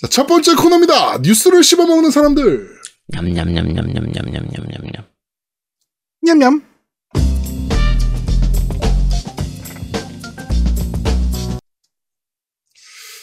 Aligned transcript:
자, 0.00 0.06
첫 0.06 0.28
번째 0.28 0.54
코너입니다. 0.54 1.18
뉴스를 1.18 1.64
씹어먹는 1.64 2.12
사람들. 2.12 2.70
냠냠냠냠냠냠냠냠냠 3.08 4.92
냠. 4.94 5.08
냠냠. 6.22 6.62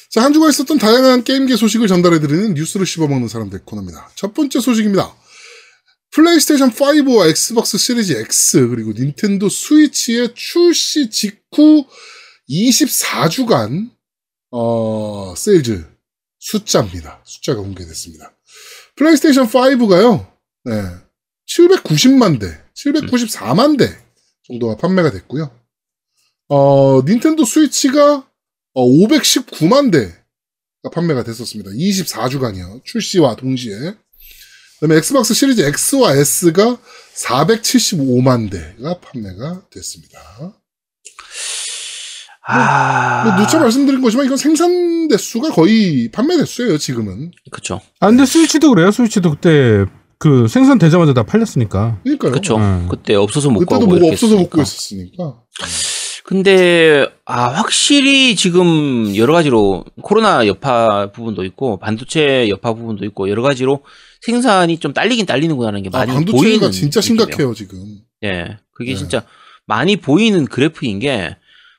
자, 0.10 0.24
한 0.24 0.34
주간 0.34 0.50
있었던 0.50 0.78
다양한 0.78 1.24
게임계 1.24 1.56
소식을 1.56 1.88
전달해드리는 1.88 2.56
뉴스를 2.56 2.86
씹어먹는 2.86 3.30
사람들 3.30 3.64
코너입니다. 3.64 4.10
첫 4.16 4.34
번째 4.34 4.60
소식입니다. 4.60 5.16
플레이스테이션 6.12 6.72
5와 6.72 7.30
엑스박스 7.30 7.78
시리즈 7.78 8.12
X 8.12 8.68
그리고 8.68 8.92
닌텐도 8.92 9.48
스위치의 9.48 10.34
출시 10.36 11.10
직후 11.10 11.86
24주간 12.50 13.92
어, 14.52 15.34
세일즈 15.38 15.95
숫자입니다. 16.46 17.22
숫자가 17.26 17.62
공개됐습니다. 17.62 18.32
플레이스테이션 18.96 19.48
5가요. 19.48 20.32
네. 20.66 20.74
790만 21.48 22.40
대, 22.40 22.48
794만 22.76 23.78
대 23.78 23.88
정도가 24.48 24.78
판매가 24.78 25.12
됐고요. 25.12 25.52
어, 26.50 27.02
닌텐도 27.04 27.46
스위치가 27.46 28.30
어, 28.74 28.86
519만 28.86 29.92
대가 29.92 30.90
판매가 30.92 31.24
됐었습니다. 31.24 31.72
24주간이요. 31.72 32.84
출시와 32.84 33.36
동시에. 33.36 33.96
그다음에 34.80 34.98
엑스박스 34.98 35.34
시리즈 35.34 35.62
X와 35.62 36.16
S가 36.16 36.78
475만 37.16 38.52
대가 38.52 39.00
판매가 39.00 39.68
됐습니다. 39.72 40.20
아. 42.48 43.24
뭐 43.24 43.36
누차 43.36 43.60
말씀드린 43.60 44.02
거지만 44.02 44.26
이건 44.26 44.38
생산 44.38 45.08
대수가 45.08 45.50
거의 45.50 46.10
판매 46.12 46.38
대수예요, 46.38 46.78
지금은. 46.78 47.32
그쵸. 47.52 47.82
아 48.00 48.08
근데 48.08 48.26
스위치도 48.26 48.70
그래요. 48.70 48.92
스위치도 48.92 49.32
그때 49.32 49.86
그 50.18 50.48
생산 50.48 50.78
되자마자 50.78 51.14
다 51.14 51.24
팔렸으니까. 51.24 52.00
그러니까요. 52.04 52.32
그쵸. 52.32 52.58
음. 52.58 52.88
그때 52.90 53.16
없어서 53.16 53.50
못 53.50 53.60
그때도 53.60 53.86
이렇게 53.96 54.12
없어서 54.12 54.36
못 54.36 54.42
했으니까. 54.42 54.56
구했었으니까. 54.56 55.36
근데 56.24 57.06
아 57.26 57.50
확실히 57.50 58.36
지금 58.36 59.16
여러 59.16 59.34
가지로 59.34 59.86
코로나 60.02 60.48
여파 60.48 61.12
부분도 61.12 61.44
있고 61.46 61.78
반도체 61.78 62.50
여파 62.50 62.74
부분도 62.74 63.06
있고 63.06 63.30
여러 63.30 63.44
가지로 63.44 63.84
생산이 64.22 64.80
좀 64.80 64.92
딸리긴 64.94 65.28
딸리는구나라는 65.28 65.84
게 65.84 65.90
아, 65.94 66.00
많이 66.00 66.14
반도체가 66.14 66.42
보이는 66.42 66.72
진짜 66.72 67.00
느낌이에요. 67.00 67.26
심각해요, 67.26 67.54
지금. 67.54 67.78
예, 68.24 68.58
그게 68.74 68.94
네. 68.94 68.98
진짜 68.98 69.24
많이 69.68 69.98
보이는 69.98 70.46
그래프인 70.46 70.98
게 70.98 71.38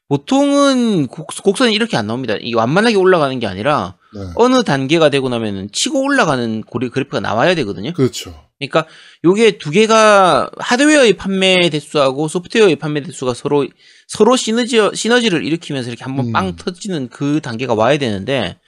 보통은 0.09 1.09
곡, 1.09 1.29
곡선이 1.43 1.75
이렇게 1.75 1.97
안 1.97 2.07
나옵니다. 2.07 2.37
이 2.41 2.55
완만하게 2.55 2.97
올라가는 2.97 3.39
게 3.39 3.47
아니라 3.47 3.97
네. 4.15 4.21
어느 4.37 4.63
단계가 4.63 5.11
되고 5.11 5.29
나면은 5.29 5.69
치고 5.73 6.01
올라가는 6.03 6.63
고리 6.63 6.89
그래프가 6.89 7.21
나와야 7.21 7.55
되거든요. 7.57 7.93
그렇죠. 7.93 8.35
그러니까 8.59 8.87
요게 9.25 9.59
두 9.59 9.71
개가 9.71 10.51
하드웨어의 10.59 11.15
판매 11.15 11.69
대수하고 11.69 12.29
소프트웨어의 12.29 12.77
판매 12.77 13.03
대수가 13.03 13.35
서로 13.35 13.67
서로 14.07 14.37
시너지 14.37 14.79
시너지를 14.95 15.45
일으키면서 15.45 15.91
이렇게 15.91 16.05
한번 16.05 16.29
음. 16.29 16.33
빵 16.33 16.57
터지는 16.57 17.09
그 17.09 17.41
단계가 17.43 17.75
와야 17.75 17.99
되는데 17.99 18.59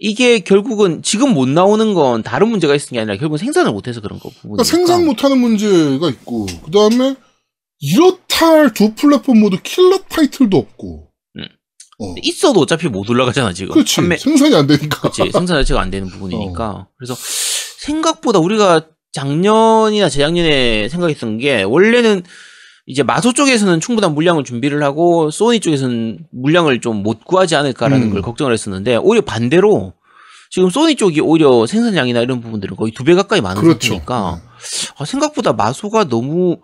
이게 0.00 0.38
결국은 0.38 1.02
지금 1.02 1.34
못 1.34 1.46
나오는 1.46 1.92
건 1.92 2.22
다른 2.22 2.48
문제가 2.48 2.74
있는 2.74 2.88
게 2.90 3.00
아니라 3.00 3.16
결국 3.18 3.34
은 3.34 3.38
생산을 3.38 3.70
못해서 3.70 4.00
그런 4.00 4.18
거. 4.18 4.30
그러니까 4.40 4.64
생산 4.64 5.04
못하는 5.04 5.38
문제가 5.38 6.08
있고, 6.08 6.46
그 6.46 6.70
다음에 6.70 7.16
이렇다 7.80 8.46
할 8.46 8.72
두 8.74 8.94
플랫폼 8.94 9.40
모두 9.40 9.58
킬러 9.62 9.98
타이틀도 10.08 10.56
없고. 10.56 11.08
음. 11.36 11.42
어. 12.00 12.14
있어도 12.22 12.60
어차피 12.60 12.88
못 12.88 13.08
올라가잖아 13.08 13.52
지금. 13.52 13.72
그렇지. 13.74 13.96
판매 13.96 14.16
생산이 14.16 14.54
안 14.54 14.66
되니까. 14.66 15.00
그치 15.00 15.22
생산 15.30 15.46
자체가 15.58 15.80
안 15.80 15.90
되는 15.90 16.06
어. 16.08 16.10
부분이니까. 16.10 16.88
그래서 16.98 17.14
생각보다 17.78 18.38
우리가 18.38 18.82
작년이나 19.12 20.08
재작년에 20.08 20.88
생각했던 20.88 21.38
게 21.38 21.62
원래는 21.62 22.22
이제 22.86 23.02
마소 23.02 23.32
쪽에서는 23.32 23.80
충분한 23.80 24.14
물량을 24.14 24.44
준비를 24.44 24.82
하고 24.82 25.30
소니 25.30 25.60
쪽에서는 25.60 26.26
물량을 26.32 26.80
좀 26.80 27.02
못 27.02 27.24
구하지 27.24 27.56
않을까라는 27.56 28.08
음. 28.08 28.12
걸 28.12 28.22
걱정을 28.22 28.52
했었는데 28.52 28.96
오히려 28.96 29.22
반대로 29.24 29.94
지금 30.50 30.70
소니 30.70 30.96
쪽이 30.96 31.20
오히려 31.20 31.66
생산량이나 31.66 32.20
이런 32.20 32.40
부분들은 32.40 32.76
거의 32.76 32.92
두 32.92 33.04
배 33.04 33.14
가까이 33.14 33.40
많은 33.40 33.62
그렇죠. 33.62 33.78
상태니까 33.94 34.40
아, 34.96 35.04
생각보다 35.04 35.52
마소가 35.52 36.04
너무 36.08 36.58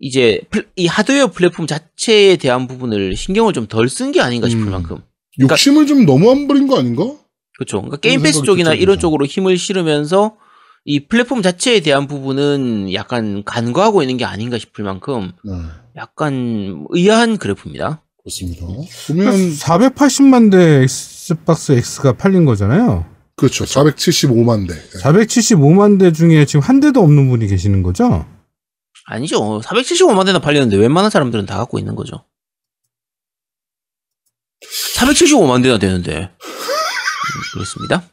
이제 0.00 0.40
플- 0.50 0.68
이 0.76 0.86
하드웨어 0.86 1.28
플랫폼 1.28 1.66
자체에 1.66 2.36
대한 2.36 2.66
부분을 2.68 3.16
신경을 3.16 3.52
좀 3.52 3.66
덜 3.66 3.88
쓴 3.88 4.12
게 4.12 4.20
아닌가 4.20 4.48
싶을 4.48 4.64
음. 4.66 4.70
만큼 4.70 4.98
욕심을 5.40 5.86
좀 5.86 6.06
너무 6.06 6.30
안 6.30 6.46
부린 6.48 6.66
거 6.68 6.78
아닌가? 6.78 7.04
그렇죠. 7.56 7.78
그러니까 7.78 7.96
게임 7.98 8.22
패스 8.22 8.42
쪽이나 8.42 8.74
이런. 8.74 8.98
쪽으로 8.98 9.26
힘을 9.26 9.58
실으면서 9.58 10.36
이 10.84 11.06
플랫폼 11.06 11.42
자체에 11.42 11.80
대한 11.80 12.06
부분은 12.06 12.92
약간 12.94 13.42
간과하고 13.44 14.02
있는 14.02 14.16
게 14.16 14.24
아닌가 14.24 14.58
싶을 14.58 14.84
만큼 14.84 15.32
네. 15.44 15.52
약간 15.96 16.86
의아한 16.90 17.36
그래프입니다. 17.38 18.02
그렇습니다. 18.22 18.66
보면, 19.08 19.52
480만 19.54 20.50
대 20.52 20.82
엑스박스 20.82 21.72
X가 21.72 22.12
팔린 22.16 22.44
거잖아요. 22.44 23.04
그렇죠. 23.36 23.64
475만 23.64 24.68
대. 24.68 24.74
네. 24.74 24.98
475만 25.02 25.98
대 25.98 26.12
중에 26.12 26.44
지금 26.44 26.60
한 26.60 26.80
대도 26.80 27.00
없는 27.00 27.28
분이 27.28 27.46
계시는 27.48 27.82
거죠? 27.82 28.24
아니죠. 29.08 29.60
475만 29.60 30.26
대나 30.26 30.38
팔렸는데 30.38 30.76
웬만한 30.76 31.10
사람들은 31.10 31.46
다 31.46 31.56
갖고 31.56 31.78
있는 31.78 31.96
거죠. 31.96 32.24
475만 34.96 35.62
대나 35.62 35.78
되는데. 35.78 36.20
음, 36.20 37.40
그렇습니다. 37.54 38.06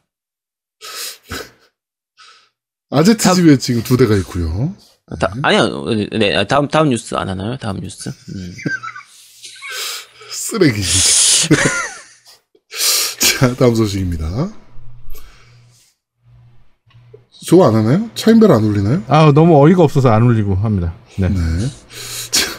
아제트 2.91 3.35
집에 3.35 3.57
지금 3.57 3.83
두 3.83 3.97
대가 3.97 4.16
있고요. 4.17 4.73
다, 5.19 5.33
아니요. 5.44 5.83
네, 6.17 6.47
다음 6.47 6.69
다음 6.69 6.89
뉴스 6.89 7.13
안 7.16 7.27
하나요? 7.27 7.57
다음 7.57 7.81
뉴스. 7.81 8.09
음. 8.09 8.56
쓰레기. 10.31 10.81
자, 13.39 13.53
다음 13.56 13.75
소식입니다. 13.75 14.64
저거 17.45 17.67
안 17.67 17.75
하나요? 17.75 18.09
차인벨 18.16 18.51
안 18.51 18.63
울리나요? 18.63 19.03
아 19.07 19.31
너무 19.31 19.63
어이가 19.63 19.83
없어서 19.83 20.09
안 20.09 20.23
울리고 20.23 20.56
합니다. 20.56 20.95
네. 21.19 21.29
네. 21.29 21.35
자, 22.31 22.50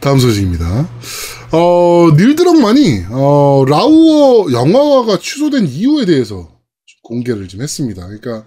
다음 0.00 0.18
소식입니다. 0.18 0.88
어, 1.52 2.10
닐 2.16 2.34
드럭만이, 2.34 3.04
어, 3.10 3.64
라우어 3.68 4.50
영화화가 4.50 5.18
취소된 5.18 5.66
이유에 5.66 6.06
대해서 6.06 6.50
공개를 7.02 7.46
좀 7.46 7.62
했습니다. 7.62 8.06
그러니까, 8.06 8.46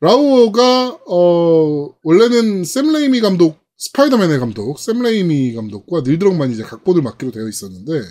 라우어가, 0.00 1.00
어, 1.06 1.90
원래는 2.02 2.64
샘 2.64 2.92
레이미 2.92 3.20
감독, 3.20 3.58
스파이더맨의 3.76 4.38
감독, 4.38 4.78
샘 4.78 5.02
레이미 5.02 5.52
감독과 5.54 6.02
닐 6.02 6.18
드럭만이 6.18 6.54
이제 6.54 6.62
각본을 6.62 7.02
맡기로 7.02 7.32
되어 7.32 7.46
있었는데, 7.46 8.02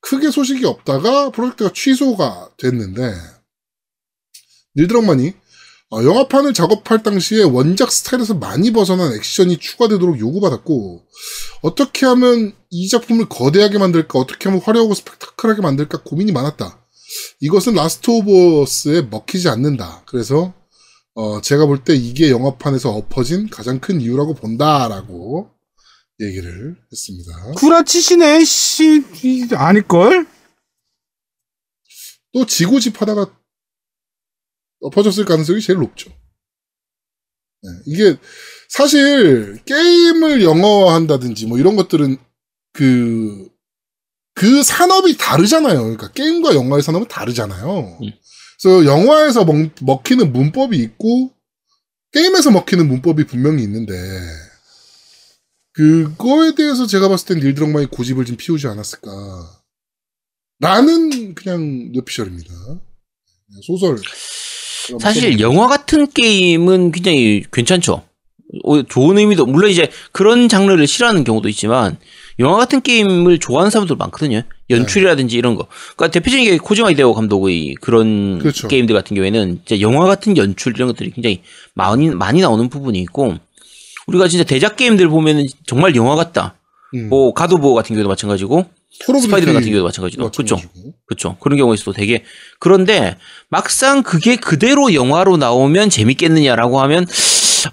크게 0.00 0.30
소식이 0.30 0.66
없다가 0.66 1.30
프로젝트가 1.30 1.70
취소가 1.72 2.50
됐는데, 2.58 3.14
닐 4.76 4.88
드럭만이 4.88 5.32
어, 5.94 6.02
영화판을 6.02 6.54
작업할 6.54 7.02
당시에 7.02 7.42
원작 7.42 7.92
스타일에서 7.92 8.32
많이 8.34 8.72
벗어난 8.72 9.12
액션이 9.14 9.58
추가되도록 9.58 10.18
요구받았고, 10.18 11.04
어떻게 11.60 12.06
하면 12.06 12.54
이 12.70 12.88
작품을 12.88 13.28
거대하게 13.28 13.76
만들까, 13.78 14.18
어떻게 14.18 14.48
하면 14.48 14.62
화려하고 14.62 14.94
스펙타클하게 14.94 15.60
만들까 15.60 16.02
고민이 16.02 16.32
많았다. 16.32 16.78
이것은 17.40 17.74
라스트 17.74 18.10
오브 18.10 18.62
어스에 18.62 19.02
먹히지 19.02 19.48
않는다. 19.50 20.02
그래서, 20.06 20.54
어, 21.14 21.42
제가 21.42 21.66
볼 21.66 21.84
때 21.84 21.94
이게 21.94 22.30
영화판에서 22.30 22.90
엎어진 22.90 23.50
가장 23.50 23.78
큰 23.78 24.00
이유라고 24.00 24.32
본다라고 24.34 25.50
얘기를 26.20 26.74
했습니다. 26.90 27.52
구라치시네 27.56 28.44
씨 28.46 29.04
이- 29.24 29.48
아닐걸? 29.54 30.26
또 32.32 32.46
지고집 32.46 33.02
하다가 33.02 33.26
엎어졌을 34.82 35.24
가능성이 35.24 35.60
제일 35.60 35.78
높죠. 35.78 36.10
네, 37.62 37.70
이게 37.86 38.16
사실 38.68 39.62
게임을 39.64 40.42
영화화한다든지 40.42 41.46
뭐 41.46 41.58
이런 41.58 41.76
것들은 41.76 42.16
그, 42.72 43.48
그 44.34 44.62
산업이 44.62 45.16
다르잖아요. 45.16 45.80
그러니까 45.80 46.10
게임과 46.12 46.54
영화의 46.54 46.82
산업은 46.82 47.08
다르잖아요. 47.08 47.98
음. 48.02 48.12
그래서 48.60 48.84
영화에서 48.84 49.44
먹, 49.44 49.54
먹히는 49.80 50.32
문법이 50.32 50.76
있고 50.78 51.32
게임에서 52.12 52.50
먹히는 52.50 52.88
문법이 52.88 53.24
분명히 53.24 53.62
있는데 53.62 53.92
그거에 55.72 56.54
대해서 56.54 56.86
제가 56.86 57.08
봤을 57.08 57.28
땐 57.28 57.44
닐드럭만이 57.44 57.86
고집을 57.86 58.24
좀 58.24 58.36
피우지 58.36 58.66
않았을까. 58.66 59.10
라는 60.60 61.34
그냥 61.34 61.90
뇌피셜입니다. 61.92 62.52
소설. 63.66 63.98
사실 65.00 65.40
영화 65.40 65.68
같은 65.68 66.06
게임은 66.10 66.92
굉장히 66.92 67.44
괜찮죠. 67.52 68.02
어, 68.64 68.82
좋은 68.82 69.18
의미도 69.18 69.46
물론 69.46 69.70
이제 69.70 69.90
그런 70.12 70.48
장르를 70.48 70.86
싫어하는 70.86 71.24
경우도 71.24 71.48
있지만 71.48 71.96
영화 72.38 72.56
같은 72.56 72.82
게임을 72.82 73.38
좋아하는 73.38 73.70
사람도 73.70 73.96
많거든요. 73.96 74.42
연출이라든지 74.68 75.36
이런 75.36 75.54
거. 75.54 75.66
그러니까 75.96 76.08
대표적인 76.12 76.44
게 76.44 76.58
코지마 76.58 76.90
이데오 76.90 77.14
감독의 77.14 77.74
그런 77.80 78.38
그렇죠. 78.38 78.68
게임들 78.68 78.94
같은 78.94 79.14
경우에는 79.14 79.60
진짜 79.64 79.80
영화 79.80 80.06
같은 80.06 80.36
연출 80.36 80.74
이런 80.74 80.88
것들이 80.88 81.10
굉장히 81.12 81.42
많이 81.74 82.10
많이 82.10 82.40
나오는 82.40 82.68
부분이 82.68 82.98
있고 83.00 83.36
우리가 84.06 84.28
진짜 84.28 84.44
대작 84.44 84.76
게임들 84.76 85.08
보면은 85.08 85.46
정말 85.66 85.94
영화 85.94 86.16
같다. 86.16 86.56
음. 86.94 87.08
뭐 87.08 87.32
가드보 87.32 87.74
같은 87.74 87.94
경우도 87.94 88.08
마찬가지고 88.08 88.66
스파이더맨 88.90 89.54
같은 89.54 89.68
경우도 89.68 89.84
마찬가지로 89.84 90.30
그렇죠. 90.30 90.56
그렇죠. 91.06 91.36
그런 91.40 91.56
경우에서도 91.58 91.92
되게 91.92 92.24
그런데 92.58 93.16
막상 93.48 94.02
그게 94.02 94.36
그대로 94.36 94.94
영화로 94.94 95.36
나오면 95.36 95.90
재밌겠느냐라고 95.90 96.80
하면 96.82 97.06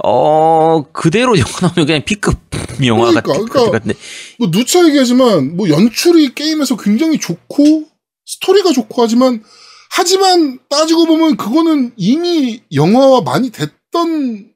어 0.04 0.86
그대로 0.92 1.38
영화 1.40 1.52
나오면 1.62 1.86
그냥 1.86 2.04
B급 2.06 2.38
영화 2.86 3.10
그러니까, 3.10 3.22
같은 3.22 3.46
그러니까 3.46 3.72
같은데 3.72 3.98
뭐 4.38 4.50
누차 4.52 4.86
얘기하지만 4.86 5.58
뭐 5.58 5.70
연출이 5.70 6.34
게임에서 6.34 6.78
굉장히 6.78 7.20
좋고 7.20 7.86
스토리가 8.26 8.72
좋고 8.72 9.02
하지만 9.02 9.44
하지만 9.92 10.60
따지고 10.70 11.06
보면 11.08 11.36
그거는 11.36 11.92
이미 11.98 12.62
영화화 12.74 13.22
많이 13.22 13.50
됐던 13.50 14.50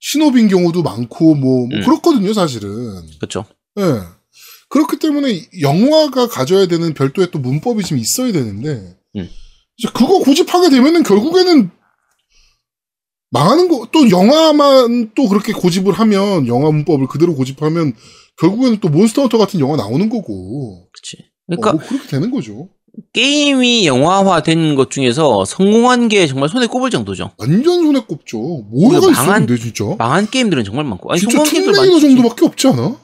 신호빈 0.00 0.48
경우도 0.48 0.82
많고 0.82 1.34
뭐, 1.34 1.66
뭐 1.68 1.78
음. 1.78 1.80
그렇거든요 1.82 2.32
사실은. 2.32 2.70
그렇죠. 3.18 3.44
예. 3.80 4.00
그렇기 4.68 4.98
때문에 4.98 5.42
영화가 5.60 6.28
가져야 6.28 6.66
되는 6.66 6.94
별도의 6.94 7.30
또 7.32 7.38
문법이 7.38 7.82
좀 7.84 7.98
있어야 7.98 8.30
되는데 8.32 8.96
음. 9.16 9.28
이제 9.76 9.88
그거 9.92 10.18
고집하게 10.20 10.70
되면은 10.70 11.02
결국에는 11.02 11.70
망하는 13.30 13.68
거 13.68 13.86
또 13.92 14.08
영화만 14.10 15.10
또 15.14 15.28
그렇게 15.28 15.52
고집을 15.52 15.92
하면 15.94 16.46
영화 16.46 16.70
문법을 16.70 17.06
그대로 17.08 17.34
고집하면 17.34 17.94
결국에는 18.38 18.78
또 18.80 18.88
몬스터 18.88 19.22
헌터 19.22 19.38
같은 19.38 19.60
영화 19.60 19.76
나오는 19.76 20.08
거고 20.08 20.88
그렇지. 20.92 21.30
그러니까 21.46 21.72
그러니까 21.72 21.72
뭐 21.72 21.88
그렇게 21.88 22.08
되는 22.08 22.30
거죠. 22.30 22.68
게임이 23.12 23.86
영화화된 23.86 24.74
것 24.74 24.90
중에서 24.90 25.44
성공한 25.44 26.08
게 26.08 26.26
정말 26.26 26.48
손에 26.48 26.66
꼽을 26.66 26.90
정도죠. 26.90 27.30
완전 27.38 27.82
손에 27.84 28.00
꼽죠. 28.00 28.38
뭐가 28.38 29.00
그리고 29.00 29.06
망한- 29.12 29.12
있었는데 29.12 29.56
진짜. 29.58 29.84
망한 29.98 30.28
게임들은 30.30 30.64
정말 30.64 30.84
많고. 30.86 31.10
아니 31.12 31.20
진짜 31.20 31.42
툼레이더. 31.42 32.00
정도밖에 32.00 32.46
없지 32.46 32.68
않아? 32.68 32.96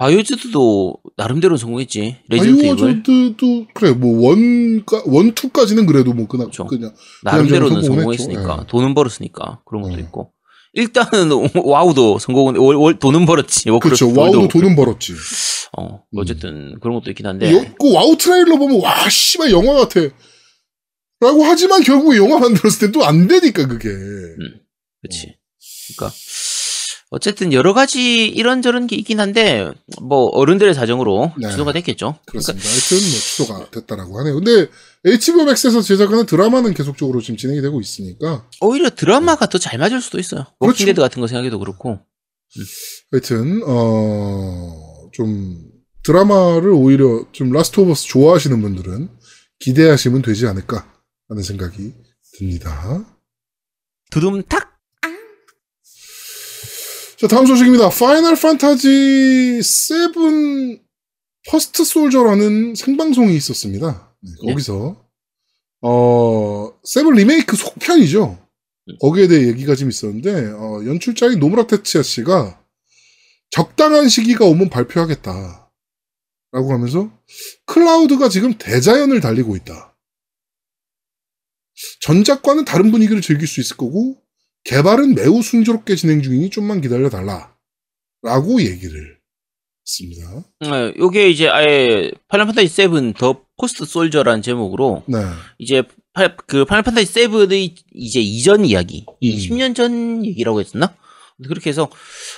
바이오하자드도 0.00 0.94
나름대로 1.18 1.58
성공했지. 1.58 2.16
레지던트 2.30 2.64
이블 2.64 2.76
바이오하자드도 2.76 3.66
그래 3.74 3.92
뭐 3.92 4.28
one까 4.28 5.02
one 5.04 5.20
two까지는 5.20 5.84
그래도 5.84 6.14
뭐 6.14 6.26
그냥 6.26 6.46
그렇죠. 6.46 6.64
그냥 6.66 6.94
나름대로는 7.22 7.82
성공했으니까. 7.82 8.60
예. 8.62 8.66
돈은 8.66 8.94
벌었으니까 8.94 9.60
그런 9.66 9.82
것도 9.82 9.98
예. 9.98 10.00
있고. 10.00 10.32
일단은 10.72 11.30
와우도 11.64 12.18
성공은 12.18 12.56
월, 12.56 12.76
월- 12.76 12.98
돈은 12.98 13.26
벌었지. 13.26 13.64
그렇죠. 13.64 14.06
워크래프트 14.06 14.18
와우도 14.18 14.48
돈은 14.48 14.74
벌었지. 14.74 15.12
어, 15.76 16.00
어쨌든 16.16 16.78
그런 16.80 16.94
것도 16.98 17.10
있긴 17.10 17.26
한데. 17.26 17.52
여- 17.52 17.64
그 17.78 17.92
와우 17.92 18.16
트레일러 18.16 18.56
보면 18.56 18.80
와 18.80 19.06
씨발 19.10 19.50
영화 19.50 19.74
같아. 19.74 20.00
라고 21.20 21.44
하지만 21.44 21.82
결국에 21.82 22.16
영화 22.16 22.38
만들었을 22.38 22.78
때 22.86 22.92
또 22.92 23.04
안 23.04 23.28
되니까 23.28 23.66
그게. 23.66 23.90
그렇지. 25.02 25.34
그러니까 25.94 26.16
어쨌든 27.10 27.52
여러 27.52 27.74
가지 27.74 28.26
이런저런 28.26 28.86
게 28.86 28.94
있긴 28.94 29.18
한데 29.18 29.68
뭐 30.00 30.26
어른들의 30.26 30.72
사정으로 30.74 31.32
네. 31.38 31.50
취소가 31.50 31.72
됐겠죠. 31.72 32.16
그러니까 32.24 32.52
그렇습니다. 32.52 32.68
하여튼 32.68 32.96
뭐 32.98 33.18
취소가 33.18 33.70
됐다라고 33.72 34.18
하네요. 34.20 34.34
근데 34.36 34.68
HBO 35.04 35.44
맥스에서 35.44 35.82
제작하는 35.82 36.24
드라마는 36.24 36.72
계속적으로 36.72 37.20
지금 37.20 37.36
진행이 37.36 37.62
되고 37.62 37.80
있으니까 37.80 38.46
오히려 38.60 38.90
드라마가 38.90 39.46
더잘 39.46 39.76
맞을 39.78 40.00
수도 40.00 40.20
있어요. 40.20 40.44
그렇죠. 40.60 40.70
워킹 40.70 40.86
데드 40.86 41.00
같은 41.00 41.20
거 41.20 41.26
생각해도 41.26 41.58
그렇고. 41.58 41.98
하여튼 43.10 43.62
어좀 43.64 45.58
드라마를 46.04 46.70
오히려 46.70 47.24
좀 47.32 47.50
라스트 47.50 47.80
오브 47.80 47.90
어스 47.90 48.06
좋아하시는 48.06 48.60
분들은 48.62 49.08
기대하시면 49.58 50.22
되지 50.22 50.46
않을까 50.46 50.92
하는 51.28 51.42
생각이 51.42 51.92
듭니다. 52.38 53.04
두둠탁 54.10 54.69
자, 57.20 57.26
다음 57.28 57.44
소식입니다. 57.44 57.90
파이널 57.90 58.34
판타지 58.34 59.60
7 59.62 60.80
퍼스트 61.50 61.84
솔저라는 61.84 62.74
생방송이 62.74 63.36
있었습니다. 63.36 64.16
네, 64.22 64.30
네. 64.42 64.50
거기서 64.50 65.06
어, 65.82 66.80
7 66.82 67.12
리메이크 67.12 67.56
속편이죠. 67.56 68.48
거기에 69.02 69.28
대해 69.28 69.48
얘기가 69.48 69.74
좀 69.74 69.90
있었는데 69.90 70.30
어, 70.52 70.82
연출자인 70.86 71.38
노무라 71.38 71.66
테츠야 71.66 72.02
씨가 72.02 72.64
적당한 73.50 74.08
시기가 74.08 74.46
오면 74.46 74.70
발표하겠다. 74.70 75.70
라고 76.52 76.72
하면서 76.72 77.12
클라우드가 77.66 78.30
지금 78.30 78.54
대자연을 78.54 79.20
달리고 79.20 79.56
있다. 79.56 79.94
전작과는 82.00 82.64
다른 82.64 82.90
분위기를 82.90 83.20
즐길 83.20 83.46
수 83.46 83.60
있을 83.60 83.76
거고 83.76 84.22
개발은 84.64 85.14
매우 85.14 85.42
순조롭게 85.42 85.96
진행 85.96 86.22
중이니 86.22 86.50
좀만 86.50 86.80
기다려 86.80 87.08
달라. 87.08 87.54
라고 88.22 88.60
얘기를 88.60 89.18
했습니다. 89.86 90.44
네, 90.60 90.94
요게 90.98 91.30
이제 91.30 91.48
아예 91.48 92.10
파이널 92.28 92.46
판타지 92.46 92.68
7 92.68 92.86
더 92.86 93.40
퍼스트 93.58 93.84
솔저라는 93.84 94.42
제목으로 94.42 95.02
네. 95.06 95.18
이제 95.58 95.82
팔, 96.12 96.36
그 96.46 96.64
파이널 96.64 96.82
판타지 96.82 97.06
7의 97.06 97.74
이제 97.94 98.20
이전 98.20 98.64
이야기, 98.64 99.06
이 99.20 99.32
음. 99.32 99.56
10년 99.56 99.74
전 99.74 100.24
얘기라고 100.24 100.60
했었나? 100.60 100.94
그렇게 101.48 101.70
해서 101.70 101.88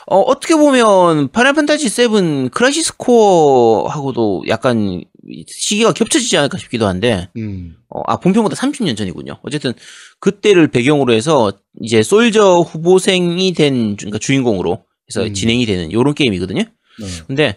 어, 0.06 0.20
어떻게 0.20 0.54
보면 0.54 1.28
파이널 1.32 1.54
판타지 1.54 1.90
7 1.90 2.50
크라이시스 2.50 2.96
코어하고도 2.96 4.44
약간 4.46 5.02
시기가 5.46 5.92
겹쳐지지 5.92 6.36
않을까 6.36 6.58
싶기도 6.58 6.86
한데 6.86 7.28
음. 7.36 7.76
어, 7.88 8.00
아 8.06 8.16
본편보다 8.18 8.56
30년 8.56 8.96
전이군요. 8.96 9.38
어쨌든 9.42 9.72
그때를 10.20 10.68
배경으로 10.68 11.12
해서 11.12 11.52
이제 11.80 12.02
솔저 12.02 12.60
후보생이 12.60 13.52
된 13.52 13.96
그러니까 13.96 14.18
주인공으로 14.18 14.82
해서 15.10 15.24
음. 15.26 15.34
진행이 15.34 15.66
되는 15.66 15.92
요런 15.92 16.14
게임이거든요. 16.14 16.62
네. 16.62 17.06
근데 17.26 17.56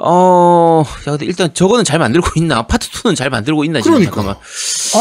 어, 0.00 0.84
야 0.86 1.10
근데 1.10 1.26
일단 1.26 1.52
저거는 1.52 1.84
잘 1.84 1.98
만들고 1.98 2.28
있나? 2.36 2.66
파트 2.66 2.88
2는 2.90 3.16
잘 3.16 3.30
만들고 3.30 3.64
있나 3.64 3.80
지금 3.80 3.98
그러니까. 3.98 4.14
잠깐만. 4.14 4.36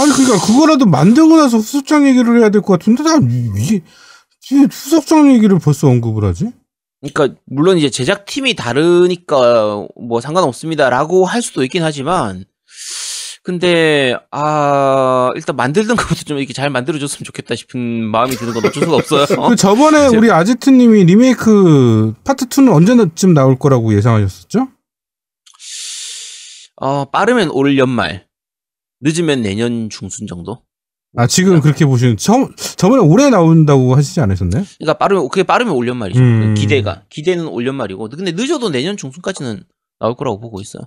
아니 0.02 0.12
그러니까 0.14 0.46
그거라도 0.46 0.86
만들고 0.88 1.38
나서 1.38 1.58
후속작 1.58 2.08
얘기를 2.08 2.40
해야 2.40 2.50
될 2.50 2.62
것 2.62 2.80
같은데 2.80 3.04
나 3.04 3.18
이게 3.60 3.84
이게 4.50 4.62
후속작 4.72 5.32
얘기를 5.32 5.60
벌써 5.60 5.88
언급을 5.88 6.24
하지? 6.28 6.46
그러니까 7.02 7.40
물론 7.46 7.78
이제 7.78 7.90
제작 7.90 8.26
팀이 8.26 8.56
다르니까 8.56 9.88
뭐 9.96 10.20
상관없습니다라고 10.22 11.26
할 11.26 11.42
수도 11.42 11.64
있긴 11.64 11.84
하지만 11.84 12.46
근데 13.44 14.14
아 14.30 15.32
일단 15.36 15.56
만들던 15.56 15.96
것부터 15.96 16.24
좀 16.24 16.38
이렇게 16.38 16.52
잘 16.52 16.70
만들어줬으면 16.70 17.24
좋겠다 17.24 17.56
싶은 17.56 17.80
마음이 17.80 18.36
드는 18.36 18.54
건 18.54 18.66
어쩔 18.66 18.84
수가 18.84 18.98
없어요. 18.98 19.26
그 19.48 19.56
저번에 19.56 20.08
우리 20.08 20.30
아지트님이 20.30 21.06
리메이크 21.06 22.16
파트 22.26 22.48
2는 22.48 22.74
언제쯤 22.76 23.34
나올 23.34 23.58
거라고 23.58 23.96
예상하셨었죠? 23.96 24.68
어 26.76 27.06
빠르면 27.06 27.50
올 27.52 27.78
연말, 27.78 28.28
늦으면 29.00 29.44
내년 29.44 29.90
중순 29.90 30.28
정도. 30.28 30.67
아 31.18 31.26
지금 31.28 31.60
그렇게 31.62 31.86
보시는 31.86 32.16
저 32.18 32.50
저번에 32.78 33.02
올해 33.02 33.30
나온다고 33.30 33.96
하시지 33.96 34.22
않으셨나요? 34.22 34.64
그러니까 34.78 34.98
빠르면 35.00 35.30
그게 35.30 35.44
빠르면 35.44 35.74
올 35.74 35.88
연말이죠. 35.88 36.20
음. 36.20 36.54
기대가 36.56 37.04
기대는 37.10 37.48
올 37.48 37.66
연말이고 37.66 38.08
근데 38.10 38.32
늦어도 38.32 38.70
내년 38.70 38.96
중순까지는 38.98 39.64
나올 40.00 40.16
거라고 40.16 40.40
보고 40.40 40.62
있어요. 40.62 40.84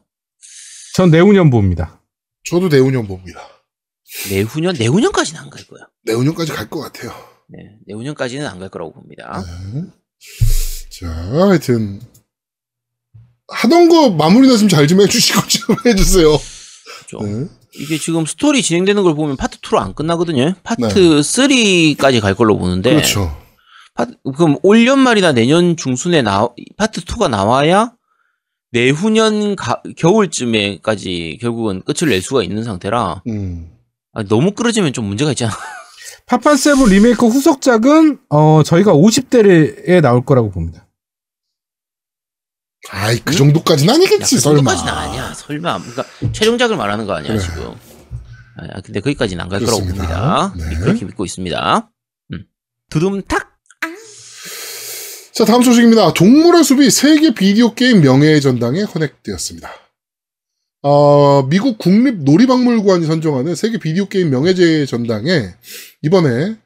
전 0.94 1.10
내후년 1.10 1.50
봅니다. 1.50 2.00
저도 2.48 2.68
내후년 2.68 3.06
봅니다. 3.08 3.40
내후년 4.30 4.74
내후년까지는 4.78 5.40
안 5.40 5.50
갈 5.50 5.64
거야. 5.66 5.82
내후년까지 6.04 6.52
갈 6.52 6.68
것 6.70 6.80
같아요. 6.80 7.10
네, 7.48 7.58
내후년까지는 7.88 8.46
안 8.46 8.58
갈 8.60 8.68
거라고 8.68 8.92
봅니다. 8.92 9.42
네. 9.74 9.82
자, 10.90 11.08
하여튼 11.08 12.00
하던 13.48 13.88
거 13.88 14.10
마무리 14.10 14.46
나 14.48 14.56
좀 14.56 14.68
잘 14.68 14.86
좀 14.86 15.00
해주시고 15.00 15.40
좀 15.48 15.76
해주세요. 15.86 16.28
그렇죠. 17.08 17.26
네. 17.26 17.46
이게 17.74 17.98
지금 17.98 18.26
스토리 18.26 18.62
진행되는 18.62 19.02
걸 19.04 19.14
보면 19.14 19.36
파트 19.36 19.59
2로 19.70 19.78
안 19.78 19.94
끝나거든요. 19.94 20.54
파트 20.62 20.80
네. 20.82 20.88
3까지 21.20 22.20
갈 22.20 22.34
걸로 22.34 22.58
보는데. 22.58 22.90
그렇죠. 22.90 23.36
파트- 23.94 24.14
그럼 24.36 24.56
올 24.62 24.86
연말이나 24.86 25.32
내년 25.32 25.76
중순에 25.76 26.22
나 26.22 26.48
파트 26.76 27.00
2가 27.02 27.28
나와야 27.28 27.92
내후년 28.72 29.56
가- 29.56 29.82
겨울쯤에까지 29.96 31.38
결국은 31.40 31.82
끝을 31.82 32.08
낼 32.08 32.22
수가 32.22 32.42
있는 32.42 32.62
상태라 32.64 33.22
음. 33.28 33.70
아, 34.12 34.22
너무 34.24 34.52
끌어지면 34.52 34.92
좀 34.92 35.06
문제가 35.06 35.30
있잖아. 35.32 35.52
파판 36.26 36.56
세븐 36.56 36.86
리메이크 36.90 37.26
후속작은 37.26 38.18
어 38.30 38.62
저희가 38.64 38.92
50대에 38.92 40.00
나올 40.00 40.24
거라고 40.24 40.50
봅니다. 40.50 40.86
아이 42.90 43.18
그 43.18 43.34
정도까지는 43.34 43.92
아니겠지 43.94 44.36
그 44.36 44.40
설마. 44.40 44.56
정도까지는 44.70 44.92
아니야. 44.92 45.34
설마. 45.34 45.78
그러니까 45.78 46.04
최종작을 46.32 46.76
말하는 46.76 47.06
거 47.06 47.14
아니야 47.14 47.32
그래. 47.34 47.38
지금. 47.40 47.74
아, 48.72 48.80
근데 48.80 49.00
거기까지는 49.00 49.42
안 49.42 49.48
갈 49.48 49.60
거라고. 49.60 49.80
봅니다. 49.80 50.54
네. 50.56 50.76
그렇게 50.80 51.04
믿고 51.04 51.24
있습니다. 51.24 51.90
음. 52.32 52.44
두둠탁. 52.90 53.50
자 55.32 55.44
다음 55.44 55.62
소식입니다. 55.62 56.12
동물의 56.12 56.64
숲이 56.64 56.90
세계 56.90 57.32
비디오 57.32 57.74
게임 57.74 58.00
명예의 58.02 58.40
전당에 58.40 58.82
헌액되었습니다. 58.82 59.70
어, 60.82 61.42
미국 61.48 61.78
국립 61.78 62.22
놀이박물관이 62.24 63.06
선정하는 63.06 63.54
세계 63.54 63.78
비디오 63.78 64.06
게임 64.08 64.30
명예의 64.30 64.86
전당에 64.86 65.54
이번에 66.02 66.56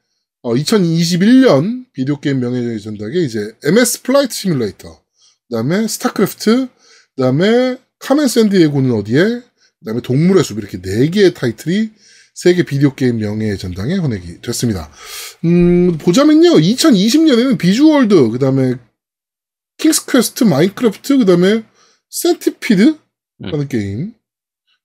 어, 0.43 0.55
2021년 0.55 1.87
비디오 1.93 2.19
게임 2.21 2.41
명예의 2.41 2.79
전당에 2.81 3.17
이제 3.19 3.53
MS 3.65 4.03
플라이트 4.03 4.35
시뮬레이터, 4.35 5.01
그다음에 5.49 5.87
스타크래프트, 5.89 6.69
그다음에 7.17 7.77
카멘 8.01 8.29
샌디에고는 8.29 8.93
어디에, 8.93 9.41
그다음에 9.85 10.01
동물의 10.01 10.43
숲 10.43 10.59
이렇게 10.59 10.81
네 10.81 11.11
개의 11.11 11.35
타이틀이 11.35 11.91
세계 12.35 12.65
비디오 12.65 12.95
게임 12.95 13.19
명예 13.19 13.57
전당에 13.57 13.95
헌액이 13.97 14.41
됐습니다. 14.41 14.91
음, 15.45 15.99
보자면요. 15.99 16.55
2020년에는 16.55 17.59
비주얼드, 17.59 18.31
그 18.31 18.39
다음에 18.39 18.75
킹스 19.79 20.07
퀘스트, 20.07 20.45
마인크래프트, 20.45 21.19
그 21.19 21.25
다음에 21.25 21.65
센티피드 22.11 22.99
라는 23.41 23.69
게임. 23.69 24.15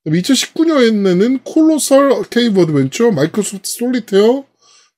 2019년에는 0.06 1.40
콜로설 1.44 2.24
케이브 2.30 2.60
어드벤처, 2.62 3.10
마이크로소프트 3.10 3.70
솔리테어, 3.70 4.44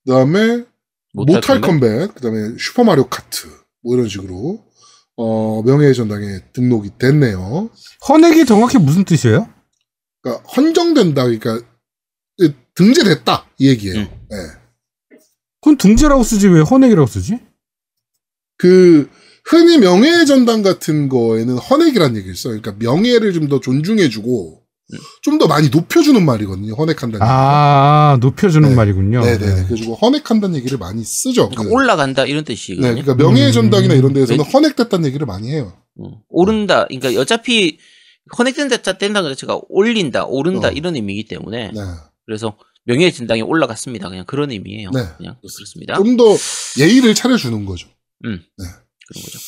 그 0.04 0.10
다음에 0.10 0.64
모탈 1.14 1.60
컴뱃, 1.60 2.14
그 2.14 2.20
다음에 2.20 2.56
슈퍼 2.58 2.84
마리오 2.84 3.08
카트 3.08 3.48
뭐 3.82 3.94
이런 3.94 4.08
식으로 4.08 4.64
어, 5.16 5.62
명예의 5.62 5.94
전당에 5.94 6.40
등록이 6.52 6.90
됐네요. 6.98 7.70
헌액이 8.08 8.46
정확히 8.46 8.78
무슨 8.78 9.04
뜻이에요? 9.04 9.48
그러니까 10.22 10.48
헌정된다, 10.56 11.24
그러니까 11.24 11.60
등재됐다 12.74 13.46
이 13.58 13.68
얘기예요. 13.68 13.98
음. 14.00 14.08
네. 14.30 14.36
그건 15.60 15.76
등재라고 15.76 16.22
쓰지 16.22 16.48
왜 16.48 16.60
헌액이라고 16.60 17.06
쓰지? 17.06 17.38
그 18.58 19.08
흔히 19.44 19.78
명예의 19.78 20.26
전당 20.26 20.62
같은 20.62 21.08
거에는 21.08 21.56
헌액이라는 21.58 22.16
얘기를 22.16 22.34
써요. 22.36 22.58
그러니까 22.60 22.72
명예를 22.84 23.32
좀 23.32 23.48
더 23.48 23.60
존중해주고 23.60 24.60
좀 25.22 25.38
더 25.38 25.46
많이 25.48 25.68
높여주는 25.68 26.22
말이거든요. 26.24 26.74
헌액한다는 26.74 27.26
아, 27.26 28.18
높여주는 28.20 28.68
네. 28.68 28.74
말이군요. 28.74 29.18
얘기가. 29.26 29.38
네네 29.38 29.46
네. 29.54 29.62
그래가지고 29.66 29.94
헌액한다는 29.96 30.56
얘기를 30.56 30.78
많이 30.78 31.02
쓰죠. 31.04 31.48
그러니까 31.48 31.62
그- 31.64 31.70
올라간다 31.70 32.24
이런 32.26 32.44
네, 32.44 32.54
뜻이거든요. 32.54 32.88
그러니까 33.02 33.14
명예의 33.14 33.48
음. 33.48 33.52
전당이나 33.52 33.94
이런 33.94 34.12
데에서는 34.12 34.44
네. 34.44 34.50
헌액됐다는 34.50 35.06
얘기를 35.06 35.26
많이 35.26 35.50
해요. 35.50 35.72
음, 36.00 36.12
오른다. 36.28 36.86
그러니까 36.88 37.20
어차피 37.20 37.78
커넥된다 38.30 38.76
된다는 38.98 39.30
자체가 39.30 39.60
올린다, 39.68 40.24
오른다 40.24 40.68
어. 40.68 40.70
이런 40.70 40.94
의미이기 40.94 41.28
때문에 41.28 41.70
네. 41.72 41.80
그래서 42.24 42.56
명예의 42.84 43.12
진당에 43.12 43.40
올라갔습니다. 43.40 44.08
그냥 44.08 44.24
그런 44.26 44.50
의미예요. 44.50 44.90
네. 44.90 45.04
그냥 45.16 45.36
그렇습니다. 45.40 45.94
좀 45.96 46.16
더 46.16 46.36
예의를 46.78 47.14
차려주는 47.14 47.64
거죠. 47.64 47.88
그런 48.22 48.42
거죠. 49.24 49.38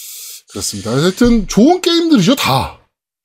그렇습니다. 0.50 0.92
하여튼 0.92 1.46
좋은 1.48 1.80
게임들이죠, 1.80 2.36
다. 2.36 2.80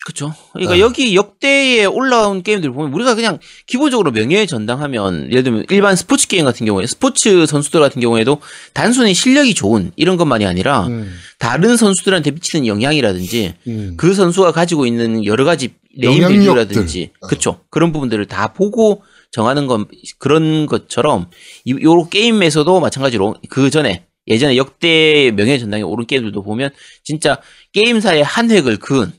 그렇죠. 0.06 0.34
그러니까 0.53 0.75
네. 0.75 0.79
여기 0.79 1.15
역대에 1.15 1.86
올라온 1.86 2.41
게임들 2.41 2.72
보면 2.72 2.94
우리가 2.94 3.15
그냥 3.15 3.38
기본적으로 3.68 4.12
명예의 4.12 4.48
전당하면 4.48 5.29
예를 5.29 5.44
들면 5.44 5.65
일반 5.70 5.96
스포츠 5.96 6.27
게임 6.27 6.46
같은 6.46 6.65
경우에 6.65 6.88
스포츠 6.88 7.46
선수들 7.46 7.82
같은 7.82 8.01
경우에도 8.01 8.39
단순히 8.74 9.13
실력이 9.13 9.53
좋은 9.53 9.91
이런 9.98 10.15
것만이 10.15 10.46
아니라 10.46 10.88
음, 10.88 11.13
다른 11.38 11.75
선수들한테 11.75 12.32
미치는 12.32 12.65
영향이라든지 12.65 13.53
음. 13.68 13.94
그 13.98 14.13
선수가 14.13 14.51
가지고 14.53 14.86
있는 14.86 15.25
여러 15.25 15.44
가지. 15.44 15.74
밸류라든지 16.00 17.10
어. 17.20 17.27
그쵸 17.27 17.62
그런 17.70 17.91
부분들을 17.91 18.25
다 18.27 18.53
보고 18.53 19.01
정하는 19.32 19.68
건 19.68 19.86
그런 20.18 20.65
것처럼 20.65 21.29
이, 21.65 21.72
요 21.72 22.08
게임에서도 22.08 22.79
마찬가지로 22.79 23.36
그 23.50 23.70
전에 23.70 24.06
예전에 24.27 24.56
역대 24.58 25.32
명예 25.36 25.58
전당에 25.58 25.82
오른 25.82 26.06
게임들도 26.06 26.44
보면 26.44 26.70
진짜 27.03 27.41
게임사의 27.74 28.24
한 28.24 28.51
획을 28.51 28.77
그은 28.77 29.12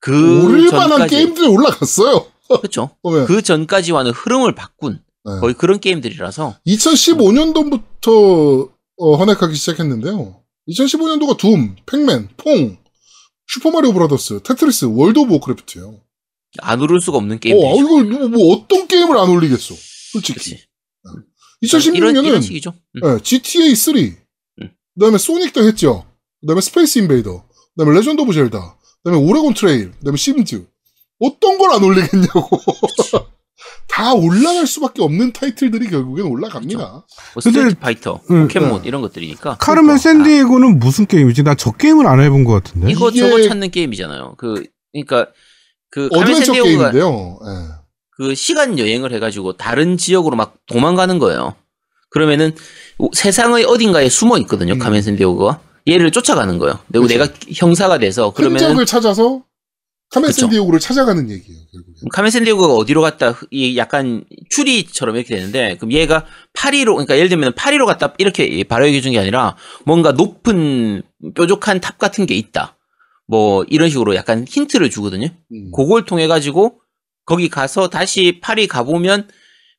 그 0.00 0.44
오를 0.44 0.70
만한 0.70 1.06
게임들이 1.06 1.46
올라갔어요. 1.46 2.26
그쵸 2.60 2.90
보면. 3.02 3.26
그 3.26 3.42
전까지와는 3.42 4.12
흐름을 4.12 4.54
바꾼 4.54 5.02
네. 5.24 5.40
거의 5.40 5.54
그런 5.54 5.80
게임들이라서 5.80 6.58
2015년도부터 6.66 8.70
어, 8.98 9.16
헌액하기 9.16 9.54
시작했는데요. 9.54 10.40
2015년도가 10.68 11.36
둠, 11.36 11.76
팩맨, 11.86 12.28
퐁, 12.36 12.76
슈퍼마리오 13.48 13.92
브라더스, 13.92 14.40
테트리스, 14.42 14.86
월드 14.86 15.18
오브 15.18 15.34
워크래프트예요. 15.34 16.00
안 16.58 16.80
오를 16.80 17.00
수가 17.00 17.18
없는 17.18 17.36
어, 17.36 17.38
아. 17.38 17.80
이걸 17.80 18.04
뭐, 18.04 18.28
뭐 18.28 18.54
어떤 18.54 18.88
게임을 18.88 19.16
안 19.16 19.28
올리겠어. 19.28 19.74
솔직히. 20.12 20.58
그치.2016년은 21.60 21.96
이런, 21.96 22.24
이런 22.24 22.42
식이죠. 22.42 22.74
음. 23.02 23.20
GTA 23.22 23.74
3, 23.74 23.96
음. 23.96 24.70
그다음에 24.94 25.18
소닉 25.18 25.52
더 25.52 25.62
했죠. 25.62 26.06
그다음에 26.40 26.60
스페이스 26.60 26.98
인베이더, 27.00 27.44
그다음에 27.76 27.98
레전드 27.98 28.22
오브 28.22 28.32
젤다, 28.32 28.75
그다음에 29.06 29.24
오레곤 29.24 29.54
트레일, 29.54 29.92
그다음에 29.92 30.16
심즈. 30.16 30.66
어떤 31.20 31.58
걸 31.58 31.72
안 31.72 31.82
올리겠냐고. 31.84 32.48
다 33.88 34.12
올라갈 34.12 34.66
수밖에 34.66 35.00
없는 35.02 35.32
타이틀들이 35.32 35.88
결국엔 35.88 36.26
올라갑니다. 36.26 36.78
뭐 36.82 37.04
근데- 37.34 37.50
스트리트 37.50 37.78
파이터, 37.78 38.20
음, 38.30 38.42
포켓몬 38.48 38.82
네. 38.82 38.88
이런 38.88 39.00
것들이니까 39.00 39.56
카르멘 39.58 39.96
샌디에고는 39.96 40.78
무슨 40.80 41.06
게임이지? 41.06 41.44
나 41.44 41.54
저 41.54 41.70
게임을 41.72 42.06
안 42.06 42.20
해본 42.20 42.44
것 42.44 42.52
같은데. 42.64 42.90
이거 42.90 43.08
이게- 43.10 43.20
저거 43.20 43.40
찾는 43.48 43.70
게임이잖아요. 43.70 44.34
그 44.36 44.64
그러니까 44.92 45.30
그 45.90 46.08
어드벤처 46.12 46.52
게임인데요. 46.52 47.38
예. 47.42 47.74
그 48.18 48.34
시간 48.34 48.78
여행을 48.78 49.12
해가지고 49.14 49.56
다른 49.56 49.96
지역으로 49.96 50.36
막 50.36 50.56
도망가는 50.66 51.18
거예요. 51.18 51.54
그러면은 52.10 52.54
오- 52.98 53.10
세상의 53.14 53.64
어딘가에 53.64 54.08
숨어 54.08 54.36
있거든요. 54.38 54.74
음. 54.74 54.78
카멘 54.78 55.04
샌디에고가 55.04 55.60
얘를 55.88 56.10
쫓아가는 56.10 56.58
거예요. 56.58 56.78
그리고 56.88 57.06
그쵸. 57.06 57.18
내가 57.18 57.32
형사가 57.54 57.98
돼서 57.98 58.32
그러면 58.32 58.58
흔적을 58.60 58.86
찾아서 58.86 59.44
카멘. 60.10 60.30
샌디에고를 60.32 60.78
찾아가는 60.80 61.22
얘기예요. 61.30 61.60
결국엔. 61.72 61.94
카멘 62.12 62.29
샌디에고가 62.29 62.66
어디로 62.74 63.02
갔다 63.02 63.34
이 63.50 63.76
약간 63.76 64.24
추리처럼 64.50 65.16
이렇게 65.16 65.34
되는데 65.34 65.76
그럼 65.76 65.92
얘가 65.92 66.24
파리로 66.52 66.94
그러니까 66.94 67.16
예를 67.16 67.28
들면 67.28 67.54
파리로 67.54 67.86
갔다 67.86 68.14
이렇게 68.18 68.62
바로 68.64 68.86
얘기해 68.86 69.00
준 69.00 69.12
게 69.12 69.18
아니라 69.18 69.56
뭔가 69.84 70.12
높은 70.12 71.02
뾰족한 71.34 71.80
탑 71.80 71.98
같은 71.98 72.26
게 72.26 72.34
있다. 72.36 72.76
뭐 73.26 73.64
이런 73.68 73.88
식으로 73.90 74.14
약간 74.14 74.44
힌트를 74.48 74.90
주거든요. 74.90 75.28
음. 75.52 75.70
그걸 75.74 76.04
통해 76.04 76.28
가지고 76.28 76.80
거기 77.24 77.48
가서 77.48 77.88
다시 77.88 78.38
파리 78.40 78.68
가보면 78.68 79.28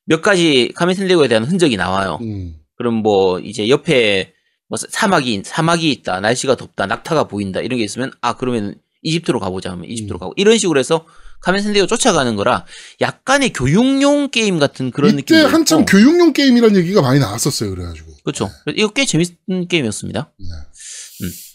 몇 0.04 0.20
가지 0.20 0.70
카멘 0.74 0.92
샌디에고에 0.92 1.28
대한 1.28 1.44
흔적이 1.44 1.76
나와요. 1.78 2.18
음. 2.20 2.54
그럼 2.76 2.96
뭐 2.96 3.40
이제 3.40 3.68
옆에 3.70 4.34
뭐 4.68 4.76
사막이 4.76 5.42
사막이 5.44 5.90
있다, 5.90 6.20
날씨가 6.20 6.56
덥다, 6.56 6.86
낙타가 6.86 7.24
보인다 7.24 7.60
이런 7.60 7.78
게 7.78 7.84
있으면 7.84 8.12
아 8.20 8.36
그러면 8.36 8.74
이집트로 9.02 9.40
가보자 9.40 9.70
하면 9.72 9.84
이집트로 9.86 10.18
음. 10.18 10.20
가고 10.20 10.34
이런 10.36 10.58
식으로 10.58 10.78
해서 10.78 11.06
카멘 11.40 11.56
샌디에고 11.56 11.86
쫓아가는 11.86 12.34
거라 12.36 12.66
약간의 13.00 13.52
교육용 13.52 14.30
게임 14.30 14.58
같은 14.58 14.90
그런 14.90 15.10
이때 15.10 15.16
느낌이 15.18 15.40
한참 15.42 15.84
교육용 15.84 16.32
게임이라는 16.32 16.76
얘기가 16.76 17.00
많이 17.00 17.20
나왔었어요. 17.20 17.70
그래가지고. 17.70 18.12
그렇죠. 18.24 18.50
이거 18.74 18.88
꽤 18.88 19.06
재밌는 19.06 19.68
게임이었습니다. 19.68 20.32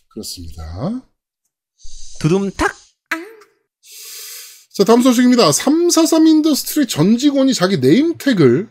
그렇습니다. 0.10 1.04
두둠탁 2.20 2.74
자, 4.76 4.84
다음 4.86 5.04
소식입니다. 5.04 5.52
343 5.52 6.26
인더스트리 6.26 6.88
전 6.88 7.18
직원이 7.18 7.54
자기 7.54 7.78
name 7.78 8.14
tag을 8.14 8.70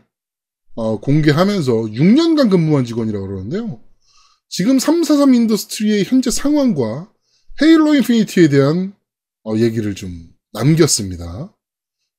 어, 0.75 0.99
공개하면서 0.99 1.73
6년간 1.73 2.51
근무한 2.51 2.85
직원이라고 2.85 3.25
그러는데요. 3.25 3.81
지금 4.53 4.79
343 4.79 5.33
인더스트리의 5.33 6.05
현재 6.05 6.31
상황과 6.31 7.11
헤일로 7.63 7.95
인피니티에 7.95 8.51
대한 8.51 8.95
어, 9.45 9.57
얘기를 9.57 9.95
좀 9.95 10.29
남겼습니다. 10.53 11.57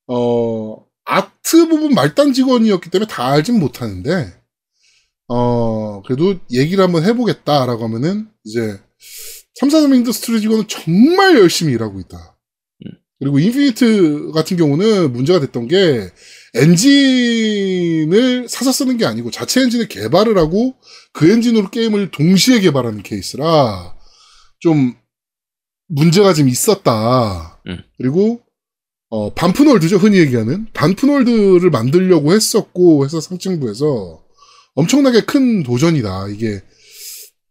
어, 0.08 0.86
아트 1.06 1.68
부분 1.68 1.94
말단 1.94 2.34
직원이었기 2.34 2.90
때문에 2.90 3.08
다 3.08 3.28
알진 3.28 3.60
못하는데, 3.60 4.34
어, 5.28 6.02
그래도 6.02 6.40
얘기를 6.52 6.84
한번 6.84 7.04
해보겠다라고 7.04 7.84
하면은, 7.84 8.28
이제, 8.44 8.80
343 9.60 9.94
인더스트리 9.94 10.42
직원은 10.42 10.68
정말 10.68 11.38
열심히 11.38 11.74
일하고 11.74 12.00
있다. 12.00 12.36
그리고 13.20 13.38
인피니트 13.38 14.32
같은 14.34 14.58
경우는 14.58 15.14
문제가 15.14 15.40
됐던 15.40 15.68
게 15.68 16.10
엔진을 16.56 18.48
사서 18.48 18.72
쓰는 18.72 18.98
게 18.98 19.06
아니고 19.06 19.32
자체 19.32 19.62
엔진을 19.62 19.88
개발을 19.88 20.38
하고 20.38 20.76
그 21.12 21.32
엔진으로 21.32 21.70
게임을 21.70 22.12
동시에 22.12 22.60
개발하는 22.60 23.02
케이스라 23.04 23.96
좀 24.60 24.96
문제가 25.88 26.34
좀 26.34 26.48
있었다. 26.48 27.62
음. 27.68 27.84
그리고 27.98 28.42
어 29.10 29.34
반푼월드죠 29.34 29.98
흔히 29.98 30.18
얘기하는 30.20 30.68
반푼월드를 30.74 31.70
만들려고 31.70 32.34
했었고 32.34 33.06
회사 33.06 33.20
상층부에서 33.20 34.24
엄청나게 34.76 35.22
큰 35.22 35.62
도전이다 35.62 36.30
이게 36.30 36.62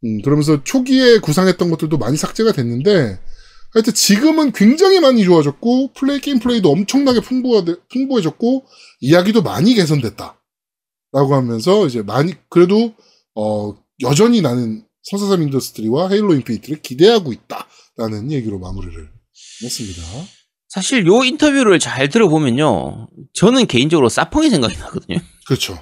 음, 0.05 0.23
그러면서 0.23 0.65
초기에 0.65 1.19
구상했던 1.19 1.71
것들도 1.71 1.99
많이 1.99 2.17
삭제가 2.17 2.53
됐는데 2.53 3.21
하여튼 3.73 3.95
지금은 3.95 4.53
굉장히 4.53 5.01
많이 5.01 5.25
좋아졌고 5.25 5.93
플레이 5.95 6.21
게임 6.21 6.39
플레이도 6.39 6.71
엄청나게 6.71 7.21
풍부하, 7.21 7.65
풍부해졌고 7.91 8.67
이야기도 9.01 9.43
많이 9.43 9.75
개선됐다. 9.75 10.39
라고 11.13 11.35
하면서 11.35 11.87
이제 11.87 12.03
많이 12.03 12.35
그래도 12.49 12.95
어 13.35 13.75
여전히 14.03 14.41
나는 14.41 14.85
삼사삼 15.03 15.43
인더스트리와 15.43 16.09
헤일로 16.11 16.35
인피니트를 16.35 16.81
기대하고 16.81 17.33
있다라는 17.33 18.31
얘기로 18.33 18.59
마무리를 18.59 19.11
했습니다. 19.63 20.03
사실 20.69 21.07
요 21.07 21.23
인터뷰를 21.23 21.79
잘 21.79 22.09
들어보면요. 22.09 23.09
저는 23.35 23.67
개인적으로 23.67 24.09
사펑이 24.09 24.49
생각이 24.49 24.77
나거든요. 24.79 25.19
그렇죠. 25.47 25.79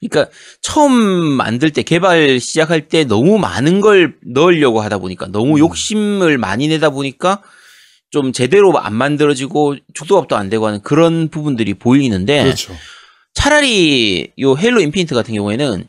그러니까 0.00 0.32
처음 0.62 0.92
만들 0.92 1.70
때 1.70 1.82
개발 1.82 2.40
시작할 2.40 2.88
때 2.88 3.04
너무 3.04 3.38
많은 3.38 3.80
걸 3.80 4.16
넣으려고 4.24 4.80
하다 4.80 4.98
보니까 4.98 5.26
너무 5.26 5.54
음. 5.54 5.58
욕심을 5.58 6.38
많이 6.38 6.68
내다 6.68 6.90
보니까 6.90 7.42
좀 8.10 8.32
제대로 8.32 8.76
안 8.78 8.94
만들어지고 8.94 9.76
죽도밥도 9.94 10.36
안 10.36 10.48
되고 10.48 10.66
하는 10.66 10.80
그런 10.82 11.28
부분들이 11.28 11.74
보이는데 11.74 12.44
그렇죠. 12.44 12.74
차라리 13.34 14.32
요 14.40 14.56
헤일로 14.56 14.80
인피니트 14.80 15.14
같은 15.14 15.34
경우에는 15.34 15.86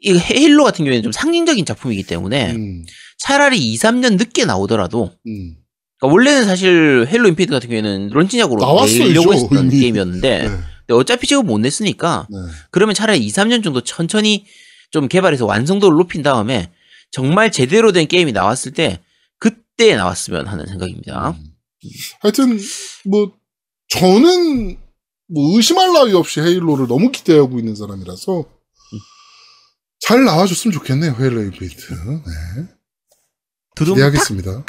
이 0.00 0.18
헤일로 0.18 0.64
같은 0.64 0.84
경우에는 0.84 1.02
좀 1.02 1.12
상징적인 1.12 1.64
작품이기 1.64 2.02
때문에 2.04 2.52
음, 2.52 2.84
차라리 3.18 3.58
2, 3.58 3.76
3년 3.76 4.16
늦게 4.16 4.46
나오더라도 4.46 5.12
음. 5.26 5.54
그러니까 6.00 6.12
원래는 6.14 6.44
사실 6.46 7.06
헤일로 7.08 7.28
인피니트 7.28 7.52
같은 7.52 7.68
경우에는 7.68 8.08
론칭작으로 8.08 8.60
나왔어요, 8.60 9.04
내려고 9.04 9.34
했던. 9.34 9.68
게임이었는데 9.68 10.48
네. 10.48 10.58
근데 10.86 10.98
어차피 10.98 11.26
지금 11.26 11.46
못 11.46 11.58
냈으니까 11.58 12.26
네. 12.30 12.36
그러면 12.70 12.94
차라리 12.94 13.24
2, 13.24 13.28
3년 13.30 13.62
정도 13.64 13.80
천천히 13.80 14.46
좀 14.90 15.08
개발해서 15.08 15.46
완성도를 15.46 15.96
높인 15.96 16.22
다음에 16.22 16.72
정말 17.10 17.50
제대로 17.50 17.92
된 17.92 18.06
게임이 18.06 18.32
나왔을 18.32 18.72
때 18.72 19.02
그때 19.38 19.96
나왔으면 19.96 20.46
하는 20.46 20.66
생각입니다. 20.66 21.30
음. 21.30 21.54
하여튼 22.20 22.58
뭐 23.04 23.32
저는 23.88 24.78
뭐 25.28 25.56
의심할 25.56 25.92
나위 25.92 26.12
없이 26.12 26.40
헤일로를 26.40 26.86
너무 26.86 27.10
기대하고 27.10 27.58
있는 27.58 27.74
사람이라서 27.74 28.44
잘 30.00 30.24
나와줬으면 30.24 30.72
좋겠네요 30.72 31.16
헤일로 31.18 31.42
인피니트. 31.44 31.94
네. 31.94 32.66
기대하겠습니다. 33.76 34.64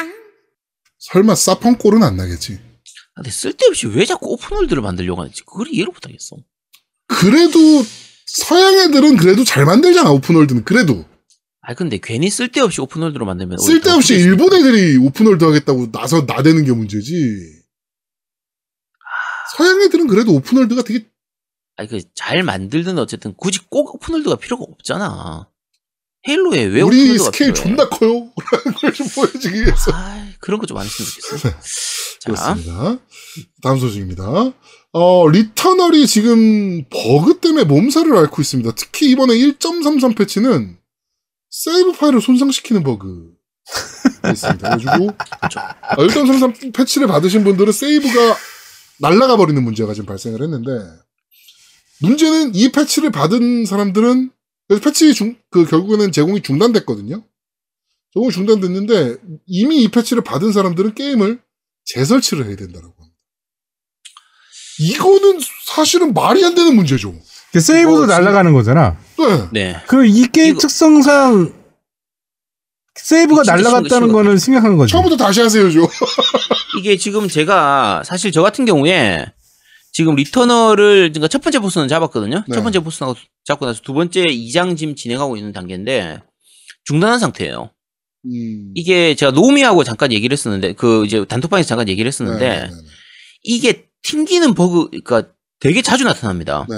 설마 1.00 1.36
사펑골은 1.36 2.04
안 2.04 2.16
나겠지. 2.16 2.60
근데 3.16 3.32
쓸데없이 3.32 3.88
왜 3.88 4.06
자꾸 4.06 4.28
오픈월드를 4.34 4.82
만들려고 4.82 5.22
하는지 5.22 5.42
그걸 5.44 5.68
이해를 5.70 5.92
못하겠어. 5.94 6.36
그래도 7.08 7.60
서양 8.26 8.74
애들은 8.80 9.18
그래도 9.18 9.44
잘 9.44 9.66
만들잖아 9.66 10.12
open 10.12 10.28
world는 10.28 10.66
그래도 10.66 11.06
아 11.62 11.74
근데 11.74 11.98
괜히 12.02 12.30
쓸데없이 12.30 12.82
open 12.82 12.98
world로 12.98 13.26
만들면 13.26 13.58
쓸데없이 13.60 14.16
일본 14.16 14.54
애들이 14.54 14.98
open 14.98 15.18
world 15.18 15.44
하겠다고 15.44 15.92
나서 15.92 16.22
나대는 16.24 16.66
게 16.66 16.72
문제지. 16.74 17.64
서양 19.58 19.82
애들은 19.82 20.08
그래도 20.08 20.34
open 20.34 20.52
world가 20.52 20.84
되게 20.84 21.08
아니 21.78 21.90
그 21.90 22.00
잘 22.14 22.44
만들든 22.44 22.98
어쨌든 23.00 23.34
굳이 23.36 23.60
꼭 23.70 23.96
open 23.96 24.10
world가 24.10 24.36
필요가 24.38 24.64
없잖아. 24.64 25.48
헤일로에 26.28 26.64
왜 26.66 26.82
우리 26.82 27.02
open 27.12 27.16
world가 27.16 27.24
스케일 27.32 27.54
필요해? 27.54 27.70
존나 27.76 27.90
커요. 27.90 28.32
라는 28.52 28.74
걸 28.80 28.92
좀 28.94 29.08
보여주기 29.08 29.62
위해서. 29.64 29.92
아 29.94 30.28
그런 30.40 30.60
거 30.60 30.66
좀 30.68 30.78
안 30.78 30.86
했으면 30.86 31.10
좋겠어. 31.10 31.50
자, 32.34 32.56
그렇습니다. 32.56 33.00
다음 33.62 33.78
소식입니다. 33.78 34.54
어, 34.94 35.28
리터널이 35.28 36.08
지금 36.08 36.84
버그 36.90 37.40
때문에 37.40 37.66
몸살을 37.66 38.16
앓고 38.16 38.42
있습니다. 38.42 38.72
특히 38.76 39.12
이번에 39.12 39.34
1.33 39.36 40.18
패치는 40.18 40.78
세이브 41.50 41.94
파일을 41.94 42.22
손상시키는 42.22 42.84
버그. 42.84 43.36
있습니다. 44.32 44.78
그래가지고, 44.78 45.10
어, 45.10 46.08
1.33 46.08 46.74
패치를 46.74 47.08
받으신 47.08 47.44
분들은 47.44 47.72
세이브가 47.72 48.38
날아가 49.00 49.38
버리는 49.38 49.62
문제가 49.64 49.94
지금 49.94 50.06
발생을 50.06 50.42
했는데, 50.42 50.72
문제는 52.02 52.56
이 52.56 52.72
패치를 52.72 53.12
받은 53.12 53.66
사람들은, 53.66 54.32
패치 54.82 55.14
중, 55.14 55.36
그 55.50 55.66
결국에는 55.66 56.12
제공이 56.12 56.42
중단됐거든요. 56.42 57.24
제공이 58.14 58.32
중단됐는데, 58.32 59.18
이미 59.48 59.84
이 59.84 59.88
패치를 59.90 60.24
받은 60.24 60.52
사람들은 60.52 60.94
게임을 60.96 61.40
재설치를 61.86 62.48
해야 62.48 62.56
된다라고 62.56 62.94
합니다. 62.98 63.16
이거는 64.80 65.40
사실은 65.66 66.14
말이 66.14 66.44
안 66.44 66.54
되는 66.56 66.76
문제죠. 66.76 67.14
그 67.54 67.62
세이브도 67.62 68.04
어, 68.04 68.06
날아가는 68.08 68.54
거잖아. 68.54 68.98
네. 69.18 69.50
네. 69.74 69.82
그 69.88 70.06
이 70.06 70.28
게임 70.28 70.52
이거- 70.52 70.60
특성상 70.60 71.54
세이브가 72.96 73.44
심각- 74.08 74.12
거는 74.14 74.38
심각한 74.38 74.78
거지. 74.78 74.92
처음부터 74.92 75.16
다시 75.18 75.42
하세요 75.42 75.72
죠. 75.72 75.88
이게 76.80 76.98
지금 76.98 77.28
제가 77.30 78.04
사실 78.06 78.32
저 78.32 78.42
같은 78.42 78.66
경우에 78.66 79.26
지금 79.94 80.16
리터널을 80.16 81.12
그러니까 81.14 81.28
첫 81.30 81.42
번째 81.42 81.60
보스는 81.60 81.88
잡았거든요. 81.88 82.44
네. 82.48 82.56
첫 82.56 82.64
번째 82.64 82.80
보스 82.80 83.00
잡고 83.46 83.66
나서 83.66 83.82
두 83.82 83.94
번째 83.94 84.24
이장 84.24 84.76
지금 84.76 84.96
진행하고 84.96 85.38
있는 85.38 85.54
단계인데 85.54 86.22
중단한 86.86 87.20
상태예요. 87.20 87.72
음. 88.26 88.72
이게 88.76 89.16
제가 89.16 89.32
노미하고 89.32 89.84
잠깐 89.84 90.12
얘기를 90.12 90.34
했었는데 90.34 90.74
그 90.74 91.06
이제 91.06 91.24
단톡방에서 91.26 91.68
잠깐 91.68 91.88
얘기를 91.90 92.08
했었는데 92.08 92.50
네, 92.50 92.60
네, 92.62 92.68
네. 92.70 92.76
이게 93.44 93.86
튕기는 94.04 94.54
버그가 94.54 95.24
되게 95.60 95.82
자주 95.82 96.04
나타납니다. 96.04 96.66
네. 96.70 96.78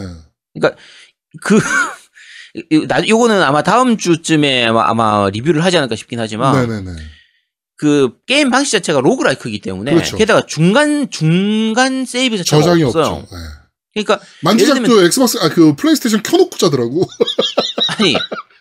그 1.41 1.59
이- 2.71 2.87
나 2.87 3.05
요거는 3.07 3.41
아마 3.43 3.61
다음 3.63 3.97
주쯤에 3.97 4.65
아마, 4.65 4.87
아마 4.89 5.29
리뷰를 5.29 5.63
하지 5.63 5.77
않을까 5.77 5.95
싶긴 5.95 6.19
하지만 6.19 6.67
네네네. 6.67 6.91
그 7.77 8.17
게임 8.25 8.49
방식 8.49 8.71
자체가 8.71 9.01
roguelike이기 9.01 9.59
때문에 9.59 9.93
그렇죠. 9.93 10.17
게다가 10.17 10.45
중간 10.47 11.09
중간 11.11 12.05
세이브 12.05 12.37
자체가 12.37 12.61
저장이 12.61 12.83
없어요. 12.83 13.05
없죠. 13.05 13.35
네. 13.35 13.41
그러니까 13.93 14.19
만지작도 14.41 15.03
엑스박스, 15.05 15.37
아, 15.39 15.49
그 15.49 15.75
플레이스테이션 15.75 16.23
켜놓고 16.23 16.57
자더라고. 16.57 17.07
아니 17.99 18.15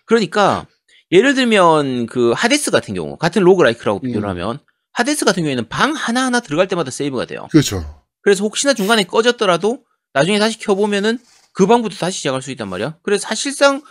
그러니까 0.04 0.66
예를 1.12 1.34
들면 1.34 2.06
그 2.06 2.32
하데스 2.32 2.70
같은 2.70 2.94
경우 2.94 3.16
같은 3.16 3.42
roguelike라고 3.42 4.00
비교를 4.00 4.28
음. 4.28 4.30
하면 4.30 4.58
하데스 4.92 5.24
같은 5.24 5.42
경우에는 5.42 5.68
방 5.68 5.92
하나 5.92 6.24
하나 6.24 6.40
들어갈 6.40 6.68
때마다 6.68 6.90
세이브가 6.90 7.26
돼요. 7.26 7.48
그렇죠. 7.50 8.02
그래서 8.22 8.42
혹시나 8.42 8.74
중간에 8.74 9.04
꺼졌더라도 9.04 9.84
나중에 10.12 10.38
다시 10.38 10.58
켜보면은 10.58 11.18
그 11.52 11.66
방부터 11.66 11.96
다시 11.96 12.18
시작할 12.18 12.42
수 12.42 12.50
있단 12.50 12.68
말이야. 12.68 12.98
그래서 13.02 13.26
사실상 13.28 13.82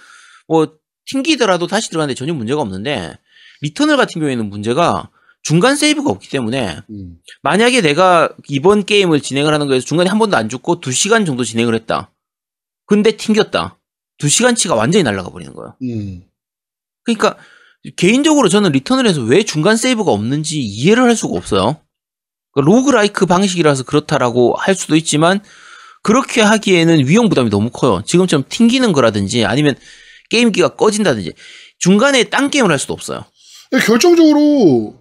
뭐 0.47 0.77
튕기더라도 1.05 1.67
다시 1.67 1.89
들어가는데 1.89 2.15
전혀 2.17 2.33
문제가 2.33 2.61
없는데 2.61 3.17
리터널 3.61 3.97
같은 3.97 4.19
경우에는 4.19 4.49
문제가 4.49 5.09
중간 5.41 5.75
세이브가 5.75 6.09
없기 6.09 6.29
때문에 6.29 6.79
음. 6.89 7.17
만약에 7.43 7.81
내가 7.81 8.29
이번 8.49 8.83
게임을 8.83 9.21
진행을 9.21 9.53
하는 9.53 9.67
거에서 9.67 9.85
중간에 9.85 10.09
한 10.09 10.17
번도 10.17 10.35
안 10.35 10.49
죽고 10.49 10.79
두 10.79 10.91
시간 10.91 11.23
정도 11.23 11.43
진행을 11.43 11.75
했다. 11.75 12.11
근데 12.87 13.15
튕겼다. 13.15 13.77
두 14.17 14.27
시간치가 14.27 14.75
완전히 14.75 15.03
날아가 15.03 15.29
버리는 15.29 15.53
거예요. 15.53 15.75
음. 15.83 16.23
그러니까 17.05 17.37
개인적으로 17.95 18.49
저는 18.49 18.71
리터널에서 18.71 19.21
왜 19.21 19.43
중간 19.43 19.77
세이브가 19.77 20.11
없는지 20.11 20.59
이해를 20.59 21.03
할 21.03 21.15
수가 21.15 21.37
없어요. 21.37 21.79
그러니까 22.51 22.75
roguelike 22.75 23.25
방식이라서 23.25 23.83
그렇다라고 23.83 24.55
할 24.55 24.75
수도 24.75 24.95
있지만 24.95 25.41
그렇게 26.01 26.41
하기에는 26.41 27.07
위험 27.07 27.29
부담이 27.29 27.49
너무 27.49 27.69
커요. 27.69 28.01
지금처럼 28.05 28.45
튕기는 28.49 28.91
거라든지 28.91 29.45
아니면 29.45 29.75
게임기가 30.29 30.75
꺼진다든지 30.75 31.33
중간에 31.79 32.25
딴 32.25 32.49
게임을 32.49 32.71
할 32.71 32.79
수도 32.79 32.93
없어요. 32.93 33.25
결정적으로 33.83 34.95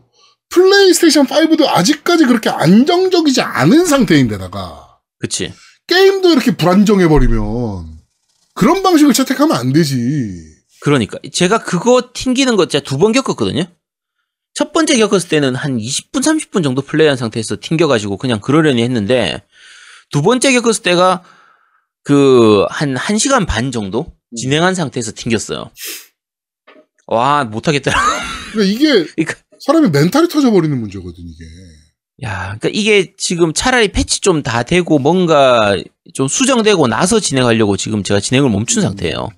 플레이스테이션 0.50 1.26
5도 1.26 1.66
아직까지 1.66 2.26
그렇게 2.26 2.50
안정적이지 2.50 3.40
않은 3.40 3.86
상태인데다가 3.86 4.98
그치? 5.18 5.52
게임도 5.86 6.30
이렇게 6.30 6.56
불안정해 6.56 7.08
버리면 7.08 7.98
그런 8.54 8.82
방식을 8.82 9.12
채택하면 9.12 9.56
안 9.56 9.72
되지. 9.72 10.53
그러니까 10.84 11.18
제가 11.32 11.58
그거 11.64 12.10
튕기는 12.12 12.56
거 12.56 12.66
제가 12.66 12.84
두 12.84 12.98
번 12.98 13.12
겪었거든요. 13.12 13.64
첫 14.52 14.72
번째 14.74 14.98
겪었을 14.98 15.30
때는 15.30 15.54
한 15.54 15.78
20분 15.78 16.20
30분 16.20 16.62
정도 16.62 16.82
플레이한 16.82 17.16
상태에서 17.16 17.56
튕겨가지고 17.58 18.18
그냥 18.18 18.38
그러려니 18.40 18.82
했는데 18.82 19.42
두 20.10 20.20
번째 20.20 20.52
겪었을 20.52 20.82
때가 20.82 21.24
그 22.04 22.66
한 22.68 22.94
1시간 22.94 23.46
반 23.46 23.72
정도 23.72 24.12
진행한 24.36 24.74
상태에서 24.74 25.12
튕겼어요. 25.16 25.70
와 27.06 27.44
못하겠더라. 27.44 27.98
그러니까 28.52 28.74
이게 28.74 29.06
그러니까 29.16 29.34
사람이 29.60 29.88
멘탈이 29.88 30.28
터져버리는 30.28 30.78
문제거든, 30.78 31.14
이게. 31.24 31.44
야, 32.22 32.56
그러니까 32.58 32.68
이게 32.72 33.14
지금 33.16 33.54
차라리 33.54 33.88
패치 33.88 34.20
좀 34.20 34.42
다 34.42 34.62
되고 34.64 34.98
뭔가 34.98 35.76
좀 36.12 36.28
수정되고 36.28 36.86
나서 36.88 37.20
진행하려고 37.20 37.76
지금 37.78 38.02
제가 38.02 38.20
진행을 38.20 38.50
멈춘 38.50 38.82
음. 38.82 38.82
상태예요. 38.82 39.30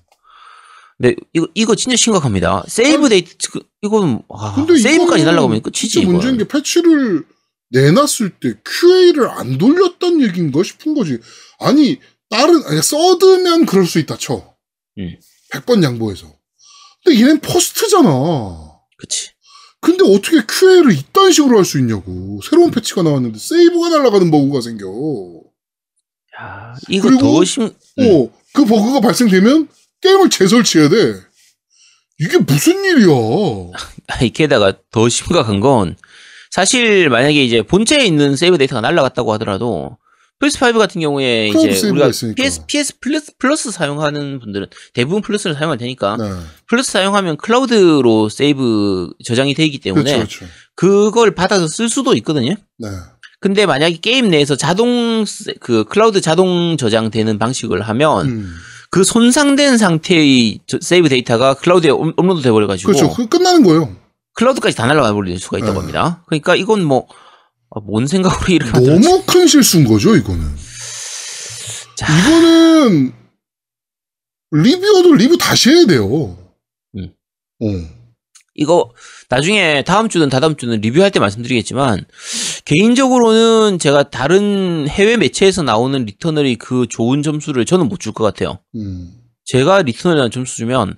근데 0.99 1.15
이거 1.33 1.47
이거 1.53 1.75
진짜 1.75 1.95
심각합니다. 1.95 2.63
세이브 2.67 3.09
데이터 3.09 3.35
그- 3.51 3.61
이거는 3.83 4.21
와, 4.27 4.55
근데 4.55 4.77
세이브까지 4.77 5.21
이거는 5.21 5.25
날라가면 5.25 5.61
끝이지. 5.61 6.05
문제인 6.05 6.37
게 6.37 6.47
패치를 6.47 7.23
내놨을 7.69 8.39
때 8.39 8.53
QA를 8.65 9.29
안 9.29 9.57
돌렸단 9.57 10.21
얘기인가 10.21 10.63
싶은 10.63 10.95
거지. 10.95 11.19
아니, 11.59 11.99
다른, 12.29 12.63
아니, 12.65 12.81
third면 12.81 13.65
그럴 13.65 13.85
수 13.85 13.99
있다 13.99 14.17
쳐. 14.17 14.55
음. 14.97 15.15
100번 15.51 15.83
양보해서. 15.83 16.33
근데 17.03 17.19
얘는 17.21 17.39
first잖아. 17.41 18.71
그치. 18.97 19.29
근데 19.81 20.03
어떻게 20.05 20.37
QA를 20.49 20.91
이딴 20.93 21.31
식으로 21.31 21.57
할 21.57 21.65
수 21.65 21.77
있냐고. 21.77 22.39
새로운 22.49 22.71
패치가 22.71 23.03
나왔는데 23.03 23.37
세이브가 23.37 23.89
날아가는 23.89 24.31
버그가 24.31 24.61
생겨. 24.61 24.87
야, 26.39 26.73
이거 26.89 27.09
그리고- 27.09 27.21
더 27.21 27.43
심. 27.45 27.63
음. 27.63 27.71
어, 27.99 28.31
그 28.53 28.65
버그가 28.65 28.99
발생되면 29.01 29.67
게임을 30.01 30.29
재설치해야 30.29 30.89
돼. 30.89 31.15
이게 32.19 32.37
무슨 32.39 32.83
일이야. 32.83 33.07
게다가 34.33 34.73
더 34.91 35.07
심각한 35.09 35.59
건 35.59 35.95
사실 36.49 37.09
만약에 37.09 37.43
이제 37.43 37.61
본체에 37.61 38.05
있는 38.05 38.35
세이브 38.35 38.57
데이터가 38.57 38.81
날라갔다고 38.81 39.31
하더라도 39.33 39.97
플스5 40.39 40.77
같은 40.77 41.01
경우에 41.01 41.47
이제 41.49 41.87
우리가 41.89 42.07
있으니까. 42.07 42.35
PS, 42.35 42.65
PS 42.67 42.99
플러스, 42.99 43.31
플러스 43.39 43.71
사용하는 43.71 44.39
분들은 44.39 44.67
대부분 44.93 45.21
플러스를 45.21 45.55
사용할 45.55 45.77
테니까 45.79 46.17
네. 46.17 46.29
플러스 46.67 46.91
사용하면 46.91 47.37
클라우드로 47.37 48.29
세이브 48.29 49.13
저장이 49.25 49.55
되기 49.55 49.79
때문에 49.79 50.15
그렇죠, 50.15 50.39
그렇죠. 50.39 50.53
그걸 50.75 51.33
받아서 51.33 51.67
쓸 51.67 51.89
수도 51.89 52.15
있거든요. 52.17 52.53
네. 52.77 52.87
근데 53.39 53.65
만약에 53.65 53.97
게임 53.97 54.29
내에서 54.29 54.55
자동 54.55 55.25
세- 55.25 55.53
그 55.59 55.83
클라우드 55.85 56.21
자동 56.21 56.77
저장되는 56.77 57.37
방식을 57.39 57.81
하면 57.81 58.27
음. 58.27 58.55
그 58.97 59.03
손상된 59.03 59.77
상태의 59.77 60.59
저- 60.65 60.79
세이브 60.81 61.07
데이터가 61.09 61.53
클라우드에 61.53 61.91
업- 61.91 62.17
업로드 62.17 62.41
돼 62.41 62.49
버려 62.49 62.65
가지고 62.65 62.93
그렇죠. 62.93 63.13
그 63.13 63.27
끝나는 63.27 63.61
거예요. 63.61 63.95
클라우드까지 64.33 64.75
다 64.75 64.87
날아가 64.87 65.13
버릴 65.13 65.37
수가 65.37 65.59
있다고 65.59 65.73
네. 65.73 65.79
합니다. 65.81 66.23
그러니까 66.25 66.55
이건 66.55 66.83
뭐 66.83 67.05
아, 67.69 67.79
뭔 67.79 68.07
생각으로 68.07 68.51
이렇게 68.51 68.71
만들었지? 68.71 69.07
너무 69.07 69.23
큰 69.27 69.45
실수인 69.45 69.85
거죠, 69.87 70.15
이거는. 70.15 70.41
자, 71.95 72.07
이거는 72.11 73.13
리뷰어도 74.51 75.13
리뷰 75.13 75.37
다시 75.37 75.69
해야 75.69 75.85
돼요. 75.85 76.35
음. 76.95 77.13
어. 77.61 77.96
이거 78.57 78.91
나중에 79.29 79.83
다음 79.83 80.09
주든 80.09 80.29
다다음 80.29 80.55
주는 80.57 80.81
리뷰할 80.81 81.11
때 81.11 81.19
말씀드리겠지만 81.19 82.05
개인적으로는 82.65 83.79
제가 83.79 84.09
다른 84.09 84.87
해외 84.89 85.15
매체에서 85.15 85.63
나오는 85.63 86.03
리터널이 86.05 86.55
그 86.57 86.85
좋은 86.89 87.23
점수를 87.23 87.65
저는 87.65 87.87
못 87.87 87.99
줄 87.99 88.13
것 88.13 88.23
같아요. 88.23 88.59
음. 88.75 89.11
제가 89.45 89.83
리터널이라는 89.83 90.31
점수 90.31 90.57
주면 90.57 90.97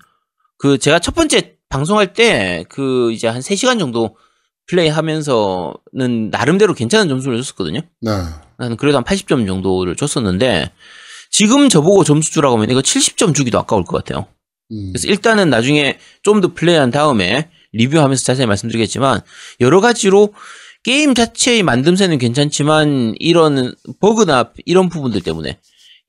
그 0.57 0.77
제가 0.77 0.99
첫 0.99 1.13
번째 1.15 1.55
방송할 1.69 2.13
때 2.13 2.65
그 2.69 3.11
이제 3.11 3.27
한 3.27 3.41
3시간 3.41 3.77
정도 3.79 4.15
플레이 4.67 4.87
하면서는 4.87 6.29
나름대로 6.31 6.73
괜찮은 6.73 7.07
점수를 7.09 7.37
줬었거든요. 7.41 7.81
네. 8.01 8.11
나는 8.57 8.77
그래도 8.77 8.97
한 8.97 9.03
80점 9.03 9.47
정도를 9.47 9.95
줬었는데 9.95 10.71
지금 11.31 11.69
저보고 11.69 12.03
점수 12.03 12.31
주라고 12.31 12.55
하면 12.55 12.69
이거 12.69 12.79
70점 12.81 13.33
주기도 13.35 13.57
아까울 13.59 13.83
것 13.83 13.97
같아요. 14.03 14.27
음. 14.71 14.89
그래서 14.93 15.07
일단은 15.07 15.49
나중에 15.49 15.97
좀 16.23 16.41
더 16.41 16.53
플레이한 16.53 16.91
다음에 16.91 17.49
리뷰하면서 17.73 18.23
자세히 18.23 18.45
말씀드리겠지만 18.47 19.21
여러 19.59 19.81
가지로 19.81 20.33
게임 20.83 21.13
자체의 21.13 21.61
만듦새는 21.63 22.19
괜찮지만 22.19 23.15
이런 23.19 23.75
버그나 23.99 24.51
이런 24.65 24.89
부분들 24.89 25.21
때문에 25.21 25.59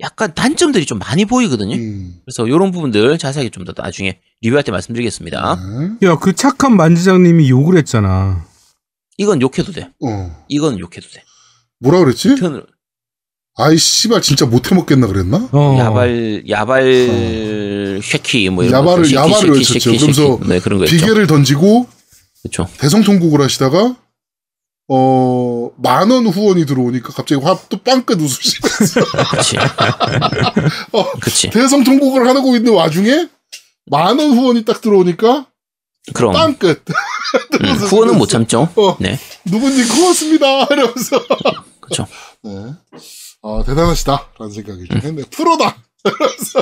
약간 0.01 0.33
단점들이 0.35 0.87
좀 0.87 0.99
많이 0.99 1.25
보이거든요. 1.27 1.75
음. 1.77 2.21
그래서 2.25 2.47
이런 2.47 2.71
부분들 2.71 3.19
자세하게 3.19 3.51
좀 3.51 3.65
더 3.65 3.75
나중에 3.77 4.21
리뷰할 4.41 4.63
때 4.65 4.73
말씀드리겠습니다. 4.73 5.59
네. 6.01 6.07
야, 6.09 6.17
그 6.17 6.33
착한 6.35 6.75
만지장님이 6.77 7.51
욕을 7.51 7.77
했잖아. 7.77 8.47
이건 9.19 9.43
욕해도 9.43 9.73
돼. 9.73 9.91
어. 10.03 10.45
이건 10.49 10.79
욕해도 10.79 11.07
돼. 11.13 11.23
뭐라 11.81 11.99
그랬지? 11.99 12.37
편을 12.37 12.65
아이 13.61 13.77
씨발 13.77 14.23
진짜 14.23 14.47
못해 14.47 14.75
먹겠나 14.75 15.07
그랬나? 15.07 15.49
어. 15.53 15.77
야발 15.79 16.45
야발 16.49 18.01
쉐키 18.03 18.51
뭐 18.51 18.65
이런 18.65 18.83
야발을- 18.85 18.97
거. 18.97 19.05
쉐키, 19.05 19.15
야발을 19.17 19.39
쉐키, 19.39 19.59
외쳤죠. 19.59 19.81
쉐키, 19.81 19.99
그러면서. 20.15 20.39
네 20.49 20.61
그런 20.61 20.79
거. 20.81 20.85
기계를 20.87 21.27
던지고 21.27 21.87
그렇죠. 22.43 22.67
대성통곡을 22.79 23.41
하시다가 23.43 23.97
어, 24.93 25.71
만 25.77 26.11
원 26.11 26.27
후원이 26.27 26.67
들어오니까 26.67 27.11
갑자기 27.13 27.41
화또 27.45 27.79
빵끝 27.83 28.19
웃으시면서 28.21 29.01
그렇지. 29.31 29.57
어, 30.93 31.13
그렇지. 31.21 31.51
대성 31.51 31.85
통곡을 31.85 32.27
하고 32.29 32.57
있는 32.57 32.73
와중에 32.73 33.29
만 33.87 34.19
원 34.19 34.33
후원이 34.37 34.65
딱 34.65 34.81
들어오니까 34.81 35.47
그럼 36.15 36.33
빵끝 36.33 36.83
음, 37.63 37.67
후원은 37.87 38.19
못 38.19 38.27
참죠. 38.29 38.69
어. 38.75 38.97
네. 38.99 39.19
누군지 39.45 39.87
고맙습니다 39.87 40.65
이러면서 40.65 41.23
그렇죠. 41.81 42.07
네. 42.43 42.51
어, 43.43 43.65
대단하시다라는 43.65 44.53
생각이 44.53 44.87
좀 44.87 44.99
했네. 44.99 45.23
프로다. 45.31 45.83
그래서 46.03 46.61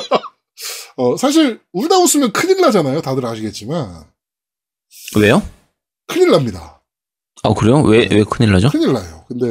어, 0.96 1.16
사실 1.16 1.60
울다 1.72 1.98
웃으면 1.98 2.32
큰일 2.32 2.60
나잖아요. 2.60 3.00
다들 3.02 3.24
아시겠지만 3.26 4.04
왜요? 5.16 5.42
큰일 6.06 6.30
납니다. 6.30 6.82
아 7.44 7.54
그래요? 7.54 7.82
왜왜 7.82 8.24
큰일 8.24 8.52
나죠? 8.52 8.70
큰일 8.70 8.92
나요. 8.92 9.24
근데 9.28 9.46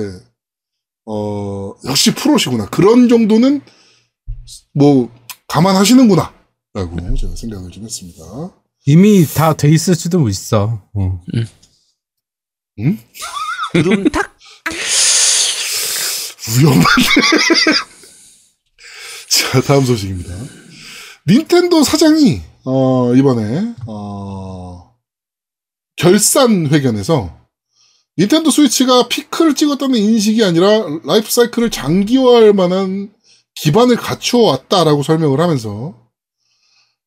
어, 1.05 1.73
역시 1.85 2.13
프로시구나. 2.13 2.65
그런 2.69 3.07
정도는 3.07 3.61
뭐 4.73 5.09
감안하시는구나. 5.47 6.33
라고 6.73 7.15
제가 7.15 7.35
생각을 7.35 7.71
좀 7.71 7.83
했습니다. 7.85 8.23
이미 8.85 9.25
다 9.25 9.53
돼 9.53 9.69
있을지도 9.69 10.27
있어. 10.29 10.81
어. 10.93 11.21
그럼 13.71 14.03
탁 14.09 14.35
위험한데. 16.59 16.85
자, 19.29 19.61
다음 19.61 19.85
소식입니다. 19.85 20.33
닌텐도 21.27 21.83
사장이, 21.83 22.41
어, 22.65 23.13
이번에, 23.15 23.73
어, 23.85 24.95
결산 25.97 26.67
회견에서 26.67 27.35
닌텐도 28.19 28.49
스위치가 28.49 29.07
피크를 29.07 29.55
찍었다는 29.55 29.97
인식이 29.97 30.43
아니라 30.43 30.83
라이프 31.05 31.29
사이클을 31.29 31.69
장기화할 31.69 32.53
만한 32.53 33.11
기반을 33.55 33.95
갖추어 33.95 34.41
왔다라고 34.41 35.03
설명을 35.03 35.39
하면서 35.39 35.95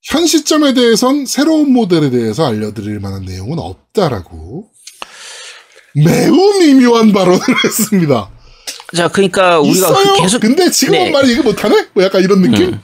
현 0.03 0.27
시점에 0.27 0.75
대해선 0.75 1.27
새로운 1.27 1.73
모델에 1.73 2.11
대해서 2.11 2.47
알려드릴 2.47 3.01
만한 3.01 3.25
내용은 3.25 3.59
없다라고 3.59 4.71
매우 5.95 6.59
미묘한 6.61 7.13
발언을 7.13 7.41
했습니다. 7.65 8.31
자, 8.97 9.09
그러니까 9.09 9.61
우리가 9.61 9.89
있어요. 9.89 10.15
그 10.15 10.23
계속 10.23 10.41
근데 10.41 10.71
지금은 10.71 10.99
네. 10.99 11.11
말 11.11 11.29
얘기 11.29 11.41
못하네? 11.41 11.87
뭐 11.95 12.05
약간 12.05 12.23
이런 12.23 12.43
느낌? 12.43 12.69
음, 12.69 12.81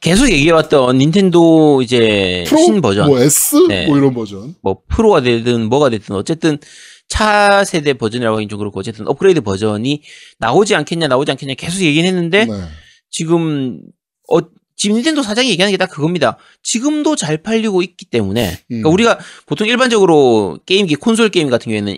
계속 0.00 0.30
얘기해왔던 0.30 0.96
닌텐도 0.98 1.82
이제 1.82 2.44
프로? 2.48 2.62
신 2.62 2.80
버전, 2.80 3.06
뭐 3.06 3.16
뭐, 3.16 3.24
S? 3.24 3.56
네. 3.68 3.86
뭐 3.86 3.98
이런 3.98 4.14
버전. 4.14 4.54
프로가 4.88 5.20
되든 5.22 5.68
뭐가 5.68 5.90
되든 5.90 6.16
어쨌든 6.16 6.58
차 7.08 7.64
세대 7.64 7.92
버전이라고 7.94 8.36
하긴 8.36 8.48
좀 8.48 8.58
그렇고 8.58 8.80
어쨌든 8.80 9.06
업그레이드 9.08 9.40
버전이 9.40 10.02
나오지 10.38 10.74
않겠냐 10.76 11.08
나오지 11.08 11.32
않겠냐 11.32 11.54
계속 11.54 11.80
얘기는 11.82 12.06
했는데 12.08 12.44
네. 12.46 12.52
지금 13.10 13.80
어 14.32 14.38
지금 14.76 14.96
닌텐도 14.96 15.22
사장이 15.22 15.50
얘기하는 15.50 15.72
게 15.72 15.76
딱 15.76 15.90
그겁니다. 15.90 16.38
지금도 16.62 17.16
잘 17.16 17.36
팔리고 17.42 17.82
있기 17.82 18.06
때문에 18.06 18.60
그러니까 18.68 18.88
음. 18.88 18.92
우리가 18.94 19.18
보통 19.46 19.66
일반적으로 19.66 20.58
게임기 20.64 20.94
콘솔 20.94 21.28
게임 21.30 21.50
같은 21.50 21.64
경우에는 21.70 21.96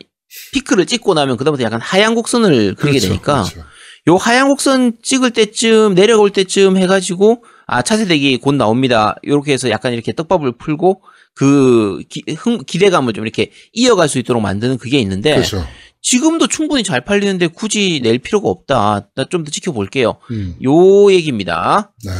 피크를 0.53 0.87
찍고 0.87 1.15
나면 1.15 1.37
그다음부터 1.37 1.65
약간 1.65 1.81
하얀 1.81 2.15
곡선을 2.15 2.75
그리게 2.75 2.99
그렇죠, 2.99 3.09
되니까 3.09 3.43
그렇죠. 3.45 3.67
요 4.09 4.17
하얀 4.17 4.49
곡선 4.49 4.95
찍을 5.03 5.31
때쯤 5.31 5.95
내려올 5.95 6.31
때쯤 6.31 6.77
해가지고 6.77 7.45
아 7.67 7.83
차세대기 7.83 8.39
곧 8.39 8.55
나옵니다. 8.55 9.15
요렇게 9.27 9.53
해서 9.53 9.71
약간 9.71 9.93
이렇게 9.93 10.13
떡밥을 10.13 10.53
풀고 10.59 11.03
그 11.35 12.03
기, 12.09 12.23
흥, 12.37 12.63
기대감을 12.67 13.13
좀 13.15 13.25
이렇게 13.25 13.51
이어갈 13.73 14.09
수 14.09 14.19
있도록 14.19 14.43
만드는 14.43 14.79
그게 14.79 14.99
있는데 14.99 15.35
그렇죠. 15.35 15.67
지금도 16.05 16.49
충분히 16.49 16.83
잘 16.83 17.01
팔리는데 17.05 17.47
굳이 17.47 18.01
낼 18.03 18.19
필요가 18.19 18.49
없다. 18.49 19.09
나 19.15 19.25
좀 19.31 19.45
더 19.45 19.53
지켜볼게요. 19.53 20.19
음. 20.33 20.57
요 20.65 21.13
얘기입니다. 21.13 21.93
네. 22.05 22.11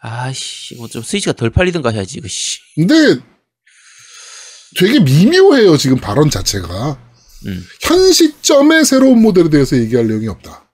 아씨, 0.00 0.74
뭐 0.74 0.88
좀 0.88 1.00
스위치가 1.02 1.32
덜 1.32 1.48
팔리든가 1.50 1.90
해야지, 1.90 2.18
이거 2.18 2.26
씨. 2.26 2.58
근데 2.74 3.20
되게 4.76 4.98
미묘해요, 5.00 5.76
지금 5.76 5.96
발언 5.98 6.28
자체가. 6.28 6.98
음. 7.46 7.64
현 7.82 8.12
시점에 8.12 8.84
새로운 8.84 9.22
모델에 9.22 9.48
대해서 9.50 9.76
얘기할 9.76 10.06
내용이 10.06 10.28
없다. 10.28 10.70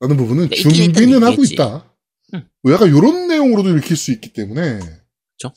라는 0.00 0.16
부분은 0.16 0.48
네, 0.48 0.56
있긴 0.56 0.72
준비는 0.72 1.22
하고 1.22 1.32
얘기겠지. 1.32 1.54
있다. 1.54 1.90
음. 2.34 2.48
뭐 2.62 2.72
약간 2.72 2.88
이런 2.88 3.28
내용으로도 3.28 3.76
읽힐 3.76 3.96
수 3.96 4.12
있기 4.12 4.32
때문에. 4.32 4.78
그쵸. 5.32 5.52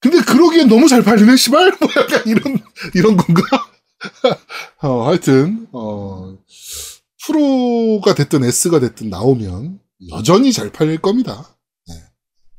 근데 0.00 0.20
그러기엔 0.20 0.68
너무 0.68 0.88
잘 0.88 1.02
팔리네, 1.02 1.36
씨발? 1.36 1.76
뭐 1.80 1.88
약간 1.96 2.22
이런, 2.26 2.58
이런 2.94 3.16
건가? 3.16 3.42
어, 4.80 5.08
하여튼, 5.08 5.66
어, 5.72 6.38
프로가 7.26 8.14
됐든 8.14 8.44
S가 8.44 8.78
됐든 8.78 9.10
나오면 9.10 9.80
여전히 10.10 10.52
잘 10.52 10.70
팔릴 10.70 10.98
겁니다. 10.98 11.58
네. 11.88 11.94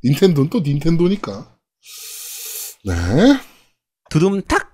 닌텐도는 0.04 0.50
또 0.50 0.60
닌텐도니까. 0.60 1.56
네. 2.84 2.94
두둠탁! 4.10 4.69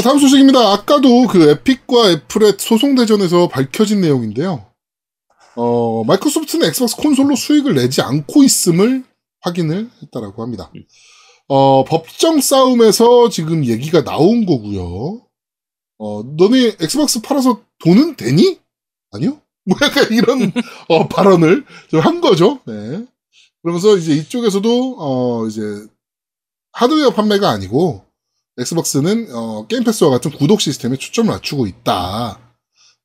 자, 0.00 0.08
다음 0.08 0.18
소식입니다. 0.18 0.58
아까도 0.72 1.26
그 1.26 1.50
에픽과 1.50 2.10
애플의 2.10 2.54
소송 2.58 2.94
대전에서 2.94 3.48
밝혀진 3.48 4.00
내용인데요. 4.00 4.64
어, 5.56 6.04
마이크로소프트는 6.04 6.66
엑스박스 6.68 6.96
콘솔로 6.96 7.36
수익을 7.36 7.74
내지 7.74 8.00
않고 8.00 8.42
있음을 8.42 9.04
확인을 9.42 9.90
했다라고 10.02 10.42
합니다. 10.42 10.72
어, 11.48 11.84
법정 11.84 12.40
싸움에서 12.40 13.28
지금 13.28 13.66
얘기가 13.66 14.02
나온 14.02 14.46
거고요. 14.46 15.20
어, 15.98 16.22
너네 16.22 16.76
엑스박스 16.80 17.20
팔아서 17.20 17.60
돈은 17.84 18.16
되니? 18.16 18.58
아니요? 19.10 19.38
뭐 19.68 19.76
약간 19.82 20.06
이런 20.12 20.50
어, 20.88 21.08
발언을 21.08 21.66
좀 21.90 22.00
한 22.00 22.22
거죠. 22.22 22.60
네. 22.66 23.04
그러면서 23.62 23.98
이제 23.98 24.14
이쪽에서도 24.14 24.96
어, 24.98 25.46
이제 25.46 25.60
하드웨어 26.72 27.10
판매가 27.10 27.50
아니고 27.50 28.06
엑스박스는 28.60 29.28
어, 29.34 29.66
게임 29.66 29.84
패스와 29.84 30.10
같은 30.10 30.30
구독 30.30 30.60
시스템에 30.60 30.96
초점을 30.96 31.32
맞추고 31.32 31.66
있다. 31.66 32.38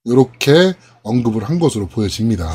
이렇게 0.05 0.73
언급을 1.03 1.43
한 1.43 1.59
것으로 1.59 1.87
보여집니다. 1.87 2.51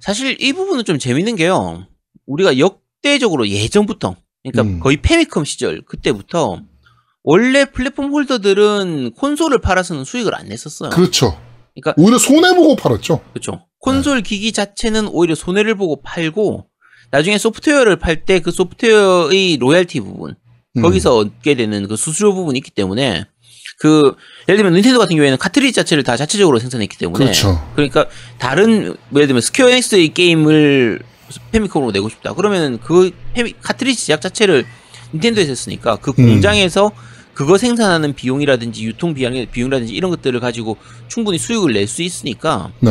사실 0.00 0.36
이 0.40 0.52
부분은 0.52 0.84
좀 0.84 0.98
재밌는 0.98 1.36
게요. 1.36 1.86
우리가 2.26 2.58
역대적으로 2.58 3.48
예전부터, 3.48 4.16
그러니까 4.42 4.62
음. 4.62 4.80
거의 4.80 4.98
패미컴 5.00 5.44
시절 5.44 5.82
그때부터 5.82 6.60
원래 7.22 7.64
플랫폼 7.64 8.10
holder들은 8.10 9.12
콘솔을 9.12 9.60
팔아서는 9.60 10.04
수익을 10.04 10.34
안 10.34 10.48
냈었어요. 10.48 10.90
그렇죠. 10.90 11.38
그러니까 11.74 11.94
오히려 11.96 12.18
손해 12.18 12.54
보고 12.54 12.76
팔았죠. 12.76 13.22
그렇죠. 13.32 13.66
콘솔 13.78 14.22
기기 14.22 14.52
자체는 14.52 15.08
오히려 15.08 15.34
손해를 15.34 15.74
보고 15.76 16.02
팔고 16.02 16.66
나중에 17.10 17.38
소프트웨어를 17.38 17.96
팔 17.96 18.24
때 18.24 18.40
그 18.40 18.50
소프트웨어의 18.50 19.56
로열티 19.58 20.00
부분 20.00 20.30
음. 20.30 20.34
거기서 20.80 21.16
얻게 21.16 21.54
되는 21.54 21.86
그 21.86 21.96
수수료 21.96 22.34
부분이 22.34 22.58
있기 22.58 22.70
때문에 22.70 23.26
그 23.78 24.14
예를 24.48 24.56
들면 24.58 24.74
닌텐도 24.74 24.98
같은 24.98 25.16
경우에는 25.16 25.36
카트리지 25.38 25.72
자체를 25.74 26.02
다 26.02 26.16
자체적으로 26.16 26.58
생산했기 26.58 26.96
때문에 26.96 27.24
그렇죠. 27.24 27.62
그러니까 27.74 28.06
다른 28.38 28.94
예를 29.14 29.26
들면 29.26 29.40
스퀘어 29.40 29.68
에닉스의 29.68 30.14
게임을 30.14 31.00
패미컴으로 31.50 31.92
내고 31.92 32.08
싶다. 32.08 32.32
그러면 32.34 32.78
그 32.80 33.10
페미, 33.34 33.54
카트리지 33.60 34.06
제작 34.06 34.20
자체를 34.20 34.64
닌텐도에서 35.12 35.50
했으니까 35.50 35.96
그 35.96 36.12
음. 36.18 36.26
공장에서 36.26 36.92
그거 37.34 37.58
생산하는 37.58 38.14
비용이라든지 38.14 38.84
유통 38.84 39.14
비용, 39.14 39.32
비용이라든지 39.50 39.94
이런 39.94 40.10
것들을 40.10 40.38
가지고 40.40 40.76
충분히 41.08 41.38
수익을 41.38 41.72
낼 41.72 41.86
수 41.86 42.02
있으니까 42.02 42.70
네. 42.80 42.90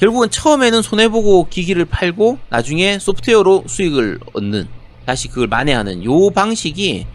결국은 0.00 0.30
처음에는 0.30 0.82
손해보고 0.82 1.48
기기를 1.48 1.84
팔고 1.84 2.38
나중에 2.50 2.98
소프트웨어로 2.98 3.64
수익을 3.68 4.18
얻는 4.32 4.66
다시 5.06 5.28
그걸 5.28 5.46
만회하는 5.48 6.04
요 6.04 6.30
방식이 6.30 7.06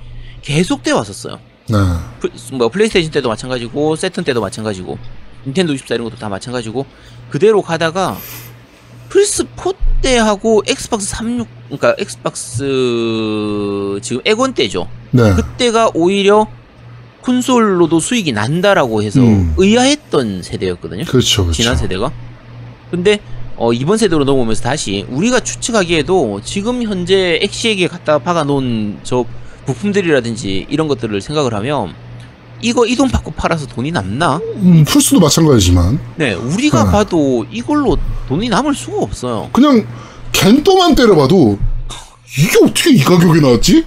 계속돼 0.41 0.91
왔었어요. 0.91 1.39
네. 1.69 1.75
플- 2.19 2.31
뭐 2.57 2.69
플레이스테이션 2.69 3.11
때도 3.11 3.29
마찬가지고 3.29 3.95
새턴 3.95 4.23
때도 4.23 4.41
마찬가지고 4.41 4.97
닌텐도 5.45 5.73
64 5.73 5.95
이런 5.95 6.05
것도 6.09 6.19
다 6.19 6.29
마찬가지고 6.29 6.85
그대로 7.29 7.61
가다가 7.61 8.17
플스 9.09 9.45
4 9.55 9.73
때하고 10.01 10.61
엑스박스 10.67 11.07
36 11.07 11.47
그러니까 11.69 11.95
엑스박스 11.97 12.63
지금 14.01 14.21
원 14.25 14.53
때죠. 14.53 14.87
네. 15.11 15.33
그때가 15.35 15.91
오히려 15.93 16.47
콘솔로도 17.21 17.99
수익이 17.99 18.31
난다라고 18.33 19.01
해서 19.01 19.19
음. 19.21 19.53
의아했던 19.57 20.43
세대였거든요. 20.43 21.05
그렇죠. 21.05 21.43
그렇죠. 21.43 21.51
지난 21.53 21.75
세대가. 21.75 22.11
근데 22.91 23.19
어, 23.57 23.71
이번 23.73 23.97
세대로 23.97 24.23
넘어오면서 24.25 24.61
다시 24.63 25.05
우리가 25.09 25.39
추측하기에도 25.39 26.41
지금 26.43 26.83
현재 26.83 27.39
엑시엑에 27.41 27.87
갖다 27.87 28.19
박아 28.19 28.43
놓은 28.43 28.99
저 29.03 29.25
부품들이라든지 29.65 30.67
이런 30.69 30.87
것들을 30.87 31.19
생각을 31.21 31.53
하면 31.55 31.93
이거 32.61 32.85
이 32.85 32.95
돈 32.95 33.09
받고 33.09 33.31
팔아서 33.31 33.65
돈이 33.67 33.91
남나? 33.91 34.37
음, 34.57 34.83
플스도 34.87 35.19
마찬가지지만 35.19 35.99
네, 36.15 36.33
우리가 36.33 36.85
네. 36.85 36.91
봐도 36.91 37.45
이걸로 37.51 37.97
돈이 38.27 38.49
남을 38.49 38.73
수가 38.75 38.97
없어요. 38.99 39.49
그냥 39.53 39.85
겐또만 40.31 40.95
때려봐도 40.95 41.57
이게 42.37 42.57
어떻게 42.63 42.91
이 42.91 42.99
가격에 42.99 43.39
나왔지? 43.39 43.85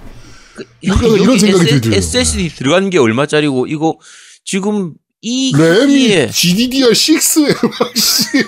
그, 0.55 0.65
이런- 0.81 1.19
이런 1.19 1.37
생각이 1.39 1.81
들어요. 1.81 1.97
SSD 1.97 2.49
들어간 2.55 2.89
게 2.89 2.97
얼마짜리고 2.97 3.67
이거 3.67 3.97
지금 4.43 4.93
이 5.21 5.53
램이 5.55 5.93
기기에 5.93 6.27
GDDR6에 6.29 7.67
막 7.79 7.97
씨. 7.97 8.43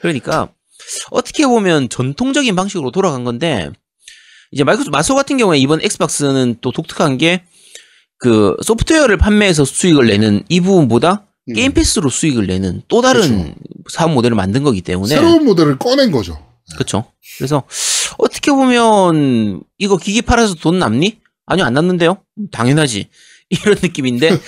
그러니까 0.00 0.48
어떻게 1.10 1.46
보면 1.46 1.88
전통적인 1.88 2.54
방식으로 2.56 2.90
돌아간 2.90 3.24
건데 3.24 3.70
이제 4.50 4.64
마이크로소프트 4.64 4.90
마소 4.96 5.14
같은 5.14 5.36
경우에 5.36 5.58
이번 5.58 5.80
엑스박스는 5.82 6.56
또 6.60 6.72
독특한 6.72 7.18
게 7.18 7.42
그 8.18 8.56
소프트웨어를 8.62 9.16
판매해서 9.16 9.64
수익을 9.64 10.08
내는 10.08 10.42
이 10.48 10.60
부분보다 10.60 11.26
음. 11.48 11.54
게임 11.54 11.72
패스로 11.72 12.10
수익을 12.10 12.46
내는 12.46 12.82
또 12.88 13.00
다른 13.00 13.22
그렇죠. 13.22 13.54
사업 13.90 14.12
모델을 14.12 14.36
만든 14.36 14.64
거기 14.64 14.82
때문에 14.82 15.14
새로운 15.14 15.44
모델을 15.44 15.78
꺼낸 15.78 16.10
거죠. 16.10 16.36
그렇죠. 16.74 17.04
그래서 17.38 17.62
어떻게 18.18 18.50
보면 18.50 19.62
이거 19.78 19.96
기기 19.96 20.20
팔아서 20.20 20.54
돈 20.56 20.78
남니? 20.78 21.20
아니요 21.46 21.64
안 21.64 21.72
남는데요. 21.72 22.18
당연하지. 22.50 23.08
이런 23.50 23.76
느낌인데 23.80 24.38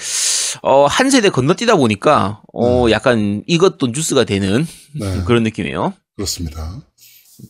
어, 0.62 0.86
한 0.86 1.10
세대 1.10 1.30
건너뛰다 1.30 1.76
보니까 1.76 2.42
어, 2.52 2.86
약간 2.90 3.42
이것도 3.46 3.88
뉴스가 3.88 4.24
되는 4.24 4.66
네. 4.98 5.22
그런 5.26 5.42
느낌이에요. 5.44 5.94
그렇습니다. 6.16 6.82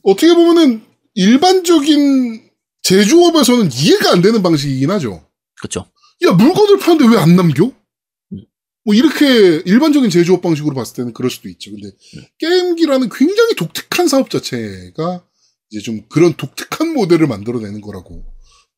어떻게 0.04 0.34
보면은 0.34 0.82
일반적인 1.14 2.48
제조업에서는 2.82 3.70
이해가 3.72 4.12
안 4.12 4.22
되는 4.22 4.42
방식이긴 4.42 4.90
하죠. 4.90 5.26
그렇죠. 5.58 5.86
야 6.26 6.32
물건을 6.32 6.78
파는데 6.78 7.06
왜 7.06 7.20
안 7.20 7.36
남겨? 7.36 7.64
음. 7.64 8.44
뭐 8.84 8.94
이렇게 8.94 9.62
일반적인 9.64 10.10
제조업 10.10 10.42
방식으로 10.42 10.74
봤을 10.74 10.96
때는 10.96 11.12
그럴 11.12 11.30
수도 11.30 11.48
있죠. 11.48 11.70
근데 11.72 11.88
음. 11.88 12.22
게임기라는 12.38 13.08
굉장히 13.10 13.54
독특한 13.54 14.06
사업 14.08 14.30
자체가 14.30 15.24
이제 15.70 15.82
좀 15.82 16.02
그런 16.08 16.34
독특한 16.34 16.92
모델을 16.94 17.26
만들어내는 17.26 17.80
거라고 17.80 18.24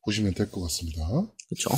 보시면 0.05 0.33
될 0.33 0.49
것 0.51 0.61
같습니다. 0.63 1.01
그렇죠. 1.49 1.69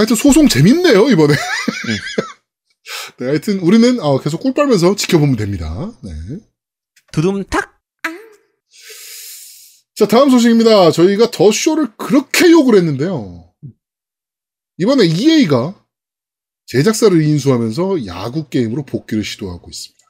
하여튼 0.00 0.16
소송 0.16 0.48
재밌네요 0.48 1.10
이번에. 1.10 1.34
음. 1.34 1.36
네, 3.18 3.26
하여튼 3.26 3.60
우리는 3.60 4.00
어, 4.00 4.18
계속 4.18 4.40
꿀 4.40 4.54
빨면서 4.54 4.96
지켜보면 4.96 5.36
됩니다. 5.36 5.92
네. 6.02 6.10
두둠탁. 7.12 7.78
자, 9.94 10.08
다음 10.08 10.30
소식입니다. 10.30 10.90
저희가 10.92 11.30
더 11.30 11.52
쇼를 11.52 11.94
그렇게 11.98 12.50
욕을 12.50 12.76
했는데요. 12.76 13.52
이번에 14.78 15.04
EA가 15.04 15.84
제작사를 16.64 17.20
인수하면서 17.20 18.06
야구 18.06 18.48
게임으로 18.48 18.86
복귀를 18.86 19.22
시도하고 19.22 19.68
있습니다. 19.68 20.00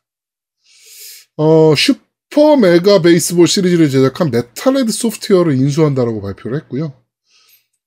어, 1.39 1.75
슈퍼 1.75 2.57
메가 2.57 3.03
베이스볼 3.03 3.49
시리즈를 3.49 3.91
제작한 3.91 4.31
메탈헤드 4.31 4.93
소프트웨어를 4.93 5.55
인수한다라고 5.55 6.23
발표를 6.23 6.61
했고요. 6.61 7.00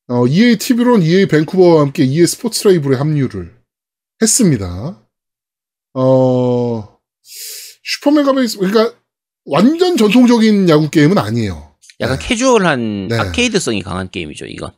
어, 0.10 0.28
EA 0.28 0.58
티뷰론 0.58 1.02
EA 1.02 1.26
밴쿠버와 1.28 1.82
함께 1.82 2.04
EA 2.04 2.28
스포츠 2.28 2.68
라이브에 2.68 2.98
합류를 2.98 3.54
했습니다. 4.22 5.02
어, 5.94 6.98
슈퍼 7.84 8.12
메가 8.12 8.34
베이스, 8.34 8.58
그러니까 8.58 8.94
완전 9.46 9.98
전통적인 9.98 10.70
야구 10.70 10.90
게임은 10.90 11.18
아니에요. 11.18 11.76
약간 12.00 12.18
네. 12.20 12.28
캐주얼한 12.28 13.08
네. 13.10 13.18
아케이드성이 13.18 13.82
강한 13.82 14.10
게임이죠, 14.10 14.46
이건. 14.46 14.72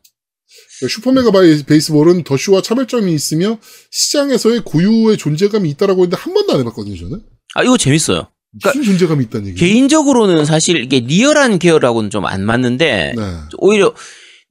슈퍼메가 0.88 1.30
바이- 1.30 1.62
베이스볼은 1.64 2.22
더쇼와 2.24 2.60
차별점이 2.60 3.12
있으며 3.14 3.58
시장에서의 3.90 4.60
고유의 4.64 5.16
존재감이 5.16 5.70
있다라고 5.70 6.02
했는데 6.02 6.16
한 6.20 6.34
번도 6.34 6.52
안 6.52 6.60
해봤거든요, 6.60 6.96
저는. 6.98 7.22
아, 7.54 7.62
이거 7.62 7.78
재밌어요. 7.78 8.28
무슨 8.62 8.82
존재감이 8.82 9.24
있다는 9.24 9.48
얘기예요? 9.48 9.58
개인적으로는 9.58 10.44
사실 10.44 10.76
이게 10.82 11.00
리얼한 11.00 11.58
계열하고는 11.58 12.10
좀 12.10 12.26
안 12.26 12.44
맞는데 12.44 13.14
네. 13.16 13.22
오히려 13.58 13.94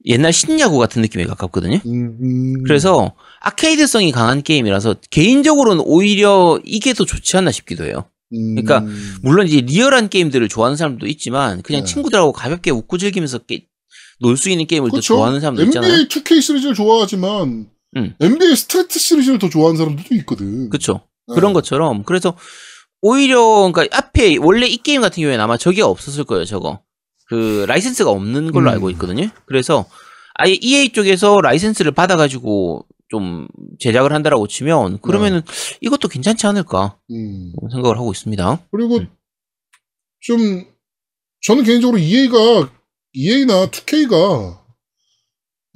옛날 0.06 0.32
신야구 0.32 0.78
같은 0.78 1.02
느낌에 1.02 1.24
가깝거든요. 1.24 1.80
음, 1.86 2.18
음. 2.22 2.62
그래서 2.64 3.14
아케이드성이 3.40 4.12
강한 4.12 4.42
게임이라서 4.42 4.96
개인적으로는 5.10 5.82
오히려 5.84 6.60
이게 6.64 6.92
더 6.94 7.04
좋지 7.04 7.36
않나 7.36 7.50
싶기도 7.50 7.84
해요. 7.84 8.04
음, 8.34 8.54
그러니까 8.56 8.84
물론 9.22 9.46
이제 9.46 9.60
리얼한 9.60 10.08
게임들을 10.08 10.48
좋아하는 10.48 10.76
사람도 10.76 11.06
있지만 11.06 11.62
그냥 11.62 11.82
네. 11.82 11.86
친구들하고 11.86 12.32
가볍게 12.32 12.70
웃고 12.70 12.98
즐기면서 12.98 13.40
놀 14.20 14.36
수 14.36 14.48
있는 14.48 14.66
게임을 14.66 14.90
그렇죠. 14.90 15.14
더 15.14 15.16
좋아하는 15.16 15.40
사람도 15.40 15.62
NBA 15.62 15.68
있잖아요. 15.68 16.08
2K 16.08 16.40
시리즈를 16.40 16.74
좋아하지만 16.74 17.68
음. 17.96 18.14
NBA 18.20 18.56
스트리트 18.56 18.98
시리즈를 18.98 19.38
더 19.38 19.48
좋아하는 19.48 19.76
사람들도 19.76 20.14
있거든. 20.16 20.70
그렇죠. 20.70 21.00
네. 21.28 21.34
그런 21.34 21.52
것처럼 21.52 22.02
그래서 22.04 22.36
오히려 23.02 23.70
그러니까 23.72 23.84
앞에 23.96 24.36
원래 24.40 24.66
이 24.66 24.76
게임 24.78 25.00
같은 25.00 25.20
경우에는 25.20 25.42
아마 25.42 25.56
저게 25.56 25.82
없었을 25.82 26.24
거예요. 26.24 26.44
저거 26.44 26.80
그 27.28 27.64
라이센스가 27.68 28.10
없는 28.10 28.52
걸로 28.52 28.70
음. 28.70 28.74
알고 28.74 28.90
있거든요. 28.90 29.28
그래서 29.46 29.86
아예 30.34 30.56
EA 30.60 30.90
쪽에서 30.90 31.40
라이센스를 31.40 31.92
받아가지고 31.92 32.86
좀 33.08 33.46
제작을 33.78 34.12
한다라고 34.12 34.46
치면 34.48 35.00
그러면은 35.00 35.42
이것도 35.80 36.08
괜찮지 36.08 36.46
않을까 36.46 36.98
음. 37.10 37.52
생각을 37.72 37.96
하고 37.96 38.12
있습니다. 38.12 38.66
그리고 38.70 38.98
음. 38.98 39.08
좀 40.20 40.64
저는 41.42 41.64
개인적으로 41.64 41.98
EA가 41.98 42.70
EA나 43.12 43.66
2K가 43.66 44.58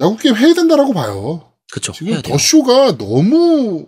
야구 0.01 0.17
게임 0.17 0.35
해야 0.35 0.53
된다라고 0.53 0.93
봐요. 0.93 1.53
그렇죠. 1.71 1.93
지금 1.93 2.11
돼요. 2.13 2.21
더쇼가 2.21 2.97
너무 2.97 3.87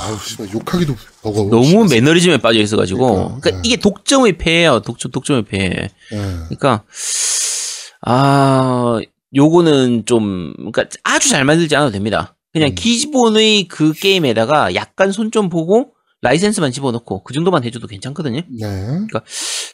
아우 0.00 0.18
씨발 0.18 0.52
욕하기도 0.52 0.96
버거워. 1.22 1.50
너무. 1.50 1.86
매너리즘에 1.88 2.38
빠져 2.38 2.60
있어가지고 2.60 3.06
그러니까, 3.06 3.40
그러니까 3.40 3.50
네. 3.50 3.60
이게 3.64 3.76
독점의 3.76 4.38
폐예요. 4.38 4.80
독점 4.80 5.12
독점의 5.12 5.44
폐. 5.44 5.58
예. 5.66 5.90
그러니까 6.10 6.84
아 8.00 8.98
요거는 9.34 10.04
좀 10.06 10.52
그러니까 10.56 10.84
아주 11.04 11.28
잘 11.28 11.44
만들지 11.44 11.74
않아도 11.76 11.92
됩니다. 11.92 12.34
그냥 12.52 12.70
음. 12.70 12.74
기본의 12.74 13.68
그 13.68 13.92
게임에다가 13.92 14.74
약간 14.74 15.12
손 15.12 15.30
좀 15.30 15.48
보고 15.48 15.92
라이센스만 16.20 16.70
집어넣고 16.72 17.22
그 17.24 17.32
정도만 17.34 17.64
해줘도 17.64 17.86
괜찮거든요. 17.86 18.42
네. 18.60 18.68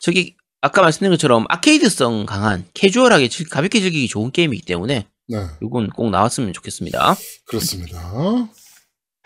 저기 0.00 0.34
아까 0.60 0.82
말씀드린 0.82 1.10
것처럼 1.12 1.44
아케이드성 1.48 2.26
강한 2.26 2.64
캐주얼하게 2.74 3.28
즐- 3.28 3.48
가볍게 3.48 3.80
즐기기 3.80 4.08
좋은 4.08 4.30
게임이기 4.30 4.62
때문에 4.64 5.06
네, 5.28 5.38
이건 5.62 5.90
꼭 5.90 6.10
나왔으면 6.10 6.52
좋겠습니다. 6.54 7.16
그렇습니다. 7.46 8.12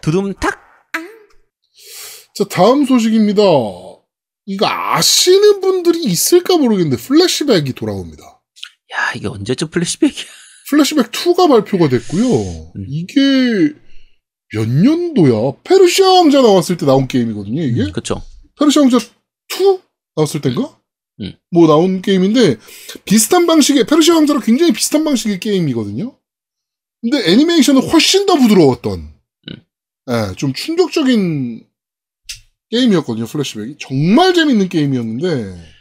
두둠탁. 0.02 0.62
자, 2.34 2.44
다음 2.44 2.84
소식입니다. 2.86 3.42
이거 4.46 4.66
아시는 4.66 5.60
분들이 5.60 6.02
있을까 6.04 6.56
모르겠는데 6.56 6.96
플래시백이 7.02 7.74
돌아옵니다. 7.74 8.22
야 8.24 9.12
이게 9.14 9.28
언제쯤 9.28 9.68
플래시백이야? 9.68 10.24
플래시백 10.70 11.10
2가 11.12 11.48
발표가 11.48 11.88
됐고요. 11.88 12.72
음. 12.76 12.86
이게 12.88 13.74
몇 14.54 14.68
년도야? 14.68 15.60
페르시아 15.64 16.10
왕자 16.10 16.40
나왔을 16.42 16.76
때 16.76 16.86
나온 16.86 17.06
게임이거든요, 17.06 17.62
이게. 17.62 17.90
그렇죠. 17.90 18.22
페르시아 18.58 18.82
왕자 18.82 18.96
2 18.96 19.78
나왔을 20.16 20.40
때인가? 20.40 20.78
음. 21.20 21.34
뭐 21.50 21.66
나온 21.66 22.02
게임인데 22.02 22.56
비슷한 23.04 23.46
방식의 23.46 23.86
페르시아 23.86 24.14
왕자랑 24.16 24.42
굉장히 24.42 24.72
비슷한 24.72 25.04
방식의 25.04 25.40
게임이거든요. 25.40 26.18
근데 27.02 27.30
애니메이션은 27.30 27.82
훨씬 27.88 28.26
더 28.26 28.36
부드러웠던 28.36 29.00
음. 29.50 29.56
예, 30.10 30.34
좀 30.36 30.52
충격적인 30.52 31.66
게임이었거든요. 32.72 33.26
플래시백이 33.26 33.76
정말 33.78 34.35
재밌는 34.35 34.68
게임이었는데 34.68 35.72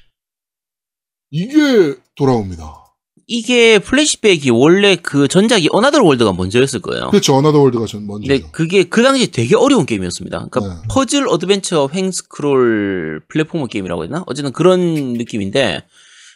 이게 1.31 1.95
돌아옵니다. 2.15 2.81
이게 3.27 3.79
플래시백이 3.79 4.49
원래 4.49 4.97
그 4.97 5.29
전작이 5.29 5.69
어나더 5.71 6.03
월드가 6.03 6.33
먼저였을 6.33 6.81
거예요. 6.81 7.09
그렇죠. 7.11 7.33
어나더 7.35 7.61
월드가 7.61 7.85
전 7.85 8.05
먼저죠. 8.05 8.27
근데 8.27 8.51
그게 8.51 8.83
그 8.83 9.01
당시 9.03 9.31
되게 9.31 9.55
어려운 9.55 9.85
게임이었습니다. 9.85 10.49
그러니까 10.49 10.81
네. 10.81 10.87
퍼즐 10.89 11.29
어드벤처 11.29 11.89
횡스크롤 11.93 13.21
platformer 13.29 13.67
게임이라고 13.67 14.03
했나? 14.03 14.23
어쨌든 14.27 14.51
그런 14.51 15.13
느낌인데 15.13 15.83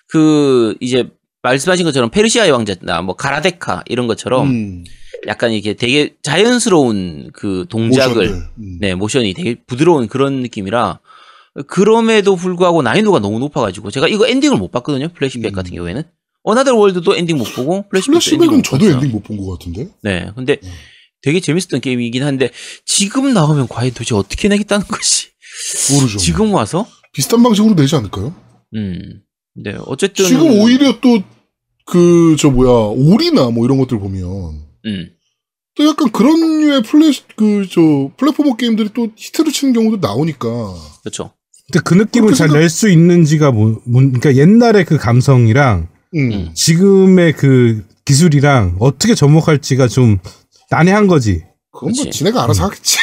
그 0.08 0.76
이제 0.80 1.10
말씀하신 1.42 1.86
것처럼 1.86 2.10
페르시아의 2.12 2.52
왕자나 2.52 3.02
뭐 3.02 3.16
가라데카 3.16 3.84
이런 3.88 4.08
것처럼 4.08 4.50
음, 4.50 4.84
약간 5.28 5.52
이게 5.52 5.74
되게 5.74 6.16
자연스러운 6.22 7.32
그 7.34 7.66
동작을. 7.70 8.28
음. 8.58 8.78
네 8.80 8.96
모션이 8.96 9.34
되게 9.34 9.56
부드러운 9.66 10.08
그런 10.08 10.42
느낌이라 10.42 11.00
그럼에도 11.68 12.36
불구하고 12.36 12.82
난이도가 12.82 13.20
너무 13.20 13.40
높아가지고 13.40 13.92
제가 13.92 14.08
이거 14.08 14.28
엔딩을 14.28 14.58
못 14.58 14.72
봤거든요. 14.72 15.10
플래시백 15.14 15.54
음. 15.54 15.56
같은 15.56 15.74
경우에는 15.74 16.04
어나더 16.44 16.76
월드도 16.76 17.16
엔딩 17.16 17.38
못 17.38 17.46
보고 17.56 17.88
플래시백도 17.90 18.20
플래시백은 18.20 18.58
못 18.58 18.64
저도 18.64 18.78
봤어요. 18.86 18.96
엔딩 18.96 19.12
못 19.12 19.24
본 19.24 19.38
것 19.38 19.58
같은데. 19.58 19.88
네, 20.04 20.30
근데 20.36 20.58
음. 20.64 20.70
되게 21.22 21.40
재밌었던 21.40 21.82
게임이긴 21.82 22.24
한데 22.24 22.52
지금 22.86 23.34
나오면 23.34 23.68
과연 23.68 23.92
도대체 23.92 24.14
어떻게 24.16 24.48
내겠다는 24.48 24.86
것이 24.86 25.30
모르죠. 25.94 26.18
지금 26.20 26.54
와서 26.54 26.86
비슷한 27.14 27.42
방식으로 27.42 27.76
내지 27.76 27.96
않을까요? 27.96 28.36
음, 28.76 29.22
네 29.56 29.76
어쨌든 29.86 30.26
지금 30.26 30.60
오히려 30.60 31.00
또 31.00 31.24
그 31.88 32.36
저 32.40 32.50
뭐야 32.50 32.70
오리나 32.96 33.52
뭐 33.52 33.64
이런 33.64 33.78
것들 33.78 34.00
보면 34.00 34.24
음, 34.88 35.10
또 35.76 35.88
약간 35.88 36.10
그런 36.12 36.36
류의 36.62 36.84
플래 36.84 37.12
그저 37.36 38.10
platformer 38.18 38.56
게임들이 38.56 38.90
또 38.94 39.10
히트를 39.16 39.52
치는 39.52 39.74
경우도 39.74 39.98
나오니까 40.06 40.48
그렇죠. 41.04 41.32
근데 41.68 41.80
그 41.84 41.94
느낌을 41.96 42.34
잘 42.34 42.48
생각- 42.48 42.60
낼수 42.60 42.90
있는지가 42.90 43.52
뭐, 43.52 43.82
뭐 43.86 44.02
그러니까 44.02 44.36
옛날의 44.36 44.86
그 44.86 44.98
감성이랑 44.98 45.88
음. 46.16 46.32
음. 46.32 46.52
지금의 46.54 47.34
그 47.34 47.84
기술이랑 48.06 48.78
어떻게 48.80 49.16
접목할지가 49.16 49.88
좀 49.88 50.20
난해한 50.70 51.08
거지. 51.08 51.44
그건 51.72 51.92
뭐 51.94 52.04
그치. 52.06 52.20
지네가 52.20 52.44
알아서 52.44 52.66
하겠지. 52.66 52.98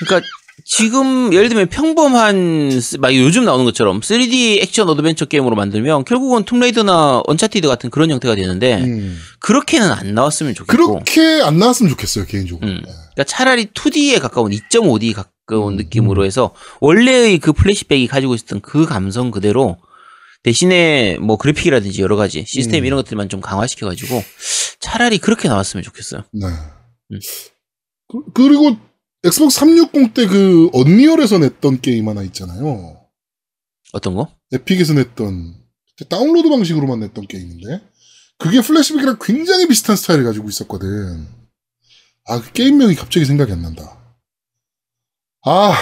그러니까 0.00 0.26
지금 0.64 1.32
예를 1.32 1.48
들면 1.48 1.68
평범한 1.68 2.80
스- 2.80 2.96
막 2.96 3.14
요즘 3.14 3.44
나오는 3.44 3.64
것처럼 3.64 4.00
3D 4.00 4.60
액션 4.62 4.88
어드벤처 4.88 5.24
게임으로 5.26 5.56
만들면 5.56 6.04
결국은 6.04 6.44
툼레이더나 6.44 7.22
언차티드 7.26 7.68
같은 7.68 7.90
그런 7.90 8.10
형태가 8.10 8.34
되는데 8.34 8.82
음. 8.82 9.18
그렇게는 9.40 9.90
안 9.90 10.14
나왔으면 10.14 10.54
좋겠고 10.54 10.94
그렇게 10.94 11.42
안 11.42 11.58
나왔으면 11.58 11.90
좋겠어요 11.90 12.26
개인적으로. 12.26 12.66
음. 12.68 12.74
네. 12.84 12.92
그러니까 13.14 13.24
차라리 13.24 13.66
2D에 13.66 14.20
가까운 14.20 14.50
2.5D 14.52 15.14
가까운 15.14 15.74
음, 15.74 15.76
느낌으로 15.76 16.24
해서 16.24 16.54
원래의 16.80 17.38
그 17.38 17.52
플래시백이 17.52 18.06
가지고 18.06 18.34
있었던 18.34 18.60
그 18.60 18.84
감성 18.86 19.30
그대로 19.30 19.78
대신에 20.42 21.16
뭐 21.20 21.36
그래픽이라든지 21.36 22.00
여러 22.02 22.16
가지 22.16 22.44
시스템 22.46 22.82
음. 22.82 22.86
이런 22.86 22.96
것들만 22.98 23.28
좀 23.28 23.40
강화시켜가지고 23.40 24.22
차라리 24.80 25.18
그렇게 25.18 25.48
나왔으면 25.48 25.82
좋겠어요. 25.84 26.22
네. 26.32 26.46
음. 26.46 27.18
그, 28.08 28.22
그리고 28.34 28.76
엑스박스 29.24 29.58
360 29.60 30.14
때 30.14 30.26
그 30.26 30.70
언리얼에서 30.72 31.38
냈던 31.38 31.80
게임 31.80 32.08
하나 32.08 32.22
있잖아요. 32.22 33.00
어떤 33.92 34.14
거? 34.14 34.28
에픽에서 34.52 34.94
냈던 34.94 35.54
다운로드 36.08 36.48
방식으로만 36.48 37.00
냈던 37.00 37.26
게임인데 37.26 37.82
그게 38.38 38.60
플래시백이랑 38.60 39.18
굉장히 39.20 39.66
비슷한 39.66 39.96
스타일을 39.96 40.24
가지고 40.24 40.48
있었거든. 40.48 41.26
아, 42.26 42.40
그 42.40 42.52
게임명이 42.52 42.94
갑자기 42.94 43.24
생각이 43.26 43.50
안 43.52 43.62
난다. 43.62 43.98
아, 45.44 45.72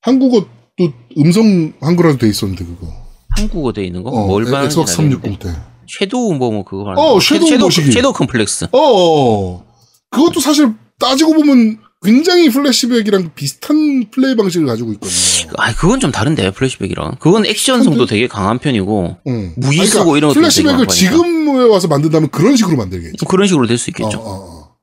한국어 0.00 0.48
또 0.76 0.92
음성 1.18 1.72
한글화도 1.80 2.18
돼 2.18 2.28
있었는데 2.28 2.64
그거. 2.64 2.88
한국어 3.36 3.72
돼 3.72 3.84
있는 3.84 4.02
거? 4.02 4.10
어, 4.10 4.26
뭘 4.26 4.44
말하는지 4.44 4.80
엑스박스 4.80 5.00
알겠는데. 5.00 5.28
360 5.28 5.40
때. 5.54 5.70
섀도우 5.98 6.34
뭐, 6.34 6.50
뭐 6.50 6.64
그거 6.64 6.84
말하는 6.84 7.02
어, 7.02 7.14
거. 7.14 7.20
섀도우 7.20 7.48
섀도우. 7.48 7.70
섀도우 7.70 8.12
컴플렉스. 8.14 8.64
어, 8.72 8.78
어, 8.78 9.66
그것도 10.10 10.40
사실 10.40 10.74
따지고 10.98 11.34
보면 11.34 11.78
굉장히 12.02 12.48
플래시백이랑 12.48 13.34
비슷한 13.34 14.08
플레이 14.10 14.34
방식을 14.34 14.66
가지고 14.66 14.92
있거든요. 14.94 15.52
아, 15.58 15.74
그건 15.74 16.00
좀 16.00 16.10
다른데 16.10 16.52
플래시백이랑. 16.52 17.16
그건 17.20 17.44
액션성도 17.44 18.06
되게 18.06 18.26
강한 18.26 18.58
편이고 18.58 19.18
응. 19.26 19.52
무기 19.56 19.84
쓰고 19.84 20.16
이런 20.16 20.30
것도 20.30 20.40
플래시백을. 20.40 20.86
지금에 20.86 21.64
와서 21.64 21.88
만든다면 21.88 22.30
그런 22.30 22.56
식으로 22.56 22.76
만들겠죠. 22.78 23.26
그런 23.26 23.46
식으로 23.46 23.66
될 23.66 23.76
수 23.76 23.90
있겠죠. 23.90 24.18
어, 24.18 24.22
어, 24.22 24.60
어. 24.62 24.76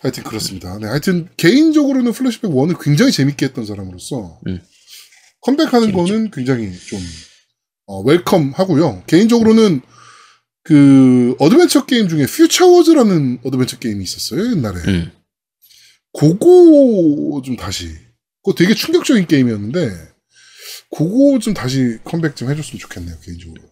하여튼 0.00 0.22
그렇습니다. 0.24 0.78
네, 0.78 0.86
하여튼 0.86 1.28
개인적으로는 1.36 2.12
플래시백 2.12 2.50
1을 2.50 2.82
굉장히 2.82 3.12
재밌게 3.12 3.46
했던 3.46 3.66
사람으로서 3.66 4.38
음. 4.46 4.60
컴백하는 5.42 5.88
재밌죠. 5.92 5.96
거는 6.12 6.30
굉장히 6.30 6.72
좀 6.86 7.00
어, 7.86 8.00
welcome 8.02 8.52
하고요. 8.54 9.02
개인적으로는 9.06 9.82
그 10.62 11.34
어드벤처 11.38 11.84
게임 11.86 12.08
중에 12.08 12.26
퓨처 12.26 12.66
워즈라는 12.68 13.40
어드벤처 13.44 13.78
게임이 13.78 14.02
있었어요 14.04 14.50
옛날에. 14.52 14.76
음. 14.88 15.10
그거 16.12 17.42
좀 17.44 17.56
다시 17.56 17.88
그거 18.42 18.54
되게 18.56 18.74
충격적인 18.74 19.26
게임이었는데 19.26 19.90
그거 20.90 21.38
좀 21.40 21.54
다시 21.54 21.98
컴백 22.04 22.34
좀 22.36 22.50
해줬으면 22.50 22.78
좋겠네요 22.78 23.16
개인적으로. 23.22 23.62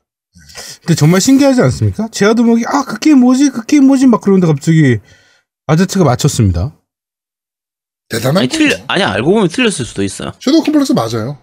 근데 0.80 0.94
정말 0.94 1.20
신기하지 1.20 1.60
않습니까? 1.62 2.08
제아도목이 2.12 2.64
아 2.66 2.82
그 2.84 2.98
게임 2.98 3.18
뭐지 3.20 3.50
그 3.50 3.64
게임 3.64 3.86
뭐지 3.86 4.06
막 4.06 4.20
그러는데 4.20 4.46
갑자기 4.46 4.98
아제트가 5.66 6.04
맞췄습니다. 6.04 6.78
대단한 8.08 8.42
아니, 8.42 8.48
틀려. 8.48 8.76
아니, 8.86 9.02
알고 9.02 9.32
보면 9.32 9.48
틀렸을 9.48 9.84
수도 9.84 10.04
있어요. 10.04 10.30
섀도우 10.40 10.62
컴플렉스 10.62 10.92
맞아요. 10.92 11.38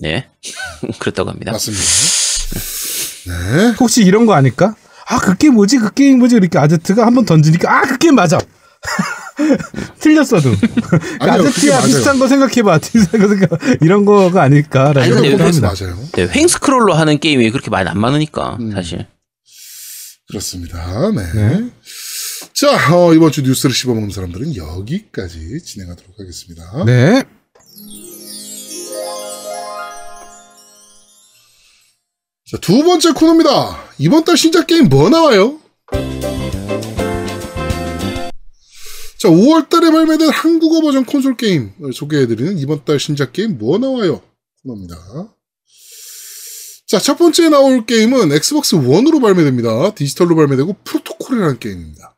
네. 0.00 0.28
그렇다고 1.00 1.30
합니다. 1.30 1.50
맞습니다. 1.52 1.82
네. 3.26 3.70
혹시 3.80 4.04
이런 4.04 4.24
거 4.26 4.34
아닐까? 4.34 4.76
아 5.08 5.18
그 5.18 5.36
게임 5.36 5.54
뭐지 5.54 5.78
그 5.78 5.92
게임 5.94 6.18
뭐지 6.18 6.34
그러니까 6.36 6.62
아제트가 6.62 7.04
한번 7.06 7.24
던지니까 7.24 7.68
아 7.78 7.82
그 7.82 7.98
게임 7.98 8.14
맞아. 8.14 8.38
틀렸어도 10.00 10.50
아니요, 11.20 11.44
그게 11.44 11.48
아제트야 11.48 11.74
맞아요. 11.76 11.86
비슷한 11.86 12.18
거 12.18 12.28
생각해봐 12.28 12.78
비슷한 12.78 13.20
거 13.20 13.28
생각 13.28 13.50
이런 13.80 14.04
거가 14.04 14.42
아닐까라는 14.42 15.02
아니, 15.02 15.10
근데 15.30 15.42
합니다. 15.44 15.72
맞아요. 15.78 15.98
네, 16.12 16.28
횡 16.32 16.48
스크롤로 16.48 16.94
하는 16.94 17.18
게임이 17.18 17.50
그렇게 17.50 17.70
많이 17.70 17.88
안 17.88 17.98
많으니까, 17.98 18.56
음. 18.60 18.72
사실. 18.72 19.06
그렇습니다. 20.28 21.10
네. 21.12 21.32
네. 21.32 21.70
자, 22.52 22.94
어, 22.94 23.14
이번 23.14 23.32
주 23.32 23.42
뉴스를 23.42 23.74
씹어먹는 23.74 24.10
사람들은 24.10 24.56
여기까지 24.56 25.62
진행하도록 25.64 26.14
하겠습니다. 26.18 26.84
네. 26.84 27.24
자, 32.50 32.56
두 32.60 32.82
번째 32.82 33.12
코너입니다. 33.12 33.84
이번 33.98 34.24
달 34.24 34.36
신작 34.36 34.66
게임 34.66 34.88
뭐 34.88 35.08
나와요? 35.10 35.60
자, 39.18 39.28
5월 39.28 39.68
달에 39.68 39.90
발매된 39.90 40.28
한국어 40.30 40.80
버전 40.80 41.04
콘솔 41.04 41.36
게임을 41.36 41.92
소개해드리는 41.92 42.58
이번 42.58 42.84
달 42.84 43.00
신작 43.00 43.32
게임 43.32 43.58
뭐 43.58 43.78
나와요? 43.78 44.22
코너입니다. 44.62 44.96
자, 46.86 46.98
첫 47.00 47.18
번째 47.18 47.48
나올 47.50 47.84
게임은 47.84 48.32
엑스박스 48.32 48.76
1으로 48.76 49.20
발매됩니다. 49.20 49.94
디지털로 49.94 50.36
발매되고 50.36 50.76
프로토콜이라는 50.84 51.58
게임입니다. 51.58 52.16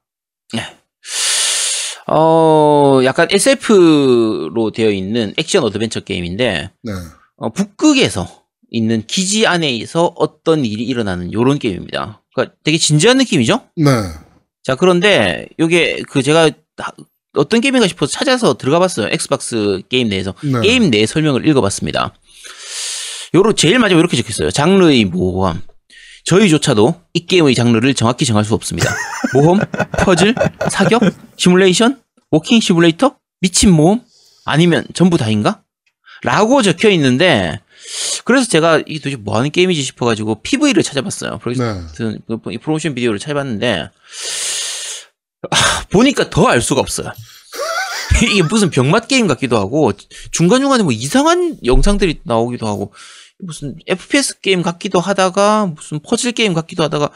어, 2.13 3.01
약간 3.05 3.29
SF로 3.31 4.73
되어 4.73 4.91
있는 4.91 5.33
액션 5.37 5.63
어드벤처 5.63 6.01
게임인데, 6.01 6.71
네. 6.83 6.93
어, 7.37 7.51
북극에서 7.53 8.45
있는 8.71 9.07
기지 9.07 9.47
안에서 9.47 10.13
어떤 10.17 10.65
일이 10.65 10.83
일어나는 10.85 11.33
요런 11.33 11.59
게임입니다. 11.61 12.23
그러니까 12.35 12.57
되게 12.65 12.79
진지한 12.79 13.17
느낌이죠? 13.19 13.61
네. 13.77 13.85
자, 14.65 14.75
그런데 14.75 15.47
요게 15.61 16.03
그 16.09 16.23
제가 16.23 16.47
하- 16.47 16.51
어떤 17.35 17.61
게임인가 17.61 17.87
싶어서 17.89 18.11
찾아서 18.13 18.57
들어가 18.57 18.79
봤어요. 18.79 19.09
엑스박스 19.11 19.83
게임 19.89 20.09
내에서. 20.09 20.35
네. 20.43 20.61
게임 20.63 20.91
내 20.91 21.07
설명을 21.07 21.47
읽어봤습니다. 21.47 22.15
요로 23.35 23.55
제일 23.55 23.79
마지막에 23.79 24.01
이렇게 24.01 24.17
적혔어요. 24.17 24.51
장르의 24.51 25.05
모호함. 25.05 25.63
저희조차도 26.25 27.01
이 27.15 27.27
게임의 27.27 27.55
장르를 27.55 27.95
정확히 27.95 28.25
정할 28.25 28.45
수 28.45 28.55
없습니다. 28.55 28.93
모험, 29.33 29.61
퍼즐, 29.99 30.35
사격, 30.71 31.03
시뮬레이션, 31.37 32.01
워킹 32.31 32.61
시뮬레이터, 32.61 33.17
미친 33.41 33.71
모험, 33.71 34.03
아니면 34.45 34.85
전부 34.93 35.17
다인가? 35.17 35.63
라고 36.23 36.61
적혀 36.63 36.91
있는데 36.91 37.61
그래서 38.25 38.47
제가 38.49 38.83
이게 38.87 38.99
도대체 38.99 39.17
뭐 39.17 39.37
하는 39.39 39.51
게임이지 39.51 39.83
싶어가지고 39.83 40.43
PV를 40.43 40.83
찾아봤어요. 40.83 41.41
네. 41.57 42.19
그 42.27 42.39
프로모션 42.61 42.95
비디오를 42.95 43.19
찾아봤는데 43.19 43.91
아, 45.51 45.57
보니까 45.91 46.29
더 46.31 46.49
알 46.49 46.61
수가 46.61 46.81
없어요. 46.81 47.13
이게 48.23 48.43
무슨 48.43 48.71
병맛 48.71 49.09
게임 49.09 49.27
같기도 49.27 49.57
하고 49.57 49.93
중간중간에 50.31 50.83
뭐 50.83 50.93
이상한 50.93 51.57
영상들이 51.65 52.21
나오기도 52.25 52.67
하고 52.67 52.93
무슨 53.39 53.77
FPS 53.87 54.41
게임 54.41 54.63
같기도 54.63 55.01
하다가 55.01 55.67
무슨 55.75 56.01
퍼즐 56.01 56.33
게임 56.33 56.53
같기도 56.53 56.83
하다가 56.83 57.11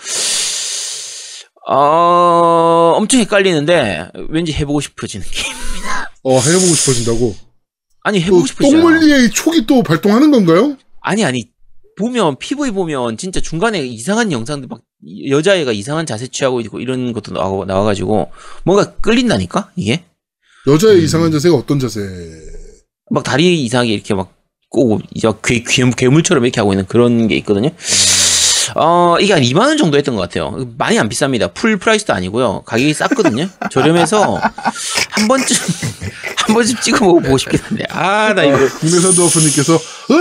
어, 1.67 2.95
엄청 2.97 3.21
헷갈리는데 3.21 4.11
왠지 4.29 4.53
해보고 4.53 4.81
싶어지는 4.81 5.27
게임. 5.31 5.55
어, 6.23 6.39
해보고 6.39 6.75
싶어진다고. 6.75 7.35
아니 8.03 8.21
또 8.21 8.27
해보고 8.27 8.47
싶어지잖아. 8.47 8.83
똥물리의 8.83 9.31
촉이 9.31 9.67
또 9.67 9.83
발동하는 9.83 10.31
건가요? 10.31 10.77
아니 11.01 11.25
아니 11.25 11.49
보면 11.99 12.39
PV 12.39 12.71
보면 12.73 13.17
진짜 13.17 13.41
중간에 13.41 13.81
이상한 13.81 14.31
영상들 14.33 14.69
막 14.69 14.81
여자애가 15.31 15.73
이상한 15.73 16.07
자세 16.07 16.27
취하고 16.29 16.61
있고 16.61 16.81
이런 16.81 17.13
것도 17.13 17.33
나와 17.33 17.65
나와가지고 17.65 18.31
뭔가 18.65 18.93
끌린다니까 19.01 19.71
이게 19.77 20.05
여자의 20.67 20.97
음. 21.01 21.05
이상한 21.05 21.31
자세가 21.33 21.55
어떤 21.57 21.79
자세? 21.79 22.01
막 23.11 23.23
다리 23.23 23.63
이상하게 23.65 23.93
이렇게 23.93 24.15
막 24.15 24.33
꼬고 24.71 25.01
이제 25.15 25.31
괴, 25.43 25.63
괴, 25.63 25.89
괴물처럼 25.97 26.45
이렇게 26.45 26.61
하고 26.61 26.73
있는 26.73 26.87
그런 26.87 27.29
게 27.29 27.37
있거든요. 27.37 27.71
어 28.77 29.17
이게 29.21 29.35
한 29.35 29.43
2만 29.43 29.59
원 29.67 29.77
정도 29.77 29.99
했던 29.99 30.17
것 30.17 30.23
같아요. 30.23 30.67
많이 30.79 30.99
안 30.99 31.09
비쌉니다. 31.09 31.53
full 31.55 31.77
price도 31.77 32.13
아니고요. 32.15 32.63
가격이 32.63 32.95
쌌거든요. 32.95 33.49
저렴해서 33.71 34.41
한 35.11 35.29
번쯤 35.29 35.57
한 36.37 36.55
번쯤 36.55 36.77
찍어 36.81 37.05
먹어보고 37.05 37.39
싶긴 37.39 37.61
한데 37.61 37.85
아 37.91 38.33
나 38.35 38.43
이거 38.43 38.57
국내산도 38.81 39.27
아프님께서 39.27 39.75
어, 39.75 40.14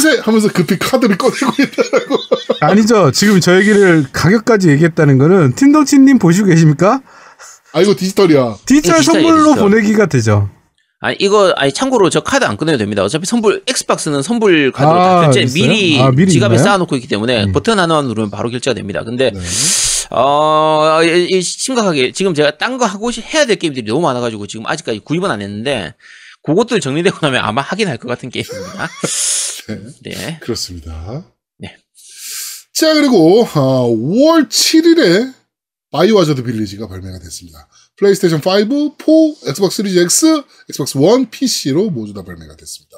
똥냄새 0.00 0.20
하면서 0.22 0.48
급히 0.48 0.78
카드를 0.78 1.16
꺼내고 1.16 1.52
있다라고. 1.62 2.16
아니죠. 2.60 3.10
지금 3.12 3.40
저 3.40 3.56
얘기를 3.58 4.06
가격까지 4.12 4.68
얘기했다는 4.70 5.18
거는 5.18 5.54
팀덩치님 5.54 6.18
보시고 6.18 6.48
계십니까? 6.48 7.00
아 7.72 7.80
이거 7.80 7.94
디지털이야. 7.94 8.56
디지털 8.66 8.94
네, 8.94 8.98
디지털이에요, 9.00 9.02
선물로 9.28 9.48
디지털. 9.54 9.70
보내기가 9.70 10.06
되죠. 10.06 10.50
아니 11.02 11.16
이거 11.18 11.52
아니 11.56 11.72
참고로 11.72 12.10
저 12.10 12.20
카드 12.20 12.44
안 12.44 12.56
꺼내도 12.56 12.78
됩니다. 12.78 13.02
어차피 13.02 13.24
선불 13.26 13.62
엑스박스는 13.66 14.22
선불 14.22 14.72
카드로 14.72 15.00
아, 15.00 15.20
다 15.22 15.30
결제? 15.30 15.46
미리, 15.54 15.98
아, 16.00 16.10
미리 16.10 16.30
지갑에 16.30 16.54
있나요? 16.56 16.64
쌓아놓고 16.64 16.94
있기 16.96 17.08
때문에 17.08 17.52
버튼 17.52 17.78
하나만 17.78 18.06
누르면 18.08 18.30
바로 18.30 18.50
결제가 18.50 18.74
됩니다. 18.74 19.02
근데 19.04 19.30
네. 19.30 19.40
어 20.10 21.00
심각하게 21.40 22.12
지금 22.12 22.34
제가 22.34 22.58
딴 22.58 22.76
거 22.76 22.84
하고 22.86 23.10
시- 23.10 23.22
해야 23.22 23.46
될 23.46 23.56
게임들이 23.56 23.86
너무 23.86 24.00
많아가지고 24.02 24.46
지금 24.46 24.66
아직까지 24.66 25.00
구입은 25.04 25.30
안 25.30 25.40
했는데 25.40 25.94
그것들 26.42 26.80
정리되고 26.80 27.18
나면 27.20 27.42
아마 27.44 27.60
하긴 27.62 27.88
할것 27.88 28.08
같은 28.08 28.30
게임입니다. 28.30 28.88
네. 30.02 30.10
네. 30.10 30.38
그렇습니다. 30.40 31.24
네. 31.58 31.76
자 32.74 32.94
그리고 32.94 33.42
어, 33.42 33.88
5월 33.88 34.48
7일에 34.48 35.34
바이오하자드 35.90 36.42
빌리지가 36.42 36.88
발매가 36.88 37.18
됐습니다. 37.18 37.68
플레이스테이션 37.96 38.40
5, 38.40 38.96
4, 39.42 39.50
엑스박스 39.50 39.82
시리즈 39.82 39.98
X, 39.98 40.42
엑스박스 40.70 40.96
1, 40.96 41.30
PC로 41.30 41.90
모두 41.90 42.14
다 42.14 42.22
발매가 42.22 42.56
됐습니다. 42.56 42.96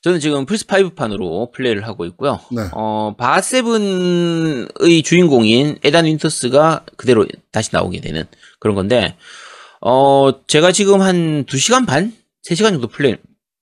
저는 0.00 0.20
지금 0.20 0.46
플스 0.46 0.64
5판으로 0.64 1.52
플레이를 1.52 1.86
하고 1.86 2.04
있고요. 2.06 2.40
네. 2.52 2.62
어 2.72 3.14
바하 3.18 3.85
seven의 3.85 5.02
주인공인 5.04 5.76
에단 5.82 6.04
윈터스가 6.04 6.86
그대로 6.96 7.26
다시 7.50 7.70
나오게 7.72 8.00
되는 8.00 8.24
그런 8.60 8.76
건데 8.76 9.16
어 9.80 10.46
제가 10.46 10.72
지금 10.72 11.00
한 11.00 11.44
2시간 11.46 11.86
반, 11.86 12.16
3시간 12.48 12.70
정도 12.70 12.88
플레이 12.88 13.16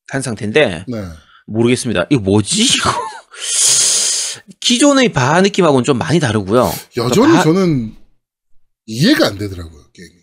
한 0.08 0.22
상태인데 0.22 0.84
네. 0.88 1.04
모르겠습니다. 1.46 2.06
이거 2.10 2.20
뭐지 2.22 2.64
이거? 2.64 2.90
기존의 4.60 5.12
바 5.12 5.40
느낌하고는 5.40 5.84
좀 5.84 5.98
많이 5.98 6.18
다르고요. 6.20 6.70
여전히 6.96 7.32
바- 7.34 7.42
저는 7.42 7.94
이해가 8.86 9.26
안 9.26 9.38
되더라고요 9.38 9.90
게임이. 9.92 10.14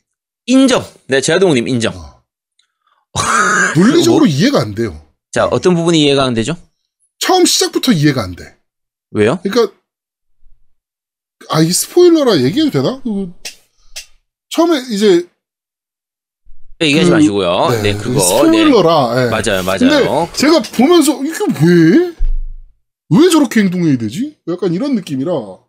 인정. 0.48 0.84
네, 1.08 1.22
제아동님 1.22 1.68
인정. 1.68 1.96
어. 1.96 2.24
논리적으로 3.76 4.26
이해가 4.26 4.60
안 4.60 4.74
돼요. 4.76 5.06
자, 5.32 5.46
어떤 5.48 5.76
부분이 5.76 6.02
이해가 6.04 6.24
안 6.24 6.34
되죠? 6.34 6.56
처음 7.20 7.46
시작부터 7.46 7.92
이해가 7.92 8.22
안 8.24 8.36
돼. 8.36 8.58
왜요? 9.12 9.40
그러니까 9.44 9.76
아 11.50 11.62
이 11.62 11.72
스포일러라 11.72 12.38
얘기해도 12.42 12.72
되나? 12.72 13.02
그, 13.04 13.32
처음에 14.50 14.80
이제 14.92 15.22
네, 15.22 15.28
얘기하지 16.82 17.10
그- 17.10 17.16
마시고요. 17.16 17.82
네, 17.84 17.94
그거. 17.94 18.14
네. 18.14 18.20
스포일러라. 18.20 19.26
예. 19.26 19.30
맞아요, 19.30 19.64
근데 19.64 19.86
맞아요. 19.86 20.30
제가 20.34 20.62
보면서 20.76 21.22
이게 21.24 21.38
왜? 21.66 22.14
왜 23.10 23.30
저렇게 23.30 23.62
행동해야 23.62 23.98
되지? 23.98 24.38
약간 24.48 24.74
이런 24.74 24.96
느낌이라 24.96 25.32
어, 25.34 25.66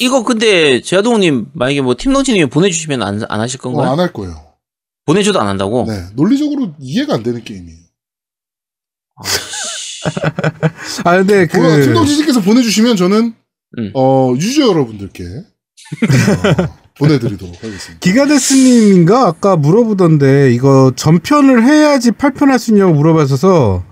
이거 0.00 0.22
근데 0.22 0.80
제아동님 0.80 1.48
만약에 1.52 1.80
뭐 1.80 1.94
팀덩치님이 1.98 2.46
보내주시면 2.46 3.02
안, 3.02 3.22
안 3.28 3.40
하실 3.40 3.58
건가요? 3.60 3.90
안할 3.90 4.12
거예요. 4.12 4.44
보내줘도 5.06 5.40
안 5.40 5.48
한다고? 5.48 5.86
네, 5.88 6.04
논리적으로 6.14 6.74
이해가 6.78 7.14
안 7.14 7.22
되는 7.22 7.42
게임이에요. 7.42 7.78
아 11.04 11.16
근데 11.16 11.46
그 11.46 11.58
그... 11.60 11.82
팀동지님께서 11.84 12.40
보내주시면 12.42 12.96
저는 12.96 13.34
음. 13.78 13.90
어, 13.94 14.32
유저 14.36 14.68
여러분들께 14.68 15.24
어, 15.24 16.78
보내드리도록 16.98 17.54
하겠습니다. 17.56 17.98
기가데스님인가 18.00 19.26
아까 19.26 19.56
물어보던데 19.56 20.52
이거 20.52 20.92
전편을 20.96 21.64
해야지 21.64 22.10
8편 22.10 22.46
할 22.46 22.58
수 22.58 22.72
있냐고 22.72 22.92
물어봐서 22.94 23.84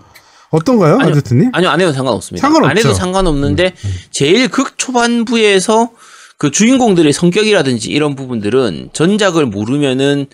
어떤가요, 0.50 0.98
아니요. 0.98 1.10
아저트님? 1.12 1.50
아니요, 1.52 1.70
안 1.70 1.80
해도 1.80 1.92
상관없습니다. 1.92 2.46
상관없죠. 2.46 2.70
안 2.70 2.78
해도 2.78 2.94
상관없는데 2.94 3.74
제일 4.10 4.48
극 4.48 4.78
초반부에서 4.78 5.90
그 6.38 6.50
주인공들의 6.50 7.12
성격이라든지 7.12 7.90
이런 7.90 8.14
부분들은 8.14 8.90
전작을 8.92 9.46
모르면은 9.46 10.26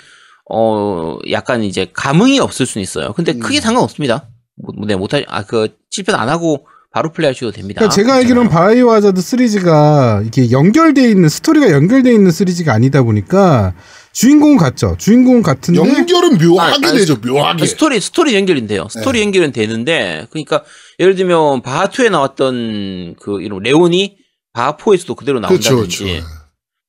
어 0.51 1.17
약간 1.31 1.63
이제 1.63 1.87
감흥이 1.93 2.41
없을 2.41 2.67
수는 2.67 2.83
있어요. 2.83 3.13
근데 3.15 3.33
크게 3.35 3.59
음. 3.59 3.61
상관없습니다. 3.61 4.29
뭐, 4.63 4.75
네, 4.87 4.97
못하 4.97 5.21
아 5.29 5.43
그 5.45 5.69
7편 5.93 6.15
안 6.15 6.29
하고 6.29 6.67
바로 6.93 7.11
플레이하셔도 7.11 7.53
됩니다. 7.53 7.79
그러니까 7.81 7.95
제가 7.95 8.15
알기로는 8.17 8.49
괜찮아요. 8.51 8.67
바이오 8.69 8.91
하자드 8.91 9.21
시리즈가 9.23 10.23
이게 10.27 10.51
연결돼 10.51 11.09
있는 11.09 11.29
스토리가 11.29 11.71
연결돼 11.71 12.13
있는 12.13 12.31
시리즈가 12.31 12.75
아니다 12.75 13.03
보니까 13.03 13.75
주인공은 14.13 14.59
같죠. 14.59 14.97
주인공은 14.99 15.43
같은데 15.43 15.81
연결은 15.81 16.37
묘하게 16.37 16.87
아, 16.87 16.91
아, 16.91 16.93
되죠, 16.93 17.17
묘하게. 17.17 17.65
스토리 17.65 17.99
스토리 17.99 18.35
연결은 18.35 18.67
돼요. 18.67 18.87
스토리 18.91 19.21
네. 19.21 19.25
연결은 19.25 19.53
되는데 19.53 20.27
그러니까 20.31 20.65
예를 21.01 21.15
들면 21.15 21.63
바하 21.63 21.87
two에 21.87 22.11
나왔던 22.11 23.17
그 23.19 23.41
이런 23.41 23.63
레온이 23.63 24.19
바하4에서도 24.55 25.17
그대로 25.17 25.41
그렇죠, 25.41 25.71
나온다든지 25.71 26.05
그렇죠. 26.05 26.27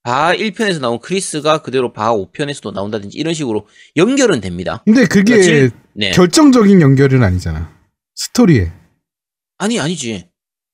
바하 0.03 0.35
1편에서 0.35 0.81
나온 0.81 0.99
크리스가 0.99 1.59
그대로 1.61 1.93
바하 1.93 2.13
5편에서도 2.13 2.73
나온다든지 2.73 3.17
이런 3.17 3.33
식으로 3.33 3.67
연결은 3.95 4.41
됩니다. 4.41 4.81
근데 4.83 5.05
그게 5.05 5.37
그러니까 5.37 5.43
질- 5.45 5.71
네. 5.93 6.11
결정적인 6.11 6.81
연결은 6.81 7.23
아니잖아. 7.23 7.71
스토리에. 8.15 8.73
아니 9.63 9.79
아니지. 9.79 10.27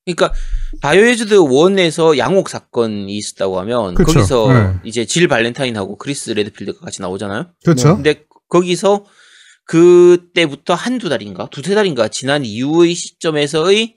그러니까 0.06 0.34
Biohazard 0.82 1.36
1에서 1.36 2.18
양옥 2.18 2.50
사건이 2.50 3.16
있었다고 3.16 3.60
하면 3.60 3.94
그쵸. 3.94 4.14
거기서 4.14 4.54
네. 4.54 4.74
이제 4.84 5.06
질 5.06 5.28
발렌타인하고 5.28 6.00
크리스 6.00 6.32
레드필드가 6.32 6.80
같이 6.80 7.02
나오잖아요. 7.04 7.52
그렇죠? 7.64 7.96
근데 7.96 8.24
거기서 8.50 9.06
그때부터 9.66 10.74
한두 10.74 11.10
달인가 11.10 11.48
두세 11.52 11.76
달인가 11.76 12.08
지난 12.08 12.44
이후의 12.44 12.96
시점에서의 12.96 13.96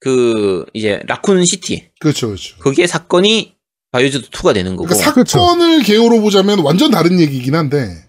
그 0.00 0.66
이제 0.74 1.00
라쿤 1.08 1.46
시티 1.46 1.88
그렇죠, 1.98 2.26
그렇죠. 2.26 2.58
거기에 2.58 2.86
사건이 2.86 3.54
Biohazard 3.92 4.28
2가 4.28 4.52
되는 4.52 4.76
거고 4.76 4.88
그러니까. 4.88 5.24
사건을 5.24 5.82
개요로 5.82 6.20
보자면 6.20 6.58
완전 6.58 6.90
다른 6.90 7.18
얘기긴 7.18 7.54
한데 7.54 8.04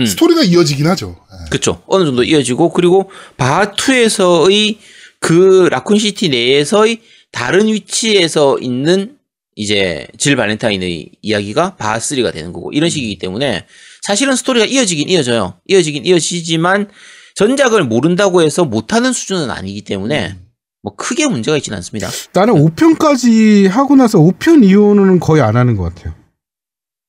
음. 0.00 0.06
스토리가 0.06 0.42
이어지긴 0.42 0.88
하죠. 0.88 1.16
예. 1.30 1.50
그렇죠 1.50 1.82
어느 1.86 2.04
정도 2.04 2.24
이어지고 2.24 2.70
그리고 2.72 3.10
바하2에서의 3.36 4.78
그 5.20 5.68
라쿤 5.70 5.98
시티 5.98 6.28
내에서의 6.28 7.00
다른 7.32 7.66
위치에서 7.68 8.58
있는 8.58 9.16
이제 9.56 10.06
질 10.18 10.36
발렌타인의 10.36 11.10
이야기가 11.22 11.76
바하3가 11.78 12.32
되는 12.32 12.52
거고 12.52 12.72
이런 12.72 12.90
식이기 12.90 13.18
때문에 13.18 13.66
사실은 14.02 14.36
스토리가 14.36 14.66
이어지긴 14.66 15.08
이어져요. 15.08 15.58
이어지긴 15.66 16.04
이어지지만 16.04 16.88
전작을 17.34 17.84
모른다고 17.84 18.42
해서 18.42 18.64
못하는 18.64 19.12
수준은 19.12 19.50
아니기 19.50 19.82
때문에 19.82 20.36
뭐 20.82 20.94
크게 20.94 21.26
문제가 21.26 21.56
있지는 21.56 21.76
않습니다. 21.76 22.08
나는 22.32 22.54
5편까지 22.54 23.68
하고 23.68 23.96
나서 23.96 24.18
5편 24.18 24.64
이후는 24.64 25.20
거의 25.20 25.42
안 25.42 25.56
하는 25.56 25.76
것 25.76 25.94
같아요. 25.94 26.14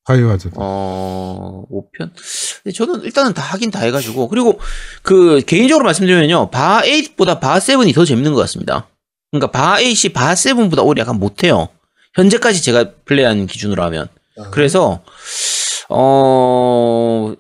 바이오 0.08 0.30
하자드. 0.30 0.56
어, 0.56 1.64
5편? 1.70 2.12
근데 2.64 2.74
저는 2.74 3.04
일단은 3.04 3.34
다 3.34 3.42
하긴 3.42 3.72
다 3.72 3.82
해가지고. 3.82 4.30
그리고 4.30 4.58
그, 5.02 5.42
개인적으로 5.46 5.84
말씀드리면요. 5.84 6.50
바 6.50 6.82
8보다 6.82 7.42
바 7.42 7.60
7이 7.60 7.94
더 7.94 8.06
재밌는 8.06 8.34
것 8.34 8.40
같습니다. 8.42 8.88
그러니까 9.32 9.52
바8이 9.52 10.14
바7보다 10.14 10.86
오히려 10.86 11.02
약간 11.02 11.20
못해요. 11.20 11.68
현재까지 12.16 12.64
제가 12.64 12.92
플레이한 13.04 13.48
기준으로 13.48 13.84
하면. 13.84 14.08
아, 14.40 14.50
그래서 14.52 15.02
어 15.90 17.34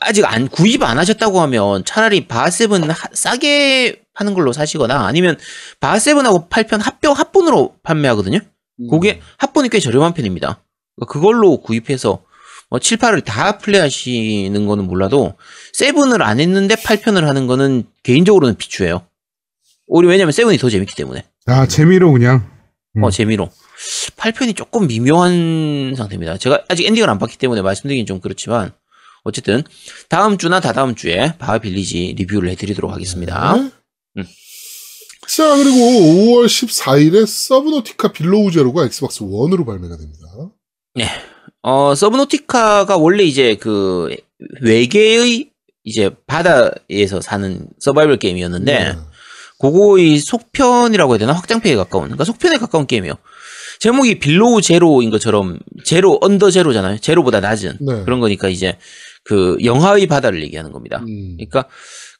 아직 0.00 0.24
안 0.24 0.48
구입 0.48 0.82
안 0.82 0.98
하셨다고 0.98 1.40
하면 1.42 1.84
차라리 1.84 2.26
바7 2.26 2.94
싸게 3.12 4.02
파는 4.14 4.34
걸로 4.34 4.52
사시거나 4.52 5.06
아니면 5.06 5.36
바7하고 5.80 6.48
8편 6.48 6.80
합병 6.82 7.12
합본으로 7.12 7.76
판매하거든요. 7.84 8.38
음. 8.80 8.88
그게 8.90 9.20
합본이 9.36 9.68
꽤 9.68 9.78
저렴한 9.78 10.14
편입니다. 10.14 10.60
그러니까 10.98 11.12
그걸로 11.12 11.60
구입해서 11.60 12.22
뭐 12.70 12.78
7, 12.78 12.98
8을 12.98 13.24
다 13.24 13.58
플레이하시는 13.58 14.66
거는 14.66 14.84
몰라도 14.84 15.34
세븐을 15.72 16.22
안 16.22 16.40
했는데 16.40 16.74
8편을 16.74 17.22
하는 17.22 17.46
거는 17.46 17.84
개인적으로는 18.02 18.56
비추해요. 18.56 19.06
오히려 19.86 20.10
왜냐면 20.10 20.32
세븐이 20.32 20.58
더 20.58 20.68
재밌기 20.68 20.94
때문에. 20.94 21.24
아 21.46 21.66
재미로 21.66 22.12
그냥. 22.12 22.50
음. 22.96 23.04
어, 23.04 23.10
재미로. 23.10 23.50
8편이 24.16 24.56
조금 24.56 24.86
미묘한 24.86 25.94
상태입니다. 25.96 26.36
제가 26.36 26.64
아직 26.68 26.84
엔딩을 26.86 27.08
안 27.08 27.18
봤기 27.18 27.38
때문에 27.38 27.62
말씀드리긴 27.62 28.06
좀 28.06 28.20
그렇지만 28.20 28.72
어쨌든 29.22 29.62
다음 30.08 30.36
주나 30.36 30.60
다다음 30.60 30.94
주에 30.94 31.34
바하 31.38 31.58
빌리지 31.58 32.14
리뷰를 32.18 32.50
해드리도록 32.50 32.92
하겠습니다. 32.92 33.56
네. 33.56 33.70
음. 34.18 34.24
자, 35.28 35.56
그리고 35.56 35.76
5월 35.76 36.46
14일에 36.46 37.26
Subnautica 37.26 38.12
Below 38.12 38.50
Zero가 38.50 38.84
Xbox 38.84 39.20
1으로 39.20 39.64
발매가 39.64 39.96
됩니다. 39.96 40.26
어, 41.62 41.94
Subnautica가 41.94 42.96
원래 42.96 43.24
이제 43.24 43.56
그 43.56 44.14
외계의 44.60 45.50
이제 45.84 46.10
바다에서 46.26 47.20
사는 47.20 47.66
서바이벌 47.78 48.18
게임이었는데 48.18 48.78
네. 48.78 48.96
그거의 49.58 50.18
속편이라고 50.18 51.12
해야 51.12 51.18
되나 51.18 51.32
확장팩에 51.32 51.74
가까운 51.76 52.04
그러니까 52.04 52.24
속편에 52.24 52.58
가까운 52.58 52.86
게임이에요. 52.86 53.14
제목이 53.80 54.18
Below 54.18 54.60
Zero인 54.60 55.10
것처럼 55.10 55.58
zero 55.84 56.18
under 56.20 56.50
zero잖아요. 56.50 56.98
제로보다 56.98 57.40
낮은 57.40 57.78
네. 57.80 58.04
그런 58.04 58.20
거니까 58.20 58.48
이제 58.48 58.76
그 59.24 59.56
영하의 59.62 60.06
바다를 60.06 60.42
얘기하는 60.42 60.72
겁니다. 60.72 61.02
음. 61.08 61.36
그러니까 61.36 61.68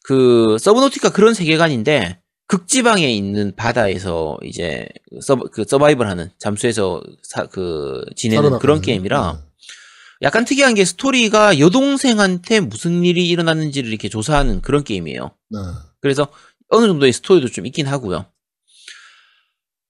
그 0.05 0.57
Subnautica 0.59 1.11
그런 1.11 1.35
세계관인데 1.35 2.19
극지방에 2.49 3.11
있는 3.13 3.55
바다에서 3.55 4.39
이제 4.43 4.89
서브 5.21 5.51
그 5.51 5.65
서바이벌하는 5.65 6.31
잠수해서 6.39 7.03
사, 7.23 7.47
그 7.47 8.03
지내는. 8.17 8.59
그런 8.59 8.81
게임이라 8.81 9.33
네. 9.33 9.49
약간 10.23 10.45
특이한 10.45 10.75
게 10.75 10.85
스토리가 10.85 11.59
여동생한테 11.59 12.61
무슨 12.61 13.05
일이 13.05 13.29
일어났는지를 13.29 13.91
이렇게 13.91 14.09
조사하는 14.09 14.63
그런 14.63 14.83
게임이에요. 14.83 15.31
네. 15.51 15.59
그래서 16.01 16.29
어느 16.71 16.87
정도의 16.87 17.13
스토리도 17.13 17.49
좀 17.49 17.67
있긴 17.67 17.87
하고요. 17.87 18.25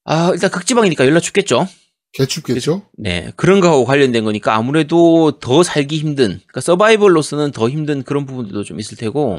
아 0.05 0.31
일단 0.33 0.51
극지방이니까 0.51 1.07
열라 1.07 1.21
춥겠죠. 1.21 1.69
개춥겠죠? 2.13 2.89
네 2.99 3.33
그런 3.37 3.61
거하고 3.61 3.85
관련된 3.85 4.25
거니까 4.25 4.57
아무래도 4.57 5.39
더 5.39 5.63
살기 5.63 5.97
힘든 5.99 6.41
그러니까 6.47 6.61
서바이벌로서는 6.61 7.53
더 7.53 7.69
힘든 7.69 8.03
그런 8.03 8.27
부분들도 8.27 8.65
좀 8.65 8.81
있을 8.81 8.97
테고 8.97 9.39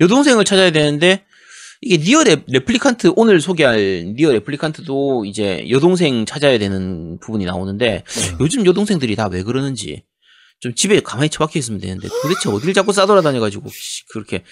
여동생을 0.00 0.44
찾아야 0.44 0.72
되는데 0.72 1.24
이게 1.82 1.98
NieR 1.98 2.22
Re, 2.22 2.36
Replicant 2.46 3.12
오늘 3.16 3.40
소개할 3.40 4.14
NieR 4.16 4.32
Replicant도 4.32 5.24
이제 5.24 5.66
여동생 5.68 6.24
찾아야 6.24 6.56
되는 6.58 7.18
부분이 7.18 7.44
나오는데 7.44 8.04
네. 8.06 8.36
요즘 8.40 8.64
여동생들이 8.64 9.16
다 9.16 9.28
왜 9.32 9.42
그러는지 9.42 10.04
좀 10.60 10.74
집에 10.74 11.00
가만히 11.00 11.28
처박혀 11.28 11.58
있으면 11.58 11.80
되는데 11.80 12.08
도대체 12.22 12.48
어디를 12.48 12.72
자꾸 12.72 12.92
싸돌아다녀가지고 12.92 13.68
씨, 13.70 14.06
그렇게 14.06 14.44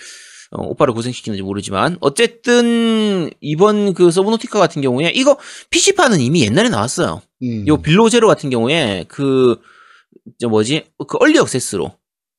어, 0.50 0.62
오빠를 0.66 0.92
고생시키는지 0.92 1.42
모르지만 1.42 1.96
어쨌든 2.00 3.30
이번 3.40 3.94
그 3.94 4.10
Subnautica 4.10 4.58
같은 4.58 4.82
경우에 4.82 5.12
이거 5.14 5.38
PC판은 5.70 6.20
이미 6.20 6.42
옛날에 6.42 6.68
나왔어요. 6.68 7.22
음. 7.44 7.68
요 7.68 7.76
Below 7.80 8.06
Zero 8.06 8.26
같은 8.26 8.50
경우에 8.50 9.04
그저 9.06 10.48
뭐지 10.48 10.86
그 11.06 11.16
early 11.20 11.38
access로 11.38 11.92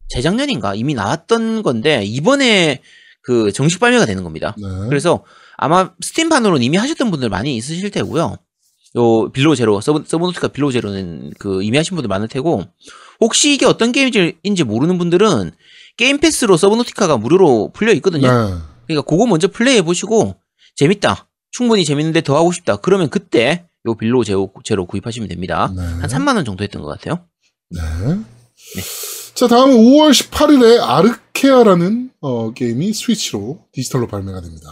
재작년인가 0.09 0.75
이미 0.75 0.93
나왔던 0.93 1.63
건데 1.63 2.03
이번에 2.03 2.81
그 3.21 3.51
정식 3.51 3.79
발매가 3.79 4.05
되는 4.05 4.23
겁니다. 4.23 4.55
네. 4.57 4.67
그래서 4.89 5.23
아마 5.57 5.91
Steam판으로는 6.01 6.63
이미 6.63 6.77
하셨던 6.77 7.11
분들 7.11 7.29
많이 7.29 7.55
있으실 7.55 7.91
테고요. 7.91 8.37
요 8.97 9.31
Below 9.31 9.55
Zero 9.55 9.79
Sub 9.79 10.03
Subnautica 10.05 10.49
Below 10.49 10.71
Zero는 10.71 11.31
그 11.39 11.63
이미 11.63 11.77
하신 11.77 11.95
분들 11.95 12.07
많을 12.07 12.27
테고 12.27 12.65
혹시 13.19 13.53
이게 13.53 13.65
어떤 13.65 13.91
게임인지 13.91 14.63
모르는 14.65 14.97
분들은 14.97 15.51
Game 15.97 16.17
Pass로 16.19 16.57
Subnautica가 16.57 17.17
무료로 17.17 17.71
풀려 17.73 17.93
있거든요. 17.93 18.27
네. 18.27 18.55
그러니까 18.87 19.09
그거 19.09 19.25
먼저 19.27 19.47
플레이해 19.47 19.83
보시고 19.83 20.35
재밌다. 20.75 21.27
충분히 21.51 21.85
재밌는데 21.85 22.21
더 22.21 22.35
하고 22.35 22.51
싶다. 22.51 22.77
그러면 22.77 23.09
그때 23.09 23.67
요 23.85 23.95
Below 23.95 24.25
Zero, 24.25 24.51
Zero 24.63 24.85
구입하시면 24.85 25.29
됩니다. 25.29 25.71
네. 25.75 25.81
한 25.81 26.01
3만 26.01 26.35
원 26.35 26.45
정도 26.45 26.63
했던 26.63 26.81
것 26.81 26.87
같아요. 26.89 27.25
네. 27.69 27.81
자, 29.41 29.47
다음은 29.47 29.75
5월 29.75 30.11
18일에 30.11 30.79
아르케아라는 30.79 32.11
어, 32.19 32.53
게임이 32.53 32.93
스위치로 32.93 33.65
디지털로 33.71 34.05
발매가 34.05 34.39
됩니다. 34.39 34.69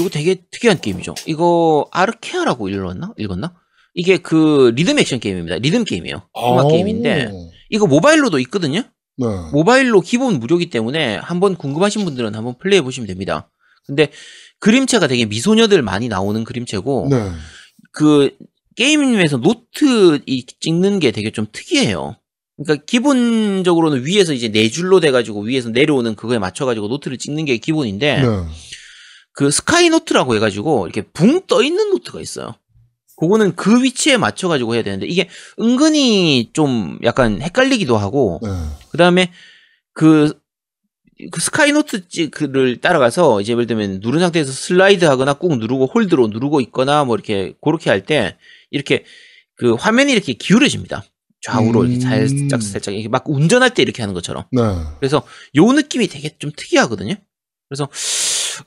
이거 0.00 0.08
되게 0.08 0.42
특이한 0.50 0.80
게임이죠. 0.80 1.14
이거 1.26 1.86
아르케아라고 1.92 2.68
읽었나? 2.68 3.14
읽었나? 3.16 3.54
이게 3.94 4.16
그 4.16 4.72
리듬 4.74 4.98
액션 4.98 5.20
게임입니다. 5.20 5.58
리듬 5.58 5.84
게임이에요. 5.84 6.16
음악 6.36 6.66
아. 6.66 6.68
게임인데 6.68 7.30
이거 7.70 7.86
모바일로도 7.86 8.40
있거든요. 8.40 8.80
네. 9.18 9.26
모바일로 9.52 10.00
기본 10.00 10.40
무료기 10.40 10.68
때문에 10.68 11.18
한번 11.18 11.54
궁금하신 11.54 12.04
분들은 12.04 12.34
한번 12.34 12.58
플레이해 12.58 12.82
보시면 12.82 13.06
됩니다. 13.06 13.52
근데 13.86 14.10
그림체가 14.58 15.06
되게 15.06 15.26
미소녀들 15.26 15.82
많이 15.82 16.08
나오는 16.08 16.42
그림체고 16.42 17.06
네. 17.08 17.30
그 17.92 18.36
게임에서 18.74 19.36
노트 19.36 20.22
이 20.26 20.44
찍는 20.44 20.98
게 20.98 21.12
되게 21.12 21.30
좀 21.30 21.46
특이해요. 21.52 22.16
그러니까 22.56 22.84
기본적으로는 22.86 24.06
위에서 24.06 24.32
이제 24.32 24.48
네 24.48 24.68
줄로 24.70 25.00
돼가지고 25.00 25.42
위에서 25.42 25.68
내려오는 25.68 26.14
그거에 26.14 26.38
맞춰가지고 26.38 26.88
노트를 26.88 27.18
찍는 27.18 27.44
게 27.44 27.58
기본인데 27.58 28.22
네. 28.22 28.28
그 29.32 29.50
sky 29.50 29.90
note라고 29.90 30.34
해가지고 30.36 30.86
이렇게 30.86 31.02
붕 31.02 31.42
떠 31.46 31.62
있는 31.62 31.90
노트가 31.90 32.20
있어요. 32.20 32.54
그거는 33.18 33.56
그 33.56 33.82
위치에 33.82 34.16
맞춰가지고 34.16 34.74
해야 34.74 34.82
되는데 34.82 35.06
이게 35.06 35.28
은근히 35.60 36.50
좀 36.52 36.98
약간 37.02 37.40
헷갈리기도 37.42 37.96
하고 37.96 38.40
네. 38.42 38.48
그 38.90 38.98
다음에 38.98 39.32
그, 39.92 40.32
그 41.30 41.40
sky 41.40 41.72
note 41.72 42.08
찍을 42.08 42.80
따라가서 42.82 43.40
이제 43.40 43.52
예를 43.52 43.66
들면 43.66 44.00
누른 44.02 44.20
상태에서 44.20 44.52
슬라이드 44.52 45.04
하거나 45.06 45.34
꾹 45.34 45.56
누르고 45.58 45.86
hold로 45.86 46.26
누르고 46.28 46.60
있거나 46.60 47.04
뭐 47.04 47.16
이렇게 47.16 47.54
그렇게 47.62 47.88
할 47.90 48.04
때 48.04 48.36
이렇게 48.70 49.04
그 49.56 49.72
화면이 49.74 50.12
이렇게 50.12 50.34
기울어집니다. 50.34 51.04
좌우로 51.46 51.84
이렇게 51.84 52.04
음. 52.04 52.28
살짝 52.28 52.62
살짝 52.62 52.94
이렇게 52.94 53.08
막 53.08 53.24
운전할 53.28 53.72
때 53.72 53.82
이렇게 53.82 54.02
하는 54.02 54.14
것처럼. 54.14 54.44
네. 54.50 54.62
그래서 54.98 55.22
요 55.54 55.72
느낌이 55.72 56.08
되게 56.08 56.36
좀 56.38 56.50
특이하거든요. 56.56 57.14
그래서 57.68 57.88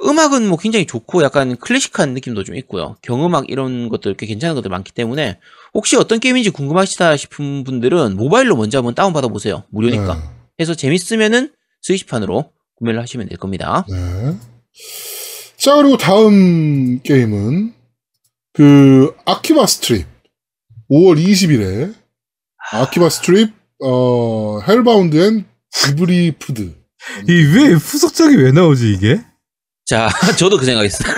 음악은 0.04 0.48
뭐 0.48 0.58
굉장히 0.58 0.86
좋고 0.86 1.24
약간 1.24 1.58
클래식한 1.58 2.14
느낌도 2.14 2.44
좀 2.46 2.56
있고요. 2.56 2.96
경음악 3.02 3.50
이런 3.50 3.90
것들 3.90 4.14
꽤 4.16 4.26
괜찮은 4.26 4.56
것들 4.56 4.70
많기 4.70 4.94
때문에 4.94 5.40
혹시 5.74 5.98
어떤 5.98 6.20
게임인지 6.20 6.52
궁금하시다 6.52 7.18
싶은 7.18 7.64
분들은 7.66 8.16
모바일로 8.16 8.56
먼저 8.56 8.78
한번 8.78 8.96
다운 8.96 9.12
받아 9.12 9.28
보세요. 9.28 9.64
무료니까. 9.70 10.16
네. 10.16 10.22
해서 10.60 10.74
재밌으면은 10.74 11.52
스위치판으로 11.82 12.52
구매를 12.76 13.02
하시면 13.02 13.28
될 13.28 13.38
겁니다. 13.38 13.86
네. 13.90 14.36
자, 15.58 15.76
그리고 15.76 15.98
다음 15.98 17.02
게임은 17.02 17.74
그 18.54 19.14
Akiba's 19.26 19.66
Trip 19.66 20.08
5월 20.90 21.22
20일에 21.22 21.99
Akiba's 22.72 23.10
Trip 23.10 23.52
어 23.84 24.59
Hellbound 24.62 25.18
and 25.18 25.45
Debriefed 25.72 26.62
이 27.28 27.32
왜 27.55 27.74
후속작이 27.74 28.36
왜 28.36 28.51
나오지 28.51 28.91
이게? 28.93 29.22
자, 29.86 30.09
저도 30.38 30.57
그 30.57 30.65
생각했어요. 30.65 31.11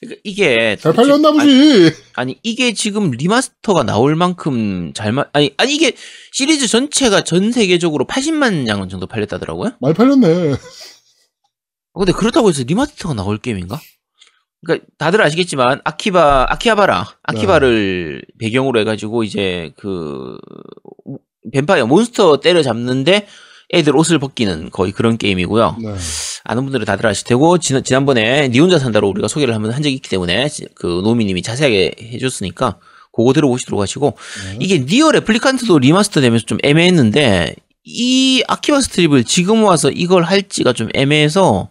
그러니까 0.00 0.20
이게 0.24 0.76
잘 0.80 0.92
팔렸나 0.94 1.28
아니, 1.28 1.38
보지. 1.38 1.96
아니 2.14 2.38
이게 2.42 2.72
지금 2.72 3.10
remaster가 3.10 3.82
나올 3.82 4.16
만큼 4.16 4.92
잘만 4.94 5.26
아니 5.34 5.52
아니 5.58 5.74
이게 5.74 5.92
시리즈 6.32 6.66
전체가 6.66 7.22
전 7.22 7.52
세계적으로 7.52 8.06
80만 8.06 8.66
장 8.66 8.88
정도 8.88 9.06
팔렸다더라고요. 9.06 9.72
많이 9.80 9.94
팔렸네. 9.94 10.52
어, 11.92 11.98
근데 11.98 12.12
그렇다고 12.12 12.48
해서 12.48 12.62
remaster가 12.66 13.14
나올 13.14 13.36
게임인가? 13.38 13.78
그러니까 14.64 14.86
다들 14.98 15.22
아시겠지만 15.22 15.80
아키바 15.84 16.46
아키하바라 16.50 17.06
아키바를 17.22 18.22
배경으로 18.38 18.78
해가지고 18.80 19.24
이제 19.24 19.72
그 19.76 20.36
뱀파이어 21.52 21.86
몬스터 21.86 22.40
때려잡는데 22.40 23.26
애들 23.72 23.96
옷을 23.96 24.18
벗기는 24.18 24.68
거의 24.70 24.92
그런 24.92 25.16
게임이고요. 25.16 25.76
네. 25.80 25.94
아는 26.44 26.64
분들은 26.64 26.84
다들 26.86 27.06
아실 27.06 27.24
테고 27.24 27.58
지난 27.58 27.84
지난번에 27.84 28.48
니 28.48 28.58
혼자 28.58 28.78
산다로 28.78 29.08
우리가 29.08 29.28
소개를 29.28 29.54
한번 29.54 29.70
한 29.72 29.82
적이 29.82 29.94
있기 29.94 30.08
때문에 30.10 30.48
지- 30.48 30.66
그 30.74 30.86
노미님이 31.04 31.42
자세하게 31.42 31.92
해줬으니까 32.14 32.78
그거 33.12 33.32
들어보시도록 33.32 33.80
하시고 33.80 34.16
네. 34.50 34.56
이게 34.60 34.78
NieR 34.80 35.12
Replicant도 35.12 35.78
remaster 35.78 36.20
되면서 36.20 36.44
좀 36.46 36.58
애매했는데 36.64 37.54
이 37.84 38.42
Akiba's 38.48 38.80
Trip을 38.82 39.24
지금 39.24 39.62
와서 39.64 39.90
이걸 39.90 40.24
할지가 40.24 40.72
좀 40.72 40.88
애매해서 40.94 41.70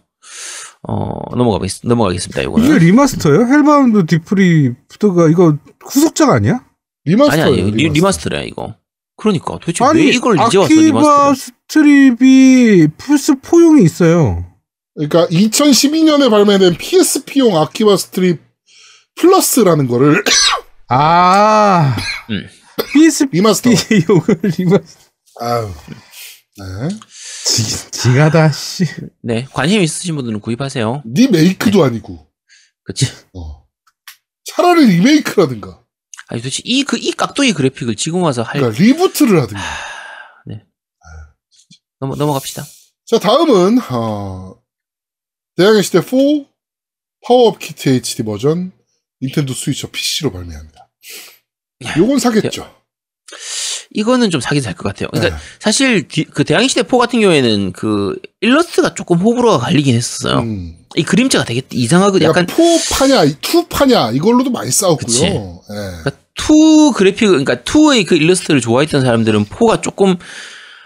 어, 0.88 1.36
넘어가겠, 1.36 1.70
넘어가겠습니다, 1.84 2.40
이게 2.40 2.46
요거는. 2.46 2.78
remaster예요? 2.78 3.46
Hellbound 3.46 4.06
Debriefed가 4.06 5.28
이거 5.28 5.56
후속작 5.84 6.30
아니야? 6.30 6.54
아니, 6.54 7.14
remaster예요. 7.14 7.46
아니, 7.48 7.56
리, 7.56 7.70
remaster. 7.72 7.92
remaster래, 7.94 8.44
이거. 8.46 8.74
그러니까, 9.16 9.58
도대체 9.58 9.84
아니 9.84 10.00
왜 10.06 10.06
이걸 10.08 10.34
이제 10.36 10.42
와서 10.58 10.64
Akiba's 10.64 10.80
remaster를. 10.82 11.36
Trip이 11.36 12.88
플스 12.96 13.34
4용이 13.34 13.84
있어요. 13.84 14.46
그러니까 14.94 15.26
2012년에 15.28 16.30
발매된 16.30 16.76
PSP용 16.78 17.56
Akiba's 17.58 17.96
Trip 17.96 18.40
Plus라는 19.16 19.86
거를 19.86 20.24
아, 20.88 21.96
음. 22.30 22.46
PSP 22.92 23.36
remaster. 23.36 23.70
용을 24.08 24.40
remaster. 24.42 25.10
아유. 25.40 25.70
네. 26.56 26.96
지- 27.46 27.90
징하다 27.90 28.52
씨. 28.52 28.84
네, 29.22 29.44
관심 29.52 29.82
있으신 29.82 30.14
분들은 30.16 30.40
구입하세요. 30.40 31.02
remake도 31.06 31.82
아니고. 31.84 32.26
그치? 32.84 33.06
어. 33.34 33.66
차라리 34.44 34.86
remake라든가. 34.86 35.84
아니, 36.28 36.40
도대체 36.42 36.62
이, 36.64 36.84
그, 36.84 36.96
이 36.98 37.12
깍두기 37.12 37.52
그래픽을 37.52 37.96
지금 37.96 38.22
와서 38.22 38.42
할, 38.42 38.60
그러니까 38.60 38.82
reboot를 38.82 39.40
하든가. 39.42 39.62
넘어, 42.02 42.14
넘어갑시다. 42.16 42.64
자, 43.04 43.18
다음은 43.18 43.78
어, 43.90 44.56
대항해 45.56 45.82
시대 45.82 46.00
4 46.00 46.06
power 47.26 47.58
up 47.58 47.71
kit 47.71 47.90
HD 47.90 48.22
버전 48.22 48.72
Nintendo 49.20 49.52
Switch 49.52 49.90
PC로 49.90 50.32
발매합니다. 50.32 50.90
요건 51.98 52.18
사겠죠. 52.18 52.74
이거는 53.92 54.30
좀 54.30 54.40
사긴 54.40 54.62
살것 54.62 54.82
같아요. 54.84 55.08
그러니까 55.12 55.36
네. 55.36 55.42
사실 55.58 56.06
뒤- 56.08 56.24
그 56.24 56.44
대항해 56.44 56.68
시대 56.68 56.82
4 56.82 56.96
같은 56.98 57.20
경우에는 57.20 57.72
그 57.72 58.16
일러스트가 58.40 58.94
조금 58.94 59.18
호불호가 59.18 59.58
갈리긴 59.58 59.94
했었어요. 59.96 60.40
음. 60.40 60.76
이 60.96 61.02
그림체가 61.02 61.44
되게 61.44 61.62
이상하고 61.72 62.20
약간 62.22 62.44
약간 62.44 62.46
four 62.46 62.62
파냐, 62.92 63.24
two 63.40 63.66
파냐 63.68 64.10
이걸로도 64.12 64.50
많이 64.50 64.70
싸웠고요. 64.70 65.62
그러니까 65.66 66.10
two 66.36 66.92
그래픽 66.92 67.28
그러니까 67.28 67.56
2의 67.56 68.06
그 68.06 68.16
일러스트를 68.16 68.60
좋아했던 68.60 69.02
사람들은 69.02 69.44
4가 69.46 69.82
조금 69.82 70.16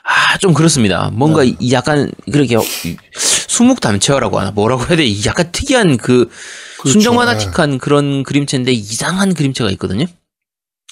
아 0.02 0.36
좀 0.38 0.52
그렇습니다. 0.52 1.10
뭔가 1.14 1.42
네. 1.44 1.54
이 1.60 1.72
약간 1.72 2.10
그렇게 2.30 2.56
수묵담체화라고 3.48 4.38
하나 4.40 4.50
뭐라고 4.50 4.84
해야 4.88 4.96
돼? 4.96 5.04
이 5.04 5.24
약간 5.26 5.50
특이한 5.52 5.96
그 5.96 6.28
그렇죠. 6.78 6.92
순정만화틱한 6.92 7.78
그런 7.78 8.22
그림체인데 8.24 8.72
이상한 8.72 9.32
그림체가 9.34 9.70
있거든요. 9.72 10.06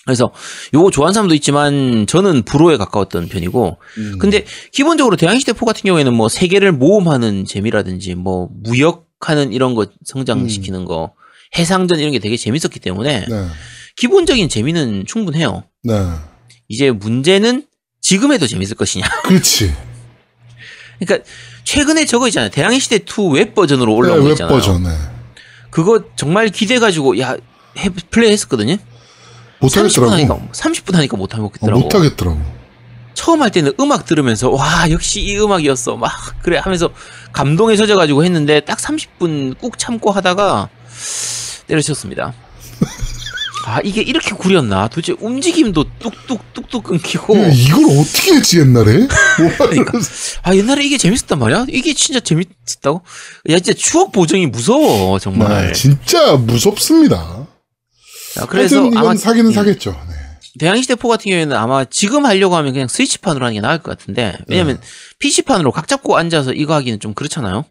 그래서 0.04 0.32
요거 0.74 0.90
좋아하는 0.90 1.14
사람도 1.14 1.34
있지만 1.36 2.06
저는 2.08 2.42
불호에 2.42 2.76
가까웠던 2.76 3.28
편이고 3.28 3.78
음. 3.98 4.18
근데 4.18 4.44
기본적으로 4.72 5.16
대항시대 5.16 5.52
4 5.52 5.64
같은 5.64 5.82
경우에는 5.82 6.12
뭐 6.14 6.28
세계를 6.28 6.72
모험하는 6.72 7.44
재미라든지 7.44 8.14
뭐 8.14 8.48
무역하는 8.52 9.52
이런 9.52 9.74
거 9.74 9.86
성장시키는 10.04 10.84
거 10.86 11.12
해상전 11.56 12.00
이런 12.00 12.12
게 12.12 12.18
되게 12.18 12.36
재밌었기 12.36 12.80
때문에 12.80 13.26
네. 13.28 13.46
기본적인 13.96 14.48
재미는 14.48 15.04
충분해요. 15.06 15.64
네. 15.84 15.94
이제 16.68 16.90
문제는 16.90 17.66
지금 18.00 18.32
해도 18.32 18.46
재밌을 18.46 18.76
것이냐. 18.76 19.04
그렇지. 19.22 19.72
그러니까 20.98 21.28
최근에 21.64 22.06
저거 22.06 22.26
있잖아요. 22.28 22.50
대항해 22.50 22.78
시대 22.78 22.98
2 22.98 23.34
웹 23.34 23.54
버전으로 23.54 23.94
올라온 23.94 24.18
네, 24.18 24.22
거웹 24.22 24.32
있잖아요. 24.32 24.56
버전. 24.56 24.82
네. 24.82 24.90
그거 25.70 26.04
정말 26.16 26.48
기대 26.48 26.78
가지고 26.78 27.18
야 27.20 27.36
해, 27.78 27.88
플레이 28.10 28.32
했었거든요. 28.32 28.76
30분 29.68 30.08
하니까 30.08 30.34
못하겠더라고. 30.34 30.48
30분 30.52 30.94
하니까 30.94 31.16
못 31.16 31.34
어, 31.34 31.38
하겠더라고. 31.38 31.80
못 31.80 31.94
하겠더라고. 31.94 32.62
처음 33.14 33.42
할 33.42 33.50
때는 33.50 33.72
음악 33.78 34.06
들으면서 34.06 34.50
와 34.50 34.90
역시 34.90 35.20
이 35.20 35.38
음악이었어 35.38 35.96
막 35.96 36.12
그래 36.42 36.58
하면서 36.58 36.90
감동에 37.32 37.76
젖어 37.76 37.96
가지고 37.96 38.24
했는데 38.24 38.60
딱 38.60 38.78
30분 38.78 39.58
꾹 39.58 39.78
참고 39.78 40.10
하다가 40.10 40.68
때려쳤습니다. 41.66 42.32
아 43.64 43.78
이게 43.84 44.00
이렇게 44.02 44.32
구렸나? 44.34 44.88
도대체 44.88 45.14
움직임도 45.20 45.84
뚝뚝 46.00 46.52
뚝뚝 46.52 46.82
끊기고 46.82 47.38
야, 47.38 47.48
이걸 47.48 47.84
어떻게 48.00 48.34
했지 48.34 48.58
옛날에? 48.58 48.98
뭐 49.38 49.50
그러니까. 49.56 49.98
아 50.42 50.52
옛날에 50.56 50.82
이게 50.84 50.98
재밌었단 50.98 51.38
말이야? 51.38 51.66
이게 51.68 51.94
진짜 51.94 52.18
재밌었다고? 52.18 53.02
야 53.50 53.58
진짜 53.60 53.72
추억 53.78 54.10
보정이 54.10 54.46
무서워 54.46 55.18
정말. 55.20 55.68
네, 55.68 55.72
진짜 55.74 56.34
무섭습니다. 56.36 57.41
자, 58.34 58.46
그래서 58.46 58.90
아마 58.96 59.14
사기는 59.14 59.50
음, 59.50 59.52
사겠죠. 59.52 59.92
네. 59.92 60.14
대항시대 60.58 60.96
4 61.00 61.08
같은 61.08 61.30
경우에는 61.30 61.56
아마 61.56 61.84
지금 61.84 62.26
하려고 62.26 62.56
하면 62.56 62.72
그냥 62.72 62.88
스위치판으로 62.88 63.44
하는 63.44 63.54
게 63.54 63.60
나을 63.60 63.78
것 63.78 63.96
같은데 63.96 64.36
왜냐면 64.48 64.78
PC판으로 65.18 65.72
각 65.72 65.88
잡고 65.88 66.16
앉아서 66.16 66.52
이거 66.52 66.74
하기는 66.74 67.00
좀 67.00 67.14
그렇잖아요. 67.14 67.64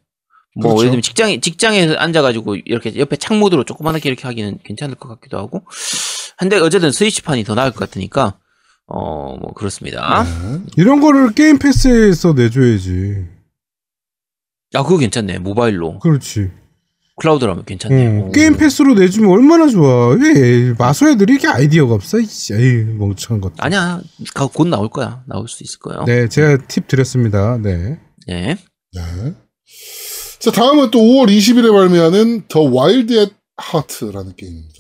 뭐 0.56 0.64
그렇죠. 0.74 0.80
예를 0.82 0.90
들면 0.92 1.02
직장에 1.04 1.40
직장에 1.40 1.96
앉아가지고 1.96 2.56
이렇게 2.56 2.96
옆에 2.98 3.16
창모드로 3.18 3.64
조그만하게 3.66 4.10
이렇게 4.10 4.24
하기는 4.28 4.60
괜찮을 4.64 4.96
것 4.96 5.10
같기도 5.10 5.38
하고. 5.38 5.62
근데 6.38 6.58
어쨌든 6.58 6.92
스위치판이 6.92 7.44
더 7.44 7.54
나을 7.56 7.72
것 7.72 7.80
같으니까 7.80 8.38
어 8.88 9.38
뭐 9.40 9.54
그렇습니다. 9.54 10.24
네. 10.24 10.60
이런 10.76 11.00
거를 11.02 11.34
Game 11.34 11.60
Pass에서 11.60 12.34
내줘야지. 12.34 13.26
야 14.74 14.84
그거 14.84 14.98
괜찮네 14.98 15.40
모바일로 15.40 16.00
그렇지. 16.00 16.50
cloud로 17.22 17.52
하면 17.52 17.66
괜찮네. 17.66 17.96
응. 18.08 18.22
오. 18.24 18.28
어, 18.28 18.32
Game 18.32 18.58
Pass로 18.58 18.96
내주면 18.96 19.30
얼마나 19.30 19.68
좋아. 19.68 20.08
왜 20.16 20.74
마소 20.78 21.10
애들이 21.10 21.36
이게 21.36 21.48
아이디어가 21.48 21.94
없어? 21.94 22.18
에이, 22.20 22.26
멍청한 22.98 23.42
것. 23.42 23.54
아니야 23.58 24.02
가- 24.34 24.48
곧 24.48 24.68
나올 24.68 24.90
거야 24.90 25.24
나올 25.28 25.48
수 25.48 25.64
있을 25.64 25.80
거예요. 25.80 26.04
네, 26.06 26.28
제가 26.28 26.66
팁 26.68 26.88
드렸습니다. 26.88 27.58
네. 27.58 28.00
네. 28.28 28.56
네. 28.94 29.02
자, 30.40 30.52
다음은 30.52 30.90
또 30.90 31.00
5월 31.00 31.30
20일에 31.30 31.72
발매하는 31.72 32.48
The 32.48 32.62
Wild 32.62 33.14
at 33.14 33.30
Heart라는 33.58 34.36
게임입니다. 34.36 34.80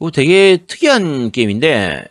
이거 0.00 0.10
되게 0.10 0.64
특이한 0.66 1.30
게임인데 1.30 2.04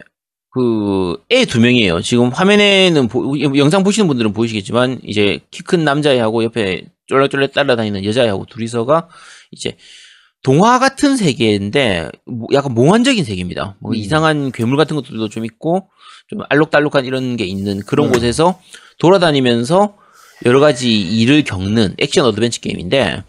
그 0.51 1.17
애 1.29 1.45
두 1.45 1.59
명이에요. 1.59 2.01
지금 2.01 2.29
화면에는 2.29 3.07
보- 3.07 3.39
영상 3.57 3.83
보시는 3.83 4.07
분들은 4.07 4.33
보이시겠지만 4.33 4.99
이제 5.03 5.39
키 5.51 5.61
큰 5.63 5.83
남자애하고 5.83 6.43
옆에 6.43 6.85
쫄래쫄래 7.07 7.47
따라다니는 7.51 8.03
여자애하고 8.05 8.45
둘이서가 8.45 9.09
이제 9.51 9.77
동화 10.41 10.79
같은 10.79 11.17
세계인데 11.17 12.09
뭐 12.25 12.47
약간 12.53 12.73
몽환적인 12.73 13.23
세계입니다. 13.25 13.75
뭐 13.79 13.91
음. 13.91 13.95
이상한 13.95 14.51
괴물 14.51 14.77
같은 14.77 14.95
것들도 14.95 15.29
좀 15.29 15.45
있고 15.45 15.89
좀 16.29 16.39
알록달록한 16.49 17.05
이런 17.05 17.35
게 17.37 17.45
있는 17.45 17.79
그런 17.81 18.07
네. 18.07 18.13
곳에서 18.13 18.59
돌아다니면서 18.99 19.95
여러 20.45 20.59
가지 20.59 20.99
일을 20.99 21.43
겪는 21.43 21.95
액션 21.99 22.25
어드벤처 22.25 22.61
게임인데 22.61 23.23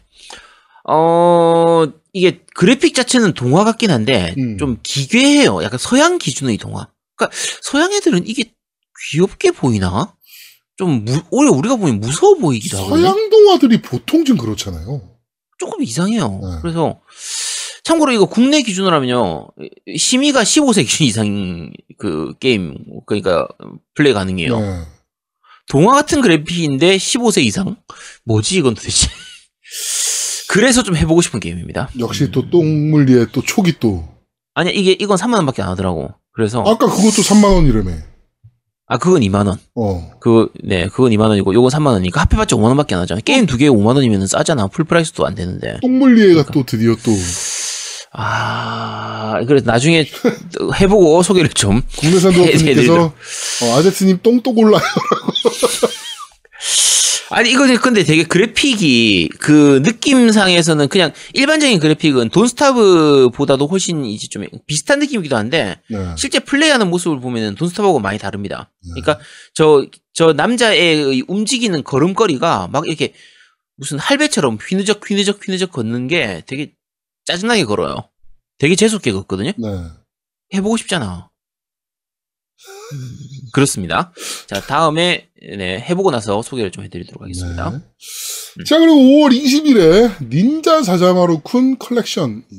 어 0.88 1.84
이게 2.12 2.40
그래픽 2.54 2.94
자체는 2.94 3.32
동화 3.34 3.64
같긴 3.64 3.90
한데 3.90 4.34
음. 4.38 4.56
좀 4.58 4.78
기괴해요. 4.82 5.62
약간 5.62 5.78
서양 5.78 6.18
기준의 6.18 6.56
동화. 6.58 6.88
그러니까 7.20 7.30
서양 7.62 7.92
애들은 7.92 8.26
이게 8.26 8.54
귀엽게 9.10 9.50
보이나? 9.52 10.14
좀 10.76 11.04
무, 11.04 11.20
오히려 11.30 11.52
우리가 11.52 11.76
보면 11.76 12.00
무서워 12.00 12.34
보이기도 12.36 12.78
하거든요. 12.78 13.08
서양 13.08 13.30
동화들이 13.30 13.82
보통 13.82 14.24
좀 14.24 14.38
그렇잖아요. 14.38 15.02
조금 15.58 15.82
이상해요. 15.82 16.28
네. 16.42 16.58
그래서 16.62 17.00
참고로 17.84 18.12
이거 18.12 18.24
국내 18.24 18.62
기준으로 18.62 18.94
하면요. 18.96 19.48
심의가 19.96 20.42
15세 20.42 20.86
기준 20.86 21.06
이상 21.06 21.70
그 21.98 22.32
게임 22.40 22.78
그러니까 23.06 23.46
플레이 23.94 24.14
가능해요. 24.14 24.58
네. 24.58 24.82
동화 25.68 25.94
같은 25.94 26.22
그래픽인데 26.22 26.96
15세 26.96 27.44
이상? 27.44 27.76
뭐지 28.24 28.56
이건 28.56 28.74
도대체? 28.74 29.08
그래서 30.48 30.82
좀 30.82 30.96
해보고 30.96 31.20
싶은 31.20 31.40
게임입니다. 31.40 31.90
역시 31.98 32.30
또 32.30 32.48
똥물리에 32.48 33.26
또 33.32 33.42
촉이 33.42 33.74
또. 33.78 34.08
아니 34.54 34.72
이게 34.72 34.92
이건 34.92 35.16
3만 35.16 35.34
원밖에 35.34 35.62
안 35.62 35.68
하더라고. 35.68 36.14
그래서 36.32 36.60
아까 36.62 36.86
그것도 36.86 37.22
3만 37.22 37.54
원이라며. 37.54 37.90
아 38.86 38.98
그건 38.98 39.20
2만 39.22 39.46
원. 39.46 39.56
어. 39.76 40.10
그 40.20 40.48
네 40.64 40.86
그건 40.88 41.12
2만 41.12 41.28
원이고 41.28 41.54
요건 41.54 41.70
3만 41.70 41.86
원이니까 41.88 42.22
합해봤자 42.22 42.56
5만 42.56 42.64
원밖에 42.64 42.94
안 42.94 43.02
하잖아. 43.02 43.20
게임 43.20 43.46
두 43.46 43.56
개에 43.56 43.68
5만 43.68 43.94
원이면 43.94 44.26
싸잖아. 44.26 44.66
full 44.68 44.84
price도 44.84 45.26
안 45.26 45.34
되는데. 45.34 45.78
똥물리에가 45.80 46.44
그러니까. 46.44 46.52
또 46.52 46.64
드디어 46.64 46.94
또 46.96 47.10
아 48.12 49.40
그래서 49.46 49.64
나중에 49.66 50.04
해보고 50.80 51.22
소개를 51.22 51.48
좀. 51.50 51.80
국내산 51.98 52.32
도어님께서 52.32 53.04
어, 53.04 53.76
아제트님 53.78 54.18
똥또 54.22 54.52
골라요. 54.52 54.82
아니 57.30 57.50
이거 57.50 57.66
근데 57.80 58.02
되게 58.02 58.24
그래픽이 58.24 59.30
그 59.38 59.80
느낌상에서는 59.84 60.88
그냥 60.88 61.12
일반적인 61.34 61.78
그래픽은 61.78 62.30
돈스타브보다도 62.30 63.66
훨씬 63.66 64.04
이제 64.04 64.26
좀 64.28 64.44
비슷한 64.66 64.98
느낌이기도 64.98 65.36
한데 65.36 65.80
네. 65.88 66.14
실제 66.16 66.40
플레이하는 66.40 66.90
모습을 66.90 67.20
보면은 67.20 67.54
돈스타브하고 67.54 68.00
많이 68.00 68.18
다릅니다. 68.18 68.70
그러니까 68.94 69.18
저 69.54 69.86
저 70.20 70.32
남자의 70.34 71.24
움직이는 71.28 71.82
걸음걸이가 71.82 72.68
막 72.68 72.86
이렇게 72.86 73.14
무슨 73.76 73.98
할배처럼 73.98 74.58
휘느적 74.60 75.08
휘느적 75.08 75.46
휘느적 75.46 75.72
걷는 75.72 76.08
게 76.08 76.42
되게 76.46 76.74
짜증나게 77.24 77.64
걸어요. 77.64 78.10
되게 78.58 78.76
재수없게 78.76 79.12
걷거든요. 79.12 79.52
네. 79.56 79.68
해보고 80.52 80.76
싶잖아. 80.76 81.30
그렇습니다. 83.53 84.12
자, 84.46 84.61
다음에 84.61 85.28
네, 85.57 85.80
해보고 85.80 86.11
나서 86.11 86.42
소개를 86.42 86.70
좀 86.70 86.84
해드리도록 86.84 87.22
하겠습니다. 87.22 87.70
네. 87.70 88.64
자, 88.64 88.78
그리고 88.78 88.94
5월 88.94 89.32
20일에 89.32 90.28
닌자 90.28 90.82
자자마루 90.82 91.40
쿤 91.40 91.78
컬렉션. 91.78 92.44
네, 92.51 92.57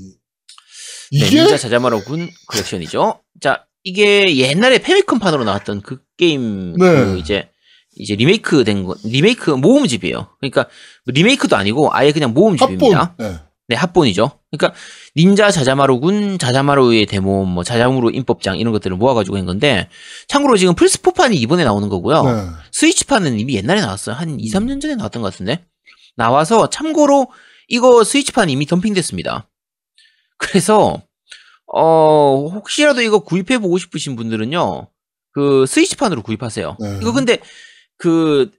이게 1.12 1.42
닌자 1.42 1.58
자자마루 1.58 2.04
군 2.04 2.30
컬렉션이죠. 2.48 3.22
자, 3.42 3.66
이게 3.84 4.38
옛날에 4.38 4.80
패미컴판으로 4.80 5.43
나왔던 5.44 5.82
그 5.82 6.00
게임 6.18 6.74
네. 6.78 6.86
그 6.86 7.18
이제 7.18 7.50
이제 7.98 8.16
리메이크 8.16 8.64
된 8.64 8.84
거, 8.84 8.96
리메이크 9.04 9.52
모음집이에요. 9.52 10.30
그러니까 10.39 10.68
리메이크도 11.06 11.56
아니고 11.56 11.94
아예 11.94 12.12
그냥 12.12 12.34
모음집입니다. 12.34 13.00
합본. 13.00 13.39
네. 13.72 13.76
네, 13.76 13.76
합본이죠. 13.76 14.32
그러니까 14.51 14.78
닌자 15.15 15.49
자자마루군, 15.49 16.38
자자마루의 16.39 17.05
데모, 17.05 17.45
뭐 17.45 17.63
자자마루 17.63 18.11
임법장 18.11 18.57
이런 18.57 18.74
것들을 18.74 18.97
모아가지고 18.97 19.38
한 19.38 19.45
건데 19.45 19.88
참고로 20.28 20.57
지금 20.57 20.76
플스4판이 20.76 21.36
이번에 21.36 21.63
나오는 21.63 21.88
거고요. 21.88 22.24
네. 22.24 22.47
스위치판은 22.74 23.39
이미 23.39 23.55
옛날에 23.55 23.80
나왔어요. 23.80 24.15
한 24.15 24.39
2, 24.39 24.51
3년 24.51 24.82
전에 24.82 24.95
나왔던 24.95 25.22
것 25.22 25.32
같은데. 25.32 25.63
나와서 26.17 26.69
참고로 26.69 27.32
이거 27.69 28.03
스위치판 28.03 28.49
이미 28.49 28.65
덤핑됐습니다. 28.65 29.47
그래서 30.38 31.01
어 31.74 32.49
혹시라도 32.53 33.01
이거 33.01 33.19
구입해 33.19 33.57
보고 33.57 33.78
싶으신 33.78 34.17
분들은요. 34.17 34.89
그 35.32 35.65
스위치판으로 35.65 36.24
구입하세요. 36.24 36.76
네. 36.78 36.99
이거 37.01 37.13
근데 37.13 37.38
그 37.97 38.51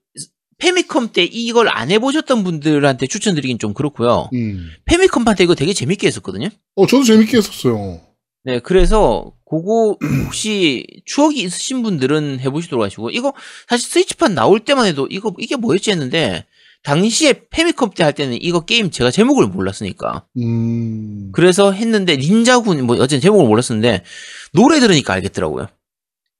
페미컴 0.62 1.08
때 1.12 1.24
이걸 1.24 1.68
안 1.68 1.90
해보셨던 1.90 2.44
분들한테 2.44 3.08
추천드리긴 3.08 3.58
좀 3.58 3.74
그렇고요. 3.74 4.28
음. 4.32 4.68
페미컴 4.84 5.24
판 5.24 5.34
때 5.34 5.42
이거 5.42 5.56
되게 5.56 5.72
재밌게 5.72 6.06
했었거든요. 6.06 6.50
어, 6.76 6.86
저도 6.86 7.02
재밌게 7.02 7.36
했었어요. 7.38 8.00
네, 8.44 8.60
그래서 8.60 9.32
그거 9.44 9.96
혹시 10.24 10.86
추억이 11.04 11.40
있으신 11.42 11.82
분들은 11.82 12.38
해보시도록 12.40 12.84
하시고 12.84 13.10
이거 13.10 13.32
사실 13.68 13.90
스위치판 13.90 14.34
나올 14.36 14.60
때만 14.60 14.86
해도 14.86 15.08
이거 15.10 15.34
이게 15.38 15.56
뭐였지 15.56 15.90
했는데 15.90 16.44
당시에 16.84 17.42
페미컴 17.50 17.90
때 17.90 18.04
할 18.04 18.12
때는 18.12 18.38
이거 18.40 18.60
게임 18.64 18.90
제가 18.90 19.10
제목을 19.10 19.48
몰랐으니까 19.48 20.26
음. 20.38 21.30
그래서 21.32 21.72
했는데 21.72 22.16
닌자군 22.16 22.86
뭐 22.86 22.96
어쨌든 22.96 23.20
제목을 23.20 23.46
몰랐었는데 23.46 24.04
노래 24.52 24.78
들으니까 24.80 25.12
알겠더라고요. 25.14 25.66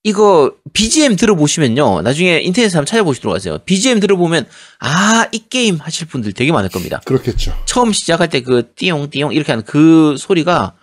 이거 0.04 0.52
BGM 0.72 1.16
들어보시면요 1.16 2.02
나중에 2.02 2.40
인터넷에 2.40 2.76
한번 2.76 2.86
찾아보시도록 2.86 3.34
하세요. 3.34 3.58
BGM 3.64 4.00
들어보면 4.00 4.46
아 4.80 5.26
이 5.32 5.44
게임 5.48 5.76
하실 5.76 6.06
분들 6.08 6.32
되게 6.32 6.50
많을 6.52 6.68
겁니다. 6.68 7.00
그렇겠죠. 7.04 7.56
처음 7.66 7.92
시작할 7.92 8.28
때 8.28 8.40
그 8.42 8.72
띠용 8.74 9.08
띠용 9.10 9.32
이렇게 9.32 9.52
하는 9.52 9.64
그 9.64 10.16
소리가 10.18 10.74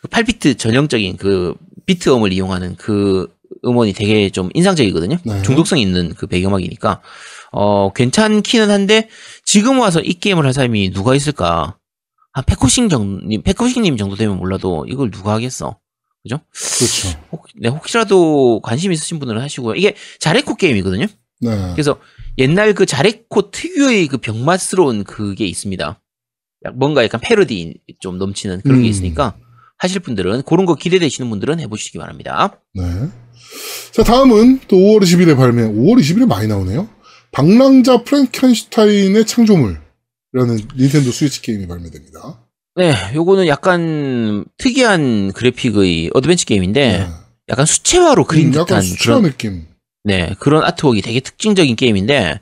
그 0.00 0.08
8비트 0.08 0.56
전형적인 0.58 1.16
그 1.16 1.54
비트음을 1.86 2.32
이용하는 2.32 2.76
그 2.76 3.28
음원이 3.64 3.92
되게 3.92 4.30
좀 4.30 4.50
인상적이거든요. 4.54 5.16
네. 5.24 5.42
중독성 5.42 5.78
있는 5.80 6.14
그 6.14 6.26
배경음악이니까 6.28 7.00
어 7.50 7.92
괜찮기는 7.92 8.70
한데 8.70 9.08
지금 9.44 9.80
와서 9.80 10.00
이 10.00 10.14
게임을 10.14 10.46
할 10.46 10.52
사람이 10.54 10.92
누가 10.92 11.14
있을까? 11.16 11.76
한 12.32 12.44
페코싱 12.46 12.88
정님 12.88 13.42
페코싱님 13.42 13.96
정도 13.96 14.14
되면 14.14 14.36
몰라도 14.36 14.86
이걸 14.88 15.10
누가 15.10 15.32
하겠어? 15.32 15.78
그죠? 16.28 16.40
그렇죠. 16.52 17.20
혹, 17.32 17.46
네, 17.56 17.68
혹시라도 17.68 18.60
관심 18.62 18.92
있으신 18.92 19.18
분들은 19.18 19.40
하시고요. 19.40 19.74
이게 19.74 19.94
자레코 20.20 20.54
게임이거든요. 20.56 21.06
네. 21.40 21.72
그래서 21.72 21.98
옛날 22.38 22.74
그 22.74 22.86
자레코 22.86 23.50
특유의 23.50 24.06
그 24.08 24.18
병맛스러운 24.18 25.04
그게 25.04 25.46
있습니다. 25.46 26.00
약- 26.66 26.76
뭔가 26.76 27.04
약간 27.04 27.20
패러디 27.20 27.74
좀 28.00 28.18
넘치는 28.18 28.60
그런 28.62 28.82
게 28.82 28.88
음. 28.88 28.90
있으니까 28.90 29.36
하실 29.78 30.00
분들은 30.00 30.42
그런 30.42 30.66
거 30.66 30.74
기대되시는 30.74 31.30
분들은 31.30 31.60
해보시기 31.60 31.98
바랍니다. 31.98 32.60
네. 32.74 32.82
자, 33.92 34.02
다음은 34.02 34.60
또 34.68 34.76
5월 34.76 35.02
20일에 35.02 35.36
발매. 35.36 35.62
5월 35.62 36.00
20일에 36.00 36.26
많이 36.26 36.48
나오네요. 36.48 36.88
방랑자 37.30 38.02
프랭켄슈타인의 38.04 39.24
창조물이라는 39.26 39.78
닌텐도 40.76 41.10
스위치 41.12 41.42
게임이 41.42 41.66
발매됩니다. 41.68 42.44
네, 42.78 42.94
요거는 43.14 43.46
약간 43.48 44.44
특이한 44.56 45.32
그래픽의 45.32 46.10
어드벤처 46.14 46.44
게임인데 46.46 46.98
네. 46.98 47.08
약간 47.48 47.66
수채화로 47.66 48.24
그린 48.24 48.48
음, 48.48 48.54
약간 48.54 48.80
듯한 48.80 48.96
그런 49.02 49.22
느낌. 49.22 49.66
네 50.04 50.34
그런 50.38 50.62
아트웍이 50.62 51.02
되게 51.02 51.18
특징적인 51.20 51.74
게임인데 51.76 52.40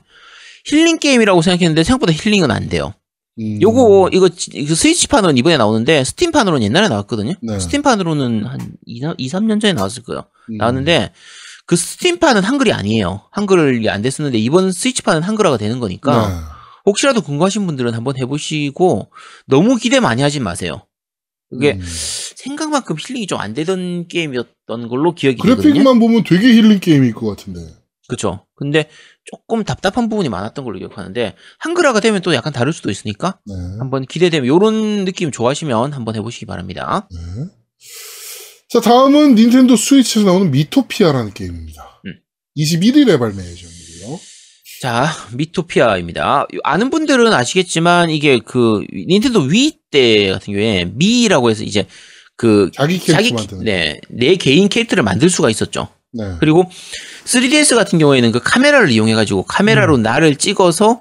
힐링 0.65 0.99
게임이라고 0.99 1.41
생각했는데 1.41 1.83
생각보다 1.83 2.13
힐링은 2.13 2.51
안 2.51 2.69
돼요. 2.69 2.93
음. 3.39 3.59
요거 3.61 4.09
이거 4.13 4.29
지- 4.29 4.51
이거 4.53 4.75
스위치판으로는 4.75 5.37
이번에 5.37 5.57
나오는데 5.57 6.03
스팀판으로는 6.03 6.63
옛날에 6.65 6.87
나왔거든요. 6.87 7.33
네. 7.41 7.59
스팀판으로는 7.59 8.45
한 8.45 8.59
2, 8.85 9.01
3년 9.01 9.59
전에 9.59 9.73
나왔을 9.73 10.03
거예요. 10.03 10.25
음. 10.51 10.57
나왔는데 10.57 11.11
그 11.65 11.75
스팀판은 11.75 12.43
한글이 12.43 12.73
아니에요. 12.73 13.23
한글이 13.31 13.89
안 13.89 14.01
됐었는데 14.03 14.37
이번 14.37 14.71
스위치판은 14.71 15.23
한글화가 15.23 15.57
되는 15.57 15.79
거니까 15.79 16.27
네. 16.29 16.35
혹시라도 16.87 17.21
궁금하신 17.21 17.67
분들은 17.67 17.93
한번 17.93 18.17
해보시고 18.17 19.11
너무 19.45 19.75
기대 19.75 19.99
많이 19.99 20.21
하진 20.21 20.41
마세요. 20.43 20.87
그게 21.49 21.73
음. 21.73 21.81
생각만큼 22.35 22.95
힐링이 22.99 23.27
좀 23.27 23.39
안 23.39 23.53
되던 23.53 24.07
게임이었던 24.07 24.87
걸로 24.87 25.13
기억이 25.13 25.37
되거든요. 25.37 25.61
그래픽만 25.61 25.99
보면 25.99 26.23
되게 26.23 26.47
힐링 26.47 26.79
게임일 26.79 27.13
것 27.13 27.27
같은데. 27.27 27.59
그렇죠. 28.07 28.45
근데 28.55 28.89
조금 29.25 29.63
답답한 29.65 30.07
부분이 30.07 30.29
많았던 30.29 30.63
걸로 30.63 30.79
기억하는데 30.79 31.35
한글화가 31.59 31.99
되면 31.99 32.21
또 32.21 32.33
약간 32.33 32.53
다를 32.53 32.71
수도 32.71 32.89
있으니까 32.89 33.39
네. 33.45 33.53
한번 33.79 34.05
기대되면 34.05 34.47
요런 34.47 35.03
느낌 35.05 35.29
좋아하시면 35.29 35.91
한번 35.91 36.15
해보시기 36.15 36.45
바랍니다. 36.45 37.07
네. 37.11 37.17
자, 38.69 38.79
다음은 38.81 39.35
닌텐도 39.35 39.75
스위치에서 39.75 40.25
나오는 40.27 40.51
미토피아라는 40.51 41.33
게임입니다. 41.33 42.01
음. 42.05 42.13
21일에 42.57 43.19
발매 43.19 43.37
예정이고요. 43.43 43.76
자, 44.81 45.07
미토피아입니다. 45.33 46.47
아는 46.63 46.89
분들은 46.89 47.33
아시겠지만 47.33 48.09
이게 48.09 48.39
그 48.39 48.83
닌텐도 48.93 49.41
위 49.41 49.73
때 49.89 50.29
같은 50.31 50.51
경우에 50.53 50.83
미라고 50.95 51.49
해서 51.49 51.63
이제 51.63 51.85
그 52.35 52.69
자기 52.73 52.99
캐릭터 52.99 53.35
만드는. 53.35 53.63
네, 53.63 54.01
내 54.09 54.35
개인 54.35 54.67
캐릭터를 54.67 55.01
만들 55.01 55.29
수가 55.29 55.49
있었죠. 55.49 55.87
네. 56.11 56.25
그리고 56.41 56.69
3DS 57.23 57.73
같은 57.75 57.97
경우에는 57.97 58.33
그 58.33 58.41
카메라를 58.43 58.91
이용해 58.91 59.15
가지고 59.15 59.43
카메라로 59.43 59.97
나를 59.97 60.35
찍어서 60.35 60.99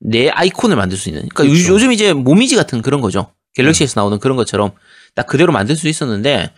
내 0.00 0.28
아이콘을 0.28 0.76
만들 0.76 0.98
수 0.98 1.08
있는. 1.08 1.26
그러니까 1.30 1.44
요- 1.44 1.48
음. 1.48 1.54
그렇죠. 1.54 1.72
요즘 1.72 1.92
이제 1.92 2.12
모미지 2.12 2.56
같은 2.56 2.82
그런 2.82 3.00
거죠. 3.00 3.32
갤럭시에서 3.54 3.98
나오는 4.00 4.18
그런 4.18 4.36
것처럼 4.36 4.72
딱 5.14 5.26
그대로 5.26 5.50
만들 5.50 5.76
수 5.76 5.88
있었는데 5.88 6.50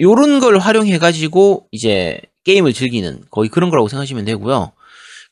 요런 0.00 0.38
걸 0.38 0.58
활용해 0.58 0.98
가지고 0.98 1.66
이제 1.72 2.20
게임을 2.44 2.72
즐기는 2.72 3.22
거의 3.32 3.48
그런 3.50 3.68
거라고 3.70 3.88
생각하시면 3.88 4.24
되고요. 4.26 4.70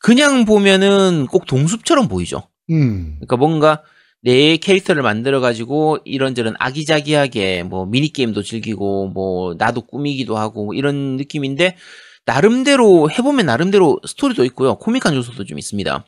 그냥 0.05 0.45
보면은 0.45 1.27
꼭 1.29 1.47
동숲처럼 1.47 2.09
보이죠. 2.09 2.43
음. 2.69 3.15
그러니까 3.21 3.37
뭔가 3.39 3.83
내 4.21 4.59
캐릭터를 4.59 5.03
만들어 5.03 5.41
가지고 5.41 5.97
이런저런 6.05 6.55
아기자기하게 6.59 7.63
뭐 7.63 7.87
미니 7.87 8.13
게임도 8.13 8.43
즐기고 8.43 9.09
뭐 9.09 9.55
나도 9.57 9.87
꾸미기도 9.87 10.37
하고 10.37 10.67
뭐 10.67 10.75
이런 10.75 11.17
느낌인데 11.17 11.79
나름대로 12.27 13.11
해보면 13.11 13.47
나름대로 13.47 13.99
스토리도 14.07 14.45
있고요 14.45 14.75
코믹한 14.75 15.15
요소도 15.15 15.45
좀 15.45 15.59
있습니다. 15.59 16.05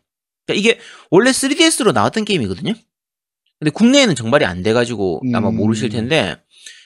그러니까 0.47 0.61
이게 0.61 0.79
원래 1.11 1.31
3DS로 1.31 1.95
나왔던 1.95 2.27
게임이거든요. 2.27 2.75
근데 3.59 3.71
국내에는 3.71 4.15
정발이 4.15 4.45
안 4.45 4.63
돼가지고 4.63 5.23
아마 5.33 5.49
음. 5.49 5.57
모르실 5.57 5.89
텐데 5.89 6.37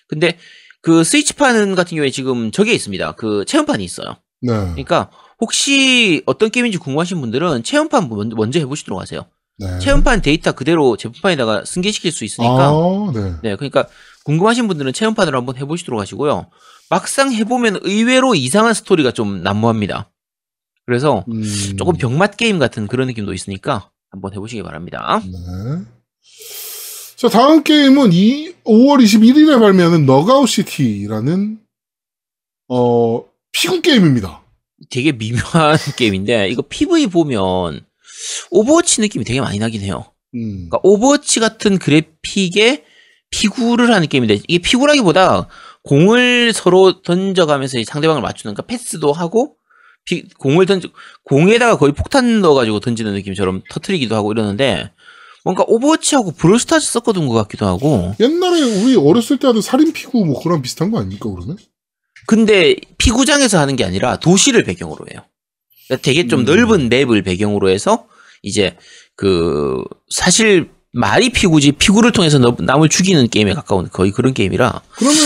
근데 0.06 0.38
그 0.80 1.02
스위치판 1.02 1.74
같은 1.74 1.96
경우에 1.96 2.11
지금 2.11 2.52
저게 2.52 2.72
있습니다. 2.72 3.16
그 3.16 3.44
체험판이 3.46 3.82
있어요. 3.82 4.14
네. 4.42 4.52
그러니까 4.52 5.11
혹시 5.41 6.22
어떤 6.26 6.51
게임인지 6.51 6.78
궁금하신 6.78 7.20
분들은 7.20 7.62
체험판 7.62 8.09
먼저, 8.36 8.59
해보시도록 8.59 9.01
하세요. 9.01 9.26
네. 9.59 9.78
체험판 9.78 10.22
데이터 10.22 10.53
그대로 10.53 10.97
제품판에다가 10.97 11.64
승계시킬 11.64 12.12
수 12.12 12.24
있으니까 12.24 12.70
아, 12.70 13.12
네. 13.14 13.34
네 13.43 13.57
그러니까 13.57 13.86
궁금하신 14.24 14.66
분들은 14.68 14.95
체험판으로 14.95 15.36
한번 15.36 15.59
해보시도록 15.59 16.01
하시고요 16.01 16.47
막상 16.88 17.30
해보면 17.30 17.80
의외로 17.82 18.34
이상한 18.34 18.72
스토리가 18.72 19.11
좀 19.11 19.43
난무합니다 19.43 20.11
그래서 20.86 21.26
음. 21.28 21.43
조금 21.76 21.95
병맛 21.99 22.38
게임 22.38 22.59
같은 22.59 22.86
그런 22.86 23.09
느낌도 23.09 23.34
있으니까 23.34 23.91
한번 24.11 24.32
해보시기 24.32 24.62
바랍니다 24.62 25.20
네. 25.26 25.84
자, 27.20 27.28
다음 27.28 27.62
게임은 27.62 28.14
이 28.14 28.55
5월 28.64 29.05
21일에 29.05 29.59
발매하는 29.61 30.07
Knockout 30.06 30.48
City라는 30.48 31.58
어, 32.68 33.24
피구 33.53 33.82
게임입니다. 33.82 34.39
되게 34.90 35.12
미묘한 35.12 35.76
게임인데 35.96 36.48
이거 36.48 36.62
PV 36.62 37.08
보면 37.08 37.80
오버워치 38.50 39.00
느낌이 39.02 39.24
되게 39.24 39.40
많이 39.40 39.58
나긴 39.58 39.82
해요 39.82 40.04
음. 40.34 40.68
그러니까 40.68 40.78
오버워치 40.82 41.40
같은 41.40 41.78
그래픽에 41.78 42.84
피구를 43.30 43.92
하는 43.92 44.08
게임인데 44.08 44.40
이게 44.48 44.58
피구라기보다 44.58 45.48
공을 45.84 46.52
서로 46.52 47.02
던져가면서 47.02 47.78
이 47.78 47.84
상대방을 47.84 48.22
맞추는 48.22 48.54
그러니까 48.54 48.62
패스도 48.66 49.12
하고 49.12 49.56
피- 50.04 50.28
공을 50.38 50.66
던져 50.66 50.88
공에다가 51.24 51.76
거의 51.78 51.92
폭탄 51.92 52.40
넣어가지고 52.40 52.80
던지는 52.80 53.12
느낌처럼 53.14 53.62
터트리기도 53.70 54.14
하고 54.16 54.32
이러는데 54.32 54.90
뭔가 55.44 55.64
오버워치하고 55.66 56.32
브롤스타즈 56.32 56.90
섞어둔 56.90 57.26
것 57.28 57.34
같기도 57.34 57.66
하고 57.66 58.14
옛날에 58.20 58.62
우리 58.82 58.96
어렸을 58.96 59.38
때 59.38 59.46
하던 59.46 59.62
살인 59.62 59.92
피구 59.92 60.24
뭐 60.26 60.42
그런 60.42 60.60
비슷한 60.60 60.90
거 60.90 60.98
아닙니까, 60.98 61.30
그러면? 61.30 61.56
근데 62.30 62.76
피구장에서 62.96 63.58
하는 63.58 63.74
게 63.74 63.84
아니라 63.84 64.16
도시를 64.20 64.62
배경으로 64.62 65.04
해요. 65.12 65.22
그러니까 65.88 66.04
되게 66.04 66.28
좀 66.28 66.40
음. 66.40 66.44
넓은 66.44 66.88
맵을 66.88 67.22
배경으로 67.22 67.68
해서 67.70 68.06
이제 68.44 68.76
그 69.16 69.82
사실 70.08 70.70
말이 70.92 71.30
피구지 71.30 71.72
피구를 71.72 72.12
통해서 72.12 72.38
너- 72.38 72.54
남을 72.56 72.88
죽이는 72.88 73.26
게임에 73.30 73.52
가까운 73.54 73.88
거의 73.90 74.12
그런 74.12 74.32
게임이라 74.32 74.80
그러면 74.92 75.18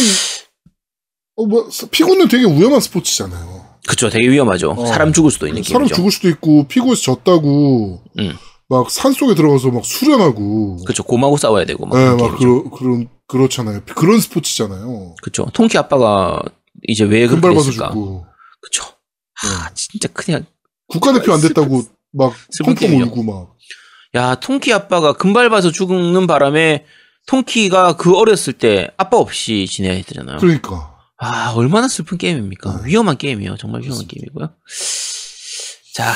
어, 1.36 1.44
뭐 1.44 1.68
피구는 1.90 2.28
되게 2.28 2.44
위험한 2.46 2.80
스포츠잖아요. 2.80 3.66
그쵸 3.86 4.08
되게 4.08 4.26
위험하죠. 4.26 4.70
어. 4.70 4.86
사람 4.86 5.12
죽을 5.12 5.30
수도 5.30 5.46
있는 5.46 5.62
사람 5.62 5.82
게임이죠. 5.82 5.94
죽을 5.96 6.10
수도 6.10 6.30
있고 6.30 6.66
피구에서 6.68 7.02
졌다고 7.02 8.02
음. 8.18 8.32
막 8.70 8.90
산속에 8.90 9.34
들어가서 9.34 9.68
막 9.72 9.84
수련하고 9.84 10.78
그쵸 10.86 11.02
고마고 11.02 11.36
싸워야 11.36 11.66
되고 11.66 11.84
막 11.84 11.98
네, 11.98 12.08
막. 12.22 12.38
그러, 12.38 12.62
그런 12.70 13.08
그렇잖아요. 13.26 13.82
그런 13.94 14.20
스포츠잖아요. 14.20 15.16
그쵸 15.22 15.46
통키 15.52 15.76
아빠가 15.76 16.40
이제 16.86 17.04
왜 17.04 17.26
그렇게 17.26 17.54
됐을까? 17.54 17.88
죽고 17.88 18.26
그쵸. 18.60 18.84
아 19.42 19.70
진짜 19.74 20.08
그냥 20.12 20.44
국가대표 20.88 21.32
안 21.32 21.40
됐다고 21.40 21.82
막 22.12 22.34
슬픈 22.50 22.74
펑펑 22.74 22.88
게임이죠. 22.88 23.10
울고 23.10 23.22
막 23.22 23.54
야 24.16 24.36
통키 24.36 24.72
아빠가 24.72 25.12
금발 25.12 25.50
봐서 25.50 25.72
죽는 25.72 26.28
바람에 26.28 26.84
통키가 27.26 27.96
그 27.96 28.16
어렸을 28.16 28.52
때 28.52 28.88
아빠 28.96 29.16
없이 29.16 29.66
지내야 29.68 29.92
했잖아요. 29.94 30.36
그러니까 30.38 30.94
아, 31.18 31.52
얼마나 31.56 31.88
슬픈 31.88 32.16
게임입니까? 32.18 32.82
네. 32.82 32.86
위험한 32.90 33.16
게임이에요. 33.18 33.56
정말 33.56 33.80
위험한 33.82 34.06
그렇습니다. 34.06 34.12
게임이고요. 34.14 34.50
자, 35.94 36.14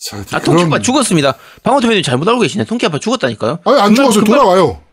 자, 0.00 0.36
아, 0.36 0.40
통키 0.40 0.62
아빠 0.64 0.78
죽었습니다. 0.80 1.34
방어토맨님 1.64 2.02
잘못 2.04 2.28
알고 2.28 2.40
계시네. 2.42 2.64
통키 2.66 2.86
아빠 2.86 3.00
죽었다니까요. 3.00 3.58
아니 3.64 3.80
안 3.80 3.94
죽었어요. 3.96 4.22
금발- 4.22 4.38
돌아와요. 4.38 4.83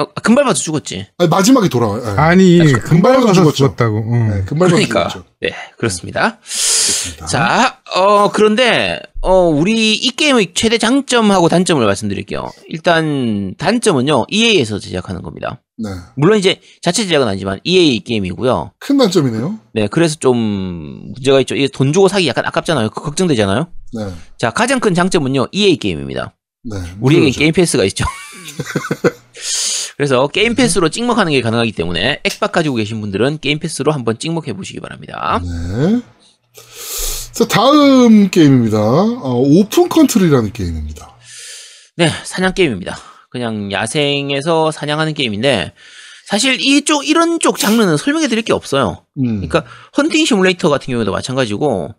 어, 0.00 0.06
금발 0.22 0.44
봐서 0.44 0.60
죽었지. 0.60 1.06
아니, 1.18 1.28
마지막에 1.28 1.68
돌아와요. 1.68 2.02
네. 2.02 2.10
아니 2.20 2.58
금발 2.58 3.16
금발 3.16 3.34
죽었죠. 3.34 3.52
죽었다고. 3.52 3.98
응. 4.12 4.28
네, 4.30 4.44
금발 4.44 4.68
봐서 4.68 4.76
그러니까. 4.76 5.08
죽었죠. 5.08 5.24
네, 5.42 5.54
그렇습니다. 5.76 6.38
그렇습니다. 6.40 7.26
자, 7.26 7.80
어, 7.94 8.30
그런데, 8.30 9.00
어, 9.20 9.34
우리 9.48 9.94
이 9.94 10.10
게임의 10.10 10.52
최대 10.54 10.78
장점하고 10.78 11.48
단점을 11.48 11.84
말씀드릴게요. 11.84 12.50
일단, 12.68 13.54
단점은요, 13.58 14.26
EA에서 14.30 14.78
제작하는 14.78 15.22
겁니다. 15.22 15.62
네, 15.76 15.88
물론 16.16 16.38
이제 16.38 16.60
자체 16.82 17.04
제작은 17.04 17.26
아니지만 17.26 17.58
EA 17.64 18.00
게임이고요. 18.00 18.72
큰 18.78 18.98
단점이네요. 18.98 19.58
네, 19.74 19.88
그래서 19.88 20.16
좀 20.16 20.36
문제가 21.14 21.40
있죠. 21.40 21.54
돈 21.72 21.92
주고 21.92 22.08
사기 22.08 22.26
약간 22.28 22.44
아깝잖아요. 22.46 22.90
그 22.90 23.00
걱정되잖아요. 23.02 23.68
네, 23.94 24.06
자, 24.38 24.50
가장 24.50 24.80
큰 24.80 24.94
장점은요, 24.94 25.48
EA 25.52 25.76
게임입니다. 25.76 26.34
네. 26.64 26.76
무료죠. 26.98 27.38
Game 27.38 27.52
Pass가 27.52 27.84
있죠. 27.84 28.04
그래서 30.00 30.28
Game 30.28 30.54
Pass로 30.54 30.88
찍먹하는 30.88 31.32
게 31.32 31.42
가능하기 31.42 31.72
때문에 31.72 32.20
액박 32.24 32.52
가지고 32.52 32.76
계신 32.76 33.02
분들은 33.02 33.40
Game 33.42 33.58
Pass로 33.58 33.92
한번 33.92 34.18
찍먹해 34.18 34.54
보시기 34.54 34.80
바랍니다. 34.80 35.42
네. 35.44 36.00
자, 37.32 37.46
다음 37.46 38.30
게임입니다. 38.30 38.78
어, 38.78 39.42
Open 39.44 39.90
Country라는 39.90 40.54
게임입니다. 40.54 41.18
네, 41.98 42.08
사냥 42.24 42.54
게임입니다. 42.54 42.96
그냥 43.28 43.70
야생에서 43.70 44.70
사냥하는 44.70 45.12
게임인데 45.12 45.74
사실 46.24 46.58
이쪽 46.62 47.06
이런 47.06 47.38
쪽 47.38 47.58
장르는 47.58 47.98
설명해 47.98 48.28
드릴 48.28 48.42
게 48.42 48.54
없어요. 48.54 49.04
음. 49.18 49.46
그러니까 49.46 49.66
Hunting 49.98 50.24
Simulator 50.24 50.70
같은 50.70 50.92
경우에도 50.92 51.12
마찬가지고 51.12 51.94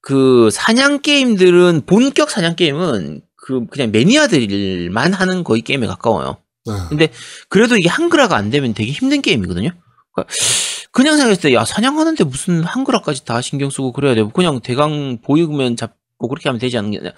그 0.00 0.48
사냥 0.50 1.02
게임들은 1.02 1.82
본격 1.84 2.30
사냥 2.30 2.56
게임은 2.56 3.20
그 3.36 3.66
그냥 3.66 3.90
매니아들만 3.90 5.12
하는 5.12 5.44
거의 5.44 5.60
게임에 5.60 5.86
가까워요. 5.86 6.38
네. 6.66 6.72
근데 6.88 7.08
그래도 7.48 7.76
이게 7.76 7.88
한글화가 7.88 8.36
안 8.36 8.50
되면 8.50 8.74
되게 8.74 8.92
힘든 8.92 9.22
게임이거든요. 9.22 9.70
그러니까 10.14 10.34
그냥 10.92 11.16
생각했을 11.16 11.42
때 11.42 11.54
야 11.54 11.64
사냥하는데 11.64 12.24
무슨 12.24 12.62
한글화까지 12.64 13.24
다 13.24 13.40
신경 13.42 13.70
쓰고 13.70 13.92
그래야 13.92 14.14
되고 14.14 14.30
그냥 14.30 14.60
대강 14.60 15.18
보이면 15.22 15.76
잡고 15.76 16.28
그렇게 16.28 16.48
하면 16.48 16.58
되지 16.58 16.78
않는 16.78 16.90
게 16.92 16.98
아니라 16.98 17.12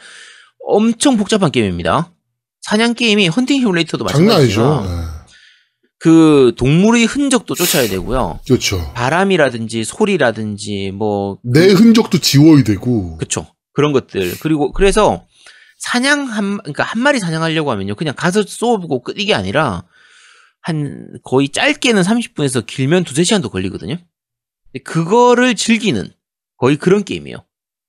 엄청 0.67 1.17
복잡한 1.17 1.51
게임입니다. 1.51 2.13
사냥 2.61 2.95
게임이 2.95 3.29
헌팅 3.29 3.67
아니죠. 3.67 3.97
마찬가지지만 4.05 4.83
네. 4.85 4.91
그 6.01 6.53
동물의 6.57 7.05
흔적도 7.07 7.55
쫓아야 7.55 7.89
되고요. 7.89 8.41
그렇죠. 8.47 8.93
바람이라든지 8.95 9.85
소리라든지 9.85 10.93
뭐 10.93 11.39
내 11.43 11.69
흔적도 11.73 12.19
지워야 12.19 12.63
되고. 12.65 13.17
그쵸. 13.19 13.47
그런 13.73 13.93
것들. 13.93 14.39
그리고, 14.41 14.73
그래서, 14.73 15.25
사냥 15.79 16.25
한, 16.25 16.59
그러니까 16.59 16.83
한 16.85 17.01
마리 17.01 17.21
사냥하려고 17.21 17.71
하면요. 17.71 17.95
그냥 17.95 18.15
가서 18.17 18.43
쏘고 18.43 19.03
끝, 19.03 19.19
이게 19.19 19.33
아니라, 19.35 19.85
한, 20.61 21.19
거의 21.23 21.49
짧게는 21.49 22.03
30분에서 22.03 22.67
길면 22.67 23.05
두세 23.05 23.25
시간도 23.25 23.49
걸리거든요. 23.49 23.97
근데 23.97 24.83
그거를 24.83 25.55
즐기는, 25.55 26.11
거의 26.57 26.77
그런 26.77 27.05
게임이에요. 27.05 27.45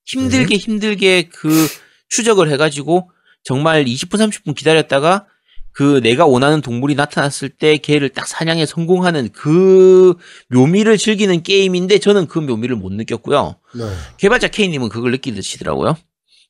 힘들게 0.06 0.56
힘들게 0.56 1.28
그 1.28 1.68
추적을 2.08 2.50
해가지고, 2.52 3.10
정말 3.42 3.84
20분, 3.84 4.18
30분 4.18 4.54
기다렸다가, 4.54 5.26
그 5.72 6.00
내가 6.02 6.26
원하는 6.26 6.60
동물이 6.60 6.94
나타났을 6.94 7.48
때 7.48 7.76
걔를 7.78 8.08
딱 8.08 8.26
사냥에 8.26 8.66
성공하는 8.66 9.30
그 9.32 10.14
묘미를 10.48 10.98
즐기는 10.98 11.42
게임인데 11.42 11.98
저는 11.98 12.26
그 12.26 12.40
묘미를 12.40 12.74
못 12.74 12.92
느꼈고요. 12.92 13.56
네. 13.74 13.84
개발자 14.16 14.48
K님은 14.48 14.88
그걸 14.88 15.12
느끼시더라고요. 15.12 15.96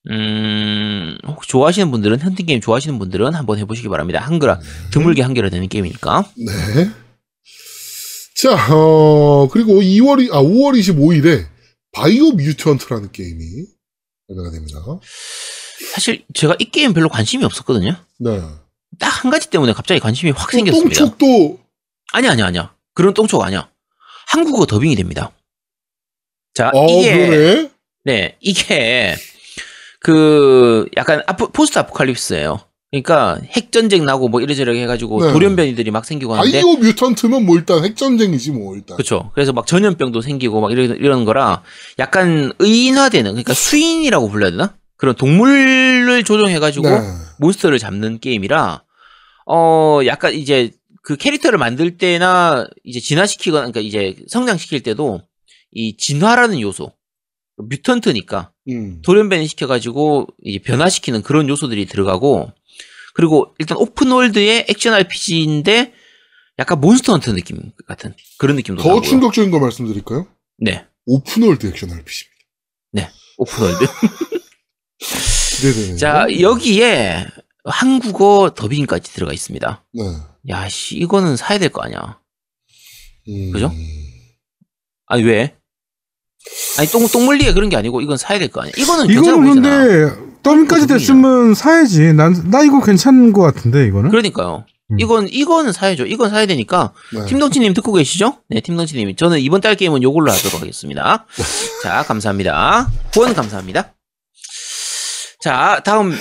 음, 0.09 1.18
혹시 1.26 1.51
좋아하시는 1.51 1.90
분들은, 1.90 2.20
헌팅게임 2.20 2.61
좋아하시는 2.61 2.98
분들은 2.98 3.34
한번 3.34 3.59
해보시기 3.59 3.88
바랍니다. 3.88 4.20
한글화, 4.20 4.61
드물게 4.92 5.22
한글화 5.22 5.51
되는 5.51 5.68
게임이니까. 5.68 6.30
네. 6.36 6.90
자, 8.42 8.74
어, 8.74 9.48
그리고 9.53 9.80
2월, 9.82 10.32
아, 10.32 10.40
5월 10.40 10.78
25일에 10.78 11.46
바이오 11.92 12.32
뮤턴트라는 12.32 13.12
게임이 13.12 13.44
발매가 14.28 14.51
됩니다. 14.53 14.78
사실 15.92 16.24
제가 16.34 16.57
이 16.59 16.70
게임 16.70 16.92
별로 16.94 17.09
관심이 17.09 17.44
없었거든요. 17.44 17.96
네. 18.20 18.40
딱 18.98 19.09
한 19.24 19.30
가지 19.30 19.51
때문에 19.51 19.72
갑자기 19.72 20.01
관심이 20.01 20.32
확 20.32 20.51
생겼습니다. 20.51 20.98
똥촉도 20.98 21.59
아니, 22.12 22.28
아니, 22.28 22.42
아니야. 22.42 22.74
그런 22.94 23.12
똥촉 23.12 23.42
아니야. 23.42 23.70
한국어 24.28 24.64
더빙이 24.66 24.96
됩니다. 24.96 25.32
자, 26.55 26.70
어, 26.74 26.86
이게, 26.88 27.26
그러네. 27.28 27.70
네, 28.05 28.36
이게, 28.40 29.16
그, 30.01 30.86
약간 30.96 31.22
아프, 31.26 31.48
포스트 31.48 31.78
아포칼립스예요 31.78 32.61
그러니까 32.90 33.38
핵전쟁 33.44 34.05
나고 34.05 34.28
뭐 34.28 34.40
이래저래 34.40 34.80
해가지고 34.82 35.24
네. 35.24 35.32
돌연변이들이 35.32 35.92
막 35.92 36.05
생기고 36.05 36.34
하는데 36.34 36.61
바이오 36.61 36.76
뮤턴트면 36.78 37.46
뭐 37.46 37.57
일단 37.57 37.84
핵전쟁이지 37.84 38.51
뭐 38.51 38.74
일단. 38.74 38.96
그렇죠. 38.96 39.30
그래서 39.32 39.53
막 39.53 39.66
전염병도 39.66 40.20
생기고 40.20 40.61
막 40.61 40.72
이런 40.72 40.96
이런 40.96 41.24
거라 41.24 41.62
약간 42.01 42.53
의인화되는 42.59 43.30
그러니까 43.30 43.55
수인이라고 43.55 44.28
불러야 44.28 44.51
되나? 44.51 44.74
그런 44.96 45.14
동물을 45.14 46.24
조종해가지고 46.24 46.90
네. 46.90 47.01
몬스터를 47.38 47.78
잡는 47.78 48.18
게임이라 48.18 48.82
어 49.46 50.01
약간 50.07 50.34
이제 50.34 50.72
그 51.03 51.16
캐릭터를 51.16 51.59
만들 51.59 51.96
때나 51.96 52.66
이제 52.82 52.98
진화시키거나 52.98 53.70
그러니까 53.70 53.80
이제 53.80 54.16
성장시킬 54.28 54.82
때도 54.82 55.22
이 55.70 55.96
진화라는 55.96 56.61
요소 56.61 56.92
mutant니까 57.57 58.51
음. 58.74 59.02
돌연변이 59.02 59.46
시켜가지고 59.46 60.26
이제 60.44 60.58
변화시키는 60.58 61.22
그런 61.22 61.48
요소들이 61.48 61.86
들어가고 61.86 62.52
그리고 63.14 63.54
일단 63.58 63.76
open 63.78 64.11
world의 64.11 64.66
액션 64.68 64.94
RPG인데 64.94 65.92
약간 66.58 66.80
몬스터 66.80 67.12
헌터 67.12 67.32
느낌 67.32 67.72
같은 67.86 68.14
그런 68.38 68.56
느낌도 68.56 68.82
더 68.82 68.88
나고요. 68.88 69.02
충격적인 69.02 69.50
거 69.50 69.58
말씀드릴까요? 69.58 70.26
네, 70.58 70.84
open 71.07 71.33
world 71.33 71.66
액션 71.66 71.90
RPG입니다. 71.90 73.12
Open 73.38 73.58
world. 73.58 73.86
기대되네요. 75.56 75.96
자 75.96 76.26
여기에 76.40 77.26
한국어 77.64 78.52
더빙까지 78.54 79.12
들어가 79.12 79.32
있습니다. 79.32 79.84
네. 79.94 80.02
야, 80.48 80.68
씨, 80.68 80.96
이거는 80.96 81.36
사야 81.36 81.58
될 81.58 81.70
거 81.70 81.82
아니야. 81.82 82.18
음. 83.28 83.52
그죠? 83.52 83.70
아니 85.06 85.22
왜? 85.24 85.56
아니 86.78 86.88
똥 86.88 87.07
똥물리에 87.07 87.53
그런 87.53 87.68
게 87.68 87.76
아니고 87.76 88.01
이건 88.01 88.16
사야 88.16 88.38
될 88.38 88.49
거 88.51 88.61
아니야. 88.62 88.72
이거는 88.76 89.11
이거는. 89.11 89.55
근데 89.62 90.14
더빙까지. 90.43 90.86
됐으면 90.86 91.55
사야지. 91.55 92.12
난 92.14 92.32
나 92.51 92.62
이거 92.62 92.80
괜찮은 92.82 93.32
것 93.32 93.43
같은데 93.43 93.86
이거는. 93.86 94.11
그러니까요. 94.11 94.64
음. 94.93 94.99
이건 94.99 95.28
이거는 95.28 95.72
사야죠. 95.72 96.07
이건 96.07 96.30
사야 96.30 96.47
되니까 96.47 96.93
네. 97.12 97.24
팀덩치님 97.26 97.74
듣고 97.74 97.93
계시죠? 97.93 98.38
네, 98.49 98.61
팀덩치님. 98.61 99.14
저는 99.16 99.38
이번 99.41 99.61
달 99.61 99.76
게임은 99.76 100.03
요걸로 100.03 100.32
하도록 100.32 100.61
하겠습니다. 100.61 101.26
자, 101.84 102.03
감사합니다. 102.05 102.91
후원 103.14 103.34
감사합니다. 103.34 103.95
자, 105.41 105.80
다음, 105.84 106.16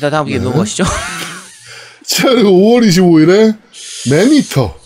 자, 0.00 0.10
다음 0.10 0.26
게임 0.26 0.38
네. 0.38 0.44
넘어가시죠. 0.44 0.84
자, 2.06 2.28
그리고 2.28 2.50
5월 2.50 2.86
25일에 2.88 3.56
Maneater 4.10 4.77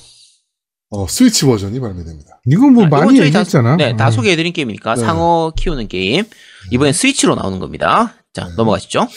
어, 0.93 1.07
스위치 1.09 1.45
버전이 1.47 1.80
발매됩니다. 1.80 2.40
이거 2.47 2.68
뭐 2.68 2.82
자, 2.82 2.86
이건 2.88 3.07
많이 3.07 3.20
얘기했잖아. 3.20 3.76
네, 3.76 3.97
다 3.97 4.09
어. 4.09 4.11
소개해드린 4.11 4.53
게임이니까 4.53 4.95
네. 4.95 5.01
상어 5.01 5.53
키우는 5.57 5.88
게임. 5.88 6.24
이번엔 6.70 6.93
스위치로 6.93 7.34
나오는 7.34 7.59
겁니다. 7.59 8.14
자, 8.32 8.47
네. 8.47 8.55
넘어가시죠. 8.57 9.09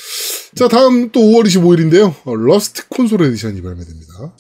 자, 0.55 0.67
다음 0.67 1.11
또 1.11 1.19
5월 1.19 1.45
25일인데요. 1.45 2.13
어, 2.25 2.35
Rust 2.35 2.87
Console 2.89 3.21
Edition이 3.23 3.61
발매됩니다. 3.61 4.35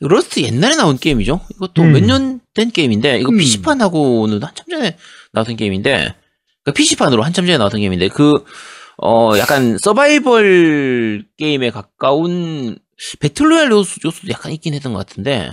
Rust 0.00 0.40
옛날에 0.40 0.76
나온 0.76 0.98
게임이죠. 0.98 1.40
이것도 1.56 1.82
음. 1.82 1.92
몇년 1.92 2.40
된 2.54 2.70
게임인데 2.70 3.20
이거 3.20 3.30
음. 3.30 3.38
PC판하고는 3.38 4.42
한참 4.42 4.66
전에 4.70 4.96
나왔던 5.32 5.56
게임인데 5.56 5.90
그러니까 5.90 6.72
PC판으로 6.76 7.22
한참 7.22 7.46
전에 7.46 7.58
나왔던 7.58 7.80
게임인데 7.80 8.08
그 8.08 8.44
어 8.98 9.38
약간 9.38 9.78
서바이벌 9.78 11.24
게임에 11.36 11.70
가까운 11.70 12.78
배틀로얄 13.20 13.70
요소, 13.70 14.00
요소도 14.04 14.28
약간 14.30 14.50
있긴 14.52 14.74
했던 14.74 14.92
것 14.92 14.98
같은데 14.98 15.52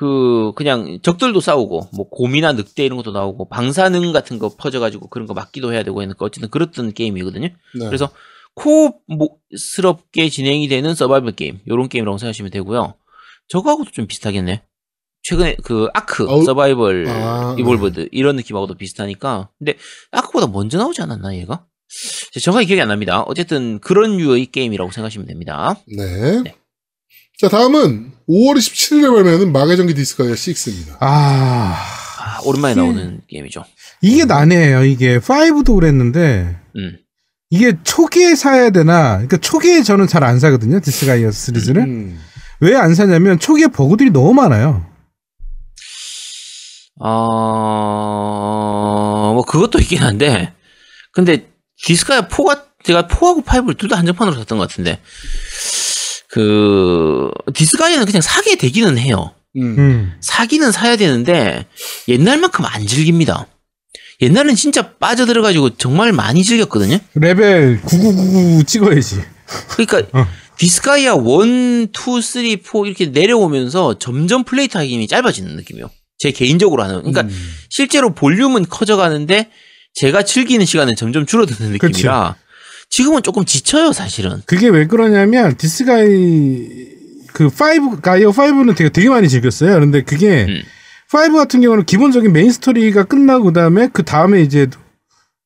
그 0.00 0.52
그냥 0.54 0.98
적들도 1.02 1.40
싸우고 1.40 1.90
뭐 1.92 2.08
곰이나 2.08 2.54
늑대 2.54 2.86
이런 2.86 2.96
것도 2.96 3.12
나오고 3.12 3.50
방사능 3.50 4.12
같은 4.12 4.38
거 4.38 4.56
퍼져가지고 4.56 5.08
그런 5.10 5.26
거 5.26 5.34
막기도 5.34 5.74
해야 5.74 5.82
되고 5.82 6.00
했는데 6.00 6.16
어쨌든 6.20 6.48
그랬던 6.48 6.94
게임이거든요. 6.94 7.48
네. 7.48 7.84
그래서 7.84 8.08
코스럽게 8.54 10.30
진행이 10.30 10.68
되는 10.68 10.94
서바이벌 10.94 11.32
게임 11.32 11.60
요런 11.68 11.90
게임이라고 11.90 12.16
생각하시면 12.16 12.50
되고요. 12.50 12.94
저거하고도 13.48 13.90
좀 13.90 14.06
비슷하겠네. 14.06 14.62
최근에 15.22 15.56
그 15.64 15.88
ARK 15.92 16.26
어우, 16.26 16.44
서바이벌 16.44 17.06
아, 17.06 17.56
Evolved 17.58 18.08
이런 18.10 18.36
느낌하고도 18.36 18.76
비슷하니까 18.76 19.50
근데 19.58 19.76
ARK보다 20.12 20.46
먼저 20.46 20.78
나오지 20.78 21.02
않았나 21.02 21.36
얘가? 21.36 21.66
제 22.32 22.40
정확히 22.40 22.68
기억이 22.68 22.80
안 22.80 22.88
납니다. 22.88 23.20
어쨌든 23.24 23.80
그런 23.80 24.16
류의 24.16 24.46
게임이라고 24.46 24.92
생각하시면 24.92 25.26
됩니다. 25.26 25.78
네. 25.94 26.40
네. 26.40 26.54
자, 27.40 27.48
다음은 27.48 28.12
5월 28.28 28.56
27일에 28.58 29.14
발매하는 29.14 29.52
마계전기 29.52 29.94
디스가이아 29.94 30.32
6입니다. 30.34 30.96
아 31.00 31.74
아, 32.18 32.38
오랜만에 32.44 32.74
나오는 32.74 33.20
게임이죠. 33.28 33.64
이게 34.02 34.24
난해해요. 34.26 34.84
이게 34.84 35.18
5도 35.18 35.74
그랬는데 35.76 36.56
음. 36.76 36.98
이게 37.50 37.72
초기에 37.82 38.34
사야 38.36 38.68
되나? 38.70 39.12
그러니까 39.14 39.38
초기에 39.38 39.82
저는 39.82 40.06
잘 40.06 40.22
안 40.22 40.38
사거든요. 40.38 40.80
디스가이아 40.80 41.30
시리즈를 41.32 41.82
음. 41.82 42.20
왜안 42.60 42.94
사냐면 42.94 43.38
초기에 43.38 43.68
버그들이 43.68 44.10
너무 44.10 44.34
많아요. 44.34 44.86
어, 47.02 49.32
뭐 49.34 49.42
그것도 49.44 49.78
있긴 49.80 49.98
한데 50.02 50.52
근데 51.12 51.48
디스가이아 51.82 52.28
4가 52.28 52.64
제가 52.84 53.08
4하고 53.08 53.42
5를 53.44 53.76
둘 53.78 53.88
다 53.88 53.96
한정판으로 53.98 54.36
샀던 54.36 54.58
것 54.58 54.68
같은데 54.68 55.00
그 56.30 57.30
디스가이아는 57.54 58.06
그냥 58.06 58.22
사게 58.22 58.56
되기는 58.56 58.98
해요. 58.98 59.34
음. 59.56 59.78
음. 59.78 60.12
사기는 60.20 60.70
사야 60.70 60.96
되는데 60.96 61.66
옛날만큼 62.08 62.64
안 62.64 62.86
즐깁니다. 62.86 63.46
옛날엔 64.22 64.54
진짜 64.54 64.94
빠져들어가지고 64.96 65.76
정말 65.76 66.12
많이 66.12 66.44
즐겼거든요. 66.44 66.98
레벨 67.14 67.80
9999 67.82 68.64
찍어야지. 68.64 69.22
그러니까 69.70 70.02
어. 70.18 70.26
디스가이아 70.58 71.14
1, 71.14 71.88
2, 71.88 72.22
3, 72.22 72.22
4 72.22 72.40
이렇게 72.86 73.06
내려오면서 73.06 73.98
점점 73.98 74.44
플레이 74.44 74.68
타임이 74.68 75.08
짧아지는 75.08 75.56
느낌이요. 75.56 75.90
제 76.18 76.32
개인적으로 76.32 76.82
하는. 76.82 76.98
그러니까 76.98 77.22
음. 77.22 77.52
실제로 77.70 78.14
볼륨은 78.14 78.66
커져가는데 78.68 79.48
제가 79.94 80.22
즐기는 80.22 80.64
시간은 80.64 80.96
점점 80.96 81.24
줄어드는 81.24 81.72
느낌이라 81.72 82.36
지금은 82.90 83.22
조금 83.22 83.44
지쳐요, 83.44 83.92
사실은. 83.92 84.42
그게 84.46 84.68
왜 84.68 84.86
그러냐면 84.86 85.56
디스가이 85.56 86.90
그 87.32 87.46
5, 87.46 88.00
가이아 88.00 88.30
5는 88.30 88.76
되게 88.76 88.90
되게 88.90 89.08
많이 89.08 89.28
즐겼어요. 89.28 89.72
그런데 89.74 90.02
그게 90.02 90.46
음. 90.48 90.60
5 91.12 91.36
같은 91.36 91.60
경우는 91.60 91.84
기본적인 91.84 92.32
메인 92.32 92.50
스토리가 92.50 93.04
끝나고 93.04 93.44
그다음에 93.44 93.88
그 93.92 94.02
다음에 94.02 94.42
이제 94.42 94.68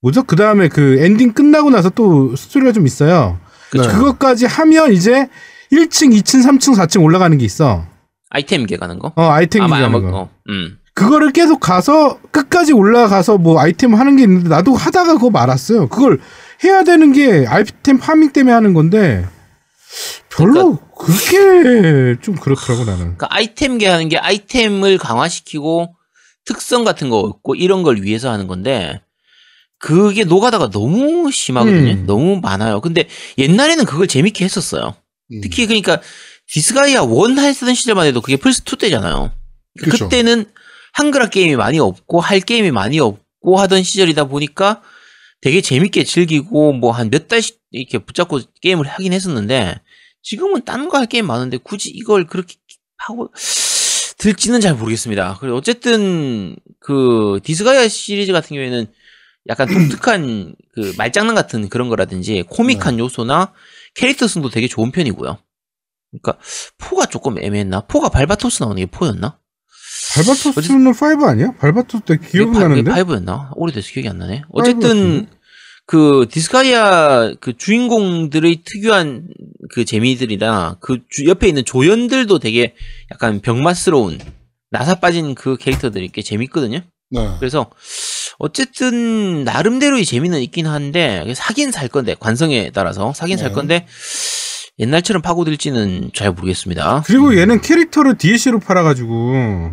뭐죠? 0.01 0.23
그 0.23 0.37
다음에 0.37 0.69
그 0.69 0.99
엔딩 1.01 1.33
끝나고 1.33 1.71
나서 1.71 1.91
또 1.91 2.35
스토리가 2.35 2.73
좀 2.73 2.87
있어요. 2.87 3.39
그쵸. 3.71 3.83
네. 3.83 3.95
그것까지 3.95 4.47
하면 4.47 4.93
이제 4.93 5.29
1층, 5.71 6.19
2층, 6.19 6.43
3층, 6.43 6.75
4층 6.75 7.03
올라가는 7.03 7.37
게 7.37 7.45
있어. 7.45 7.85
아이템계 8.31 8.77
가는 8.77 8.99
거. 8.99 9.13
어, 9.17 9.23
아이템 9.31 9.63
아마, 9.63 9.77
기가는 9.77 9.99
아마, 9.99 10.11
거. 10.11 10.19
어, 10.19 10.31
음. 10.49 10.79
그거를 10.95 11.33
계속 11.33 11.61
가서 11.61 12.19
끝까지 12.31 12.73
올라가서 12.73 13.39
뭐 13.39 13.61
아이템 13.61 13.95
하는 13.95 14.17
게 14.17 14.23
있는데 14.23 14.49
나도 14.49 14.75
하다가 14.75 15.15
그거 15.15 15.31
말았어요. 15.31 15.89
그걸 15.89 16.21
해야 16.63 16.85
되는 16.85 17.13
게 17.13 17.47
아이템 17.49 17.99
farming 17.99 18.33
때문에 18.33 18.53
하는 18.53 18.75
건데 18.75 19.27
별로 20.31 20.79
그게 20.97 22.17
좀 22.21 22.35
그렇더라고 22.37 22.85
나는. 22.85 22.99
그러니까 23.17 23.29
아이템계 23.31 23.87
하는 23.87 24.09
게 24.09 24.19
아이템을 24.19 24.99
강화시키고 24.99 25.95
특성 26.45 26.85
같은 26.85 27.09
거 27.09 27.21
얻고 27.21 27.55
이런 27.55 27.83
걸 27.83 28.03
위해서 28.03 28.31
하는 28.31 28.47
건데 28.47 29.01
그게 29.79 30.25
노가다가 30.25 30.71
너무 30.71 31.31
심하거든요. 31.31 31.93
음. 31.93 32.07
너무 32.07 32.41
많아요. 32.41 32.81
근데 32.81 33.09
옛날에는 33.39 33.85
그걸 33.85 34.07
재밌게 34.07 34.45
했었어요. 34.45 34.95
음. 35.33 35.41
특히 35.43 35.67
그러니까 35.67 36.01
디스가이아 36.49 37.03
1 37.03 37.39
했던 37.39 37.75
시절만 37.75 38.07
해도 38.07 38.21
그게 38.21 38.37
플스 38.37 38.63
2 38.63 38.77
때잖아요. 38.77 39.33
그쵸. 39.79 40.05
그때는 40.05 40.47
한글화 40.93 41.29
게임이 41.29 41.57
많이 41.57 41.79
없고 41.79 42.21
할 42.21 42.41
게임이 42.41 42.71
많이 42.71 43.01
없고 43.01 43.59
하던 43.59 43.83
시절이다 43.83 44.25
보니까 44.25 44.81
되게 45.45 45.61
재밌게 45.61 46.05
즐기고 46.05 46.73
뭐 46.73 46.93
한 46.93 47.11
몇 47.11 47.29
달씩 47.29 47.61
이렇게 47.71 47.99
붙잡고 47.99 48.41
게임을 48.63 48.87
하긴 48.89 49.13
했었는데 49.13 49.81
지금은 50.23 50.65
딴 50.65 50.89
거 50.89 50.97
할 50.99 51.07
게임 51.07 51.27
많은데 51.27 51.59
굳이 51.59 51.91
이걸 51.91 52.27
그렇게 52.27 52.55
하고 52.97 53.31
들지는 54.17 54.61
잘 54.63 54.75
모르겠습니다. 54.75 55.37
그리고 55.41 55.57
어쨌든 55.59 56.57
그 56.81 57.41
디스가이아 57.45 57.89
시리즈 57.89 58.33
같은 58.33 58.55
경우에는 58.55 58.87
약간 59.49 59.69
독특한 59.69 60.55
그 60.75 60.95
말장난 60.97 61.35
같은 61.35 61.69
그런 61.69 61.91
거라든지 61.91 62.43
코믹한 62.49 62.99
요소나 62.99 63.53
캐릭터성도 63.95 64.49
되게 64.49 64.67
좋은 64.67 64.93
편이고요. 64.93 65.37
그러니까 66.11 66.43
four가 66.79 67.05
조금 67.07 67.39
애매했나? 67.39 67.81
포가 67.83 68.09
발바토스 68.09 68.63
나오는 68.63 68.77
게 68.81 68.87
four였나? 68.87 69.39
발바토스는 70.15 70.93
5 71.23 71.27
아니야? 71.27 71.53
발바토스 71.59 72.05
때 72.05 72.17
기억은 72.19 72.53
나는데. 72.53 72.91
five였나? 72.91 73.51
오래돼서 73.57 73.91
기억이 73.93 74.09
안 74.09 74.19
나네. 74.19 74.43
어쨌든 74.51 75.27
그 75.87 76.27
디스가이아 76.31 77.35
그 77.41 77.57
주인공들의 77.57 78.63
특유한 78.65 79.29
그 79.73 79.85
재미들이나 79.85 80.77
그 80.81 80.99
주- 81.11 81.27
옆에 81.27 81.49
있는 81.49 81.65
조연들도 81.65 82.39
되게 82.39 82.75
약간 83.13 83.41
병맛스러운 83.41 84.19
나사 84.71 84.97
빠진 84.97 85.35
그 85.35 85.57
캐릭터들이 85.57 86.09
꽤 86.13 86.23
재밌거든요. 86.23 86.81
네. 87.11 87.29
그래서 87.39 87.71
어쨌든 88.39 89.45
나름대로의 89.45 90.05
재미는 90.05 90.41
있긴 90.41 90.67
한데 90.67 91.33
사긴 91.37 91.71
살 91.71 91.89
건데 91.89 92.17
관성에 92.19 92.71
따라서 92.73 93.13
사긴 93.13 93.37
살 93.37 93.49
네. 93.51 93.55
건데 93.55 93.87
옛날처럼 94.79 95.23
파고들지는 95.23 96.11
잘 96.15 96.33
모르겠습니다. 96.33 97.05
그리고 97.07 97.37
얘는 97.39 97.61
캐릭터를 97.61 98.17
DLC로 98.19 98.59
팔아가지고 98.59 99.71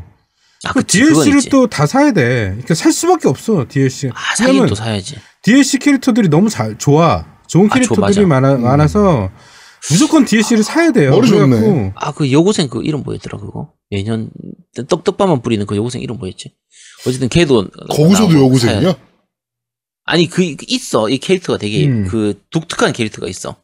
아, 0.65 0.73
그 0.73 0.83
DLC를. 0.85 1.41
또 1.49 1.67
다 1.67 1.85
사야 1.87 2.11
돼. 2.11 2.49
그러니까 2.51 2.75
살 2.75 2.91
수밖에 2.91 3.27
없어 3.27 3.65
DLC. 3.67 4.09
아, 4.13 4.35
사긴 4.35 4.65
또 4.67 4.75
사야지. 4.75 5.15
DLC 5.41 5.79
캐릭터들이 5.79 6.29
너무 6.29 6.49
잘 6.49 6.77
좋아. 6.77 7.25
좋은 7.47 7.67
아, 7.69 7.73
캐릭터들이 7.73 8.25
맞아. 8.25 8.41
많아, 8.41 8.57
많아서 8.57 9.29
무조건 9.89 10.25
DLC를 10.25 10.63
사야 10.63 10.91
돼요. 10.91 11.11
머리 11.11 11.27
좋네. 11.27 11.47
그래갖고 11.59 11.91
아, 11.95 12.11
그 12.11 12.31
여고생 12.31 12.67
그 12.69 12.83
이름 12.83 13.01
뭐였더라, 13.03 13.39
그거? 13.39 13.71
매년 13.89 14.29
떡떡밥만 14.87 15.41
뿌리는 15.41 15.65
그 15.65 15.75
여고생 15.75 16.01
이름 16.01 16.17
뭐였지? 16.17 16.53
어쨌든 17.07 17.27
걔도. 17.29 17.67
거기서도 17.89 18.39
여고생이야? 18.39 18.81
사야- 18.81 18.95
아니, 20.05 20.27
그, 20.27 20.55
그 20.55 20.65
있어. 20.67 21.09
이 21.09 21.17
캐릭터가 21.17 21.57
되게 21.57 21.87
음. 21.87 22.07
그 22.07 22.39
독특한 22.51 22.93
캐릭터가 22.93 23.27
있어. 23.27 23.55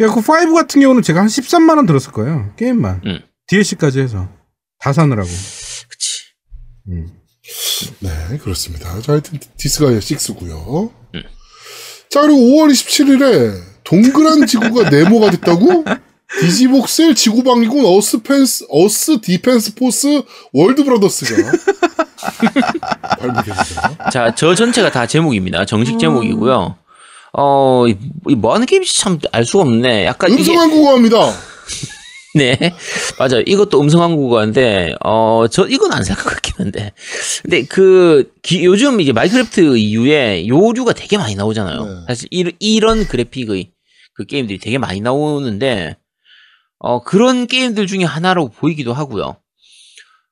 야, 0.00 0.08
그 0.08 0.18
5 0.20 0.54
같은 0.54 0.80
경우는 0.80 1.02
제가 1.02 1.20
한 1.20 1.26
13만 1.26 1.76
원 1.76 1.86
들었을 1.86 2.12
거예요. 2.12 2.52
게임만. 2.56 3.00
음. 3.06 3.20
DLC까지 3.48 4.00
해서 4.00 4.28
다 4.78 4.92
사느라고. 4.92 5.28
음. 6.88 7.08
네, 8.00 8.38
그렇습니다. 8.38 9.00
자, 9.02 9.12
하여튼 9.12 9.38
디스가이아 9.56 9.98
6고요. 9.98 10.90
음. 11.14 11.22
자, 12.10 12.20
그리고 12.22 12.38
5월 12.38 12.70
27일에 12.70 13.60
동그란 13.84 14.46
지구가 14.46 14.88
네모가 14.90 15.30
됐다고? 15.32 15.84
디지복셀 16.40 17.14
지구방위군 17.14 17.84
Earth 17.84 18.22
fence, 18.22 18.66
Earth 18.68 19.20
Defense 19.20 19.74
Force 19.74 20.22
World 20.52 20.82
Brothers가 20.84 21.52
발매됩니다. 23.18 24.10
자, 24.10 24.34
저 24.34 24.54
전체가 24.54 24.90
다 24.90 25.06
제목입니다. 25.06 25.64
정식 25.66 25.98
제목이고요. 25.98 26.76
어, 27.36 27.84
이- 27.88 27.96
이 28.28 28.33
뭐 28.33 28.54
하는 28.54 28.66
게임인지 28.66 28.98
참 28.98 29.18
알 29.32 29.44
수가 29.44 29.62
없네. 29.64 30.06
약간. 30.06 30.32
음성 30.32 30.58
한국어입니다. 30.58 31.16
네. 32.58 32.58
맞아요. 33.18 33.42
이것도 33.46 33.80
음성 33.80 34.02
한국어인데, 34.02 34.94
어, 35.04 35.46
저, 35.50 35.66
이건 35.68 35.92
안 35.92 36.02
살 36.02 36.16
것 36.16 36.24
같긴 36.24 36.54
한데. 36.58 36.92
근데 37.42 37.64
그, 37.64 38.32
기- 38.42 38.64
요즘 38.64 39.00
이제 39.00 39.12
마이크래프트 39.12 39.76
이후에 39.76 40.46
요류가 40.48 40.92
되게 40.94 41.16
많이 41.16 41.34
나오잖아요. 41.36 41.84
네. 41.84 41.90
사실 42.08 42.28
이, 42.32 42.50
이런 42.58 43.06
그래픽의 43.06 43.70
그 44.14 44.24
게임들이 44.26 44.58
되게 44.58 44.78
많이 44.78 45.00
나오는데, 45.00 45.96
어, 46.78 47.02
그런 47.02 47.46
게임들 47.46 47.86
중에 47.86 48.04
하나로 48.04 48.48
보이기도 48.48 48.92
하고요. 48.92 49.36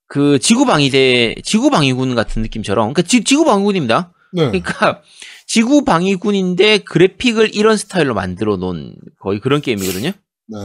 그 0.08 0.38
지구방위대, 0.38 1.36
지구방위군 1.42 2.14
같은 2.14 2.42
느낌처럼, 2.42 2.92
그러니까 2.92 3.02
지, 3.08 3.24
지구방위군입니다. 3.24 4.12
네. 4.34 4.42
그러니까 4.46 5.02
지구방위군인데 5.46 6.78
그래픽을 6.78 7.54
이런 7.54 7.76
스타일로 7.76 8.14
만들어 8.14 8.56
놓은 8.56 8.94
거의 9.20 9.40
그런 9.40 9.60
게임이거든요. 9.60 10.10
네. 10.48 10.58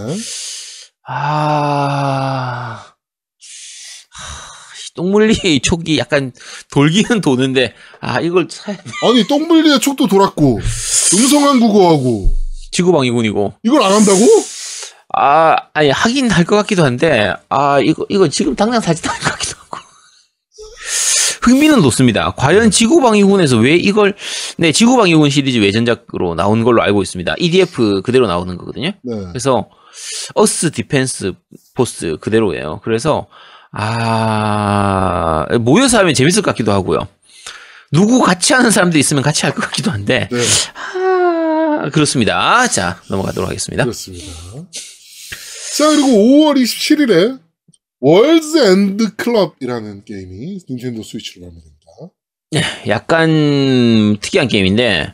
아, 1.08 2.84
하, 2.84 2.84
이 4.76 4.94
똥물리 4.96 5.60
촉이 5.64 5.98
약간 5.98 6.32
돌기는 6.72 7.22
도는데, 7.22 7.74
아, 8.02 8.20
이걸 8.20 8.48
돼. 8.48 8.78
아니 9.04 9.26
똥물리의 9.28 9.80
촉도 9.80 10.08
돌았고 10.08 10.60
음성한 11.14 11.60
국어하고 11.62 12.36
지구방위군이고. 12.72 13.54
이걸 13.64 13.82
안 13.84 13.94
한다고? 13.94 14.20
아, 15.16 15.56
아니, 15.74 15.90
하긴 15.90 16.30
할 16.30 16.44
것 16.46 16.58
같기도 16.58 16.84
한데, 16.84 17.34
아, 17.50 17.80
이거, 17.80 18.06
이거 18.10 18.28
지금 18.28 18.56
당장 18.56 18.82
사지도 18.82 19.10
않을 19.10 19.22
것 19.22 19.32
같기도 19.32 19.56
하고. 19.62 19.78
흥미는 21.44 21.82
높습니다. 21.82 22.34
과연 22.36 22.70
지구방위군에서 22.72 23.58
왜 23.58 23.76
이걸, 23.76 24.16
네, 24.58 24.74
지구방위군 24.74 25.30
시리즈 25.30 25.60
외전작으로 25.60 26.36
나온 26.36 26.66
걸로 26.66 26.82
알고 26.84 27.02
있습니다. 27.02 27.36
EDF 27.40 28.02
그대로 28.02 28.28
나오는 28.28 28.58
거거든요. 28.58 28.92
네. 29.02 29.16
그래서, 29.30 29.70
Earth 30.36 30.72
Defense 30.72 31.34
Force 31.76 32.18
그대로예요. 32.22 32.82
그래서, 32.84 33.28
아, 33.72 35.46
모여서 35.60 36.00
하면 36.00 36.14
재밌을 36.14 36.42
것 36.42 36.52
같기도 36.52 36.72
하고요. 36.72 37.08
누구 37.92 38.22
같이 38.22 38.54
하는 38.54 38.70
사람도 38.72 38.98
있으면 38.98 39.24
같이 39.24 39.46
할 39.46 39.54
것 39.56 39.62
같기도 39.62 39.92
한데, 39.92 40.28
네. 40.32 40.38
아, 41.00 41.90
그렇습니다. 41.92 42.68
자, 42.68 43.02
넘어가도록 43.10 43.50
하겠습니다. 43.50 43.84
그렇습니다. 43.84 44.26
자 45.78 45.90
그리고 45.92 46.08
5월 46.08 46.56
27일에 46.62 47.40
World's 48.00 48.58
End 48.72 49.16
Club이라는 49.16 50.06
게임이 50.06 50.60
닌텐도 50.70 51.04
스위치로 51.04 51.46
발매됩니다. 51.46 52.88
약간 52.88 54.18
특이한 54.22 54.48
게임인데 54.48 55.14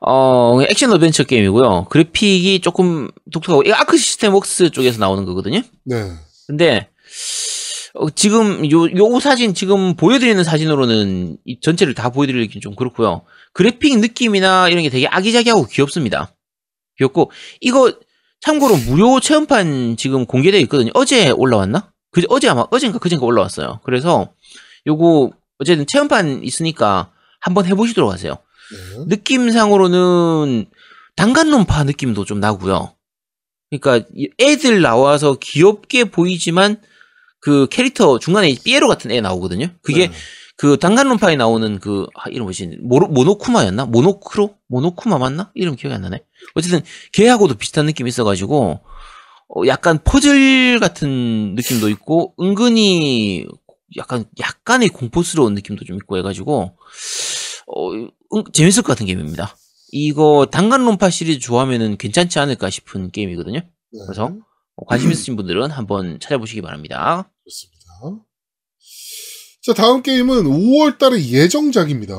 어 0.00 0.60
액션 0.68 0.90
어드벤처 0.92 1.24
게임이고요. 1.24 1.86
그래픽이 1.90 2.60
조금 2.60 3.10
독특하고 3.32 3.62
이거 3.62 3.74
Arc 3.74 3.96
System 3.98 4.34
Works 4.34 4.70
쪽에서 4.70 4.98
나오는 4.98 5.24
거거든요. 5.24 5.62
네. 5.84 6.12
근데 6.46 6.88
어, 7.94 8.08
지금 8.10 8.70
요, 8.70 8.84
요 8.90 9.20
사진 9.20 9.52
지금 9.52 9.94
보여드리는 9.94 10.42
사진으로는 10.42 11.38
이 11.44 11.60
전체를 11.60 11.94
다 11.94 12.10
보여드리긴 12.10 12.60
좀 12.60 12.74
그렇고요. 12.74 13.22
그래픽 13.52 13.98
느낌이나 13.98 14.68
이런 14.68 14.82
게 14.82 14.90
되게 14.90 15.06
아기자기하고 15.06 15.66
귀엽습니다. 15.66 16.32
귀엽고 16.98 17.30
이거 17.60 17.92
참고로 18.40 18.76
무료 18.76 19.20
체험판 19.20 19.96
지금 19.96 20.24
공개되어 20.24 20.60
있거든요. 20.60 20.90
어제 20.94 21.30
올라왔나? 21.30 21.92
그 22.10 22.22
어제 22.28 22.48
아마 22.48 22.66
어젠가 22.70 22.98
그젠가 22.98 23.26
올라왔어요. 23.26 23.80
그래서 23.84 24.32
요거 24.86 25.30
어쨌든 25.58 25.86
체험판 25.86 26.42
있으니까 26.42 27.12
한번 27.40 27.66
해보시도록 27.66 28.12
하세요. 28.12 28.38
네. 28.72 29.04
느낌상으로는 29.08 30.66
단간론파 31.16 31.84
느낌도 31.84 32.24
좀 32.24 32.40
나고요. 32.40 32.94
그러니까 33.70 34.06
이 34.14 34.28
애들 34.38 34.82
나와서 34.82 35.36
귀엽게 35.40 36.04
보이지만 36.04 36.80
그 37.40 37.66
캐릭터 37.70 38.18
중간에 38.18 38.54
삐에로 38.64 38.88
같은 38.88 39.10
애 39.10 39.20
나오거든요. 39.20 39.68
그게 39.82 40.08
네. 40.08 40.14
그 40.56 40.76
단간론파에 40.78 41.36
나오는 41.36 41.78
그 41.78 42.06
아, 42.14 42.28
이름 42.28 42.44
뭐지? 42.44 42.78
모노, 42.82 43.06
모노쿠마였나? 43.06 43.86
모노크로? 43.86 44.56
모노쿠마 44.68 45.18
맞나? 45.18 45.50
이름 45.54 45.74
기억이 45.74 45.94
안 45.94 46.02
나네. 46.02 46.22
어쨌든 46.54 46.82
걔하고도 47.12 47.54
비슷한 47.54 47.86
느낌이 47.86 48.08
있어가지고 48.08 48.80
어, 49.48 49.66
약간 49.66 49.98
퍼즐 50.04 50.78
같은 50.78 51.54
느낌도 51.54 51.88
있고 51.88 52.34
은근히 52.38 53.46
약간 53.96 54.26
약간의 54.38 54.90
공포스러운 54.90 55.54
느낌도 55.54 55.84
좀 55.86 55.96
있고 55.96 56.18
해가지고 56.18 56.76
어, 57.74 57.92
응, 57.92 58.44
재밌을 58.52 58.82
것 58.82 58.88
같은 58.88 59.06
게임입니다. 59.06 59.56
이거 59.92 60.46
단간론파 60.50 61.10
시리즈 61.10 61.40
좋아하면은 61.40 61.96
괜찮지 61.96 62.38
않을까 62.38 62.70
싶은 62.70 63.10
게임이거든요. 63.10 63.58
네. 63.58 63.98
그래서 64.06 64.36
어, 64.76 64.84
관심 64.86 65.10
있으신 65.10 65.36
분들은 65.36 65.70
한번 65.70 66.18
찾아보시기 66.20 66.62
바랍니다. 66.62 67.30
그렇습니다. 67.44 68.24
자 69.62 69.74
다음 69.74 70.02
게임은 70.02 70.44
5월 70.44 70.98
달에 70.98 71.22
예정작입니다. 71.22 72.14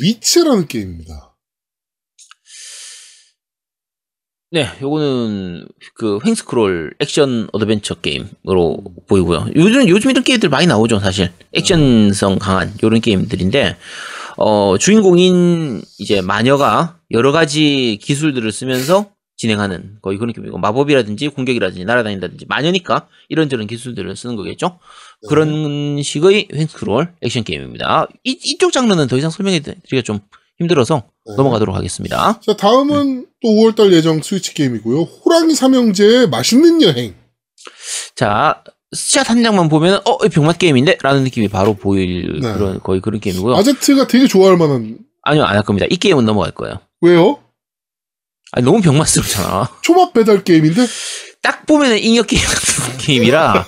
위치라는 0.00 0.66
게임입니다. 0.68 1.34
네, 4.50 4.68
요거는 4.80 5.66
그 5.94 6.20
횡스크롤 6.24 6.94
액션 7.00 7.48
어드벤처 7.52 7.94
게임으로 7.96 8.84
보이고요. 9.08 9.48
요즘 9.56 9.88
요즘 9.88 10.10
이런 10.10 10.22
게임들 10.22 10.48
많이 10.48 10.68
나오죠, 10.68 11.00
사실. 11.00 11.32
액션성 11.52 12.38
강한 12.38 12.72
요런 12.80 13.00
게임들인데 13.00 13.76
어 14.36 14.76
주인공인 14.78 15.82
이제 15.98 16.20
마녀가 16.20 16.98
여러 17.10 17.32
가지 17.32 17.98
기술들을 18.02 18.50
쓰면서 18.52 19.10
진행하는 19.36 19.98
거의 20.00 20.18
그런 20.18 20.32
게임이고 20.32 20.58
마법이라든지 20.58 21.28
공격이라든지 21.28 21.84
날아다닌다든지 21.84 22.46
마녀니까 22.46 23.08
이런저런 23.28 23.66
기술들을 23.66 24.14
쓰는 24.16 24.36
거겠죠. 24.36 24.78
네. 25.22 25.28
그런 25.28 26.00
식의 26.02 26.48
횡스크롤 26.54 27.14
액션 27.20 27.42
게임입니다. 27.42 28.06
이, 28.22 28.38
이쪽 28.44 28.72
장르는 28.72 29.08
더 29.08 29.16
이상 29.16 29.30
설명해 29.30 29.60
드리기가 29.60 30.02
좀 30.02 30.20
힘들어서 30.58 31.02
네. 31.26 31.34
넘어가도록 31.36 31.74
하겠습니다. 31.74 32.40
자 32.40 32.56
다음은 32.56 33.26
또 33.42 33.48
5월 33.48 33.74
달 33.74 33.92
예정 33.92 34.22
스위치 34.22 34.54
게임이고요. 34.54 35.02
호랑이 35.02 35.54
삼형제의 35.54 36.28
맛있는 36.28 36.82
여행. 36.82 37.14
자, 38.14 38.62
스샷 38.94 39.28
한 39.30 39.42
장만 39.42 39.68
보면, 39.68 40.00
어, 40.06 40.18
이 40.24 40.28
병맛 40.28 40.58
게임인데? 40.58 40.98
라는 41.02 41.24
느낌이 41.24 41.48
바로 41.48 41.74
보일 41.74 42.40
네. 42.40 42.52
그런, 42.52 42.80
거의 42.80 43.00
그런 43.00 43.20
게임이고요. 43.20 43.54
아제트가 43.56 44.06
되게 44.06 44.26
좋아할 44.26 44.56
만한 44.56 44.98
아니요, 45.22 45.44
안 45.44 45.56
할 45.56 45.62
겁니다. 45.62 45.86
이 45.90 45.96
게임은 45.96 46.24
넘어갈 46.24 46.50
거예요. 46.52 46.80
왜요? 47.00 47.38
아니, 48.52 48.64
너무 48.64 48.80
병맛스럽잖아. 48.80 49.68
초밥 49.82 50.12
배달 50.12 50.44
게임인데 50.44 50.86
딱 51.42 51.66
보면은 51.66 51.98
잉여 51.98 52.22
게임 52.22 52.42
같은 52.42 52.96
게임이라, 53.04 53.66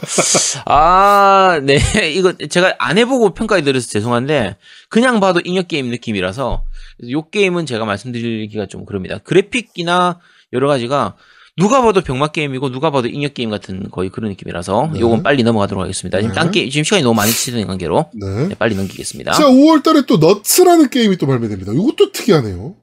아, 0.67 1.61
네. 1.63 1.79
이거 2.13 2.33
제가 2.33 2.75
안 2.79 2.97
해보고 2.99 3.35
평가해 3.35 3.63
드려서 3.63 3.89
죄송한데, 3.89 4.57
그냥 4.89 5.21
봐도 5.21 5.41
잉여 5.45 5.63
게임 5.63 5.91
느낌이라서, 5.91 6.65
요 7.11 7.29
게임은 7.31 7.67
제가 7.67 7.85
말씀드리기가 7.85 8.67
좀 8.67 8.87
그럽니다. 8.87 9.19
그래픽이나 9.19 10.21
여러 10.55 10.69
가지가, 10.69 11.17
누가 11.57 11.81
봐도 11.81 12.03
병맛 12.03 12.33
게임이고, 12.33 12.71
누가 12.71 12.91
봐도 12.91 13.09
잉여 13.09 13.29
게임 13.29 13.49
같은 13.49 13.89
거의 13.91 14.11
그런 14.11 14.31
느낌이라서, 14.31 14.91
네. 14.93 15.01
요건 15.01 15.23
빨리 15.23 15.43
넘어가도록 15.43 15.83
하겠습니다. 15.83 16.19
지금 16.19 16.35
네. 16.35 16.35
딴 16.35 16.51
게임, 16.51 16.69
지금 16.69 16.85
시간이 16.85 17.03
너무 17.03 17.15
많이 17.15 17.33
치는 17.33 17.67
관계로, 17.67 18.11
네. 18.13 18.49
네, 18.49 18.55
빨리 18.55 18.75
넘기겠습니다. 18.75 19.33
자 19.33 19.45
5월 19.47 19.83
달에 19.83 20.03
또 20.07 20.19
너츠라는 20.19 20.91
게임이 20.91 21.17
또 21.17 21.27
발매됩니다. 21.27 21.73
이것도 21.73 22.13
특이하네요. 22.13 22.77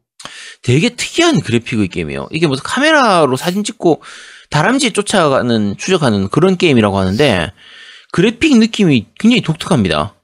되게 0.64 0.90
특이한 0.90 1.42
그래픽의 1.42 1.90
게임이에요. 1.90 2.30
이게 2.32 2.48
무슨 2.48 2.64
카메라로 2.64 3.36
사진 3.36 3.64
찍고 3.64 4.02
다람쥐 4.50 4.94
쫓아가는 4.94 5.76
추적하는 5.78 6.30
그런 6.30 6.58
게임이라고 6.58 6.98
하는데 6.98 7.52
그래픽 8.12 8.58
느낌이 8.58 9.08
굉장히 9.20 9.42
독특합니다. 9.42 10.16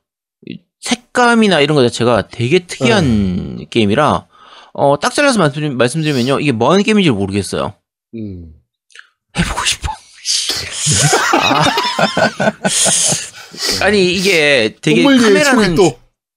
이 0.47 0.59
색감이나 0.79 1.59
이런 1.59 1.75
것 1.75 1.81
자체가 1.83 2.29
되게 2.29 2.59
특이한 2.59 3.65
게임이라 3.69 4.27
어, 4.73 4.99
딱 4.99 5.13
잘라서 5.13 5.39
말씀, 5.39 5.77
말씀드리면요. 5.77 6.39
이게 6.39 6.51
뭐 6.51 6.71
하는 6.71 6.83
게임인지 6.83 7.09
모르겠어요. 7.11 7.73
음. 8.15 8.53
해보고 9.37 9.65
싶어. 9.65 9.91
아. 11.39 11.63
아니 13.85 14.13
이게 14.13 14.75
되게 14.81 15.03
카메라는 15.03 15.77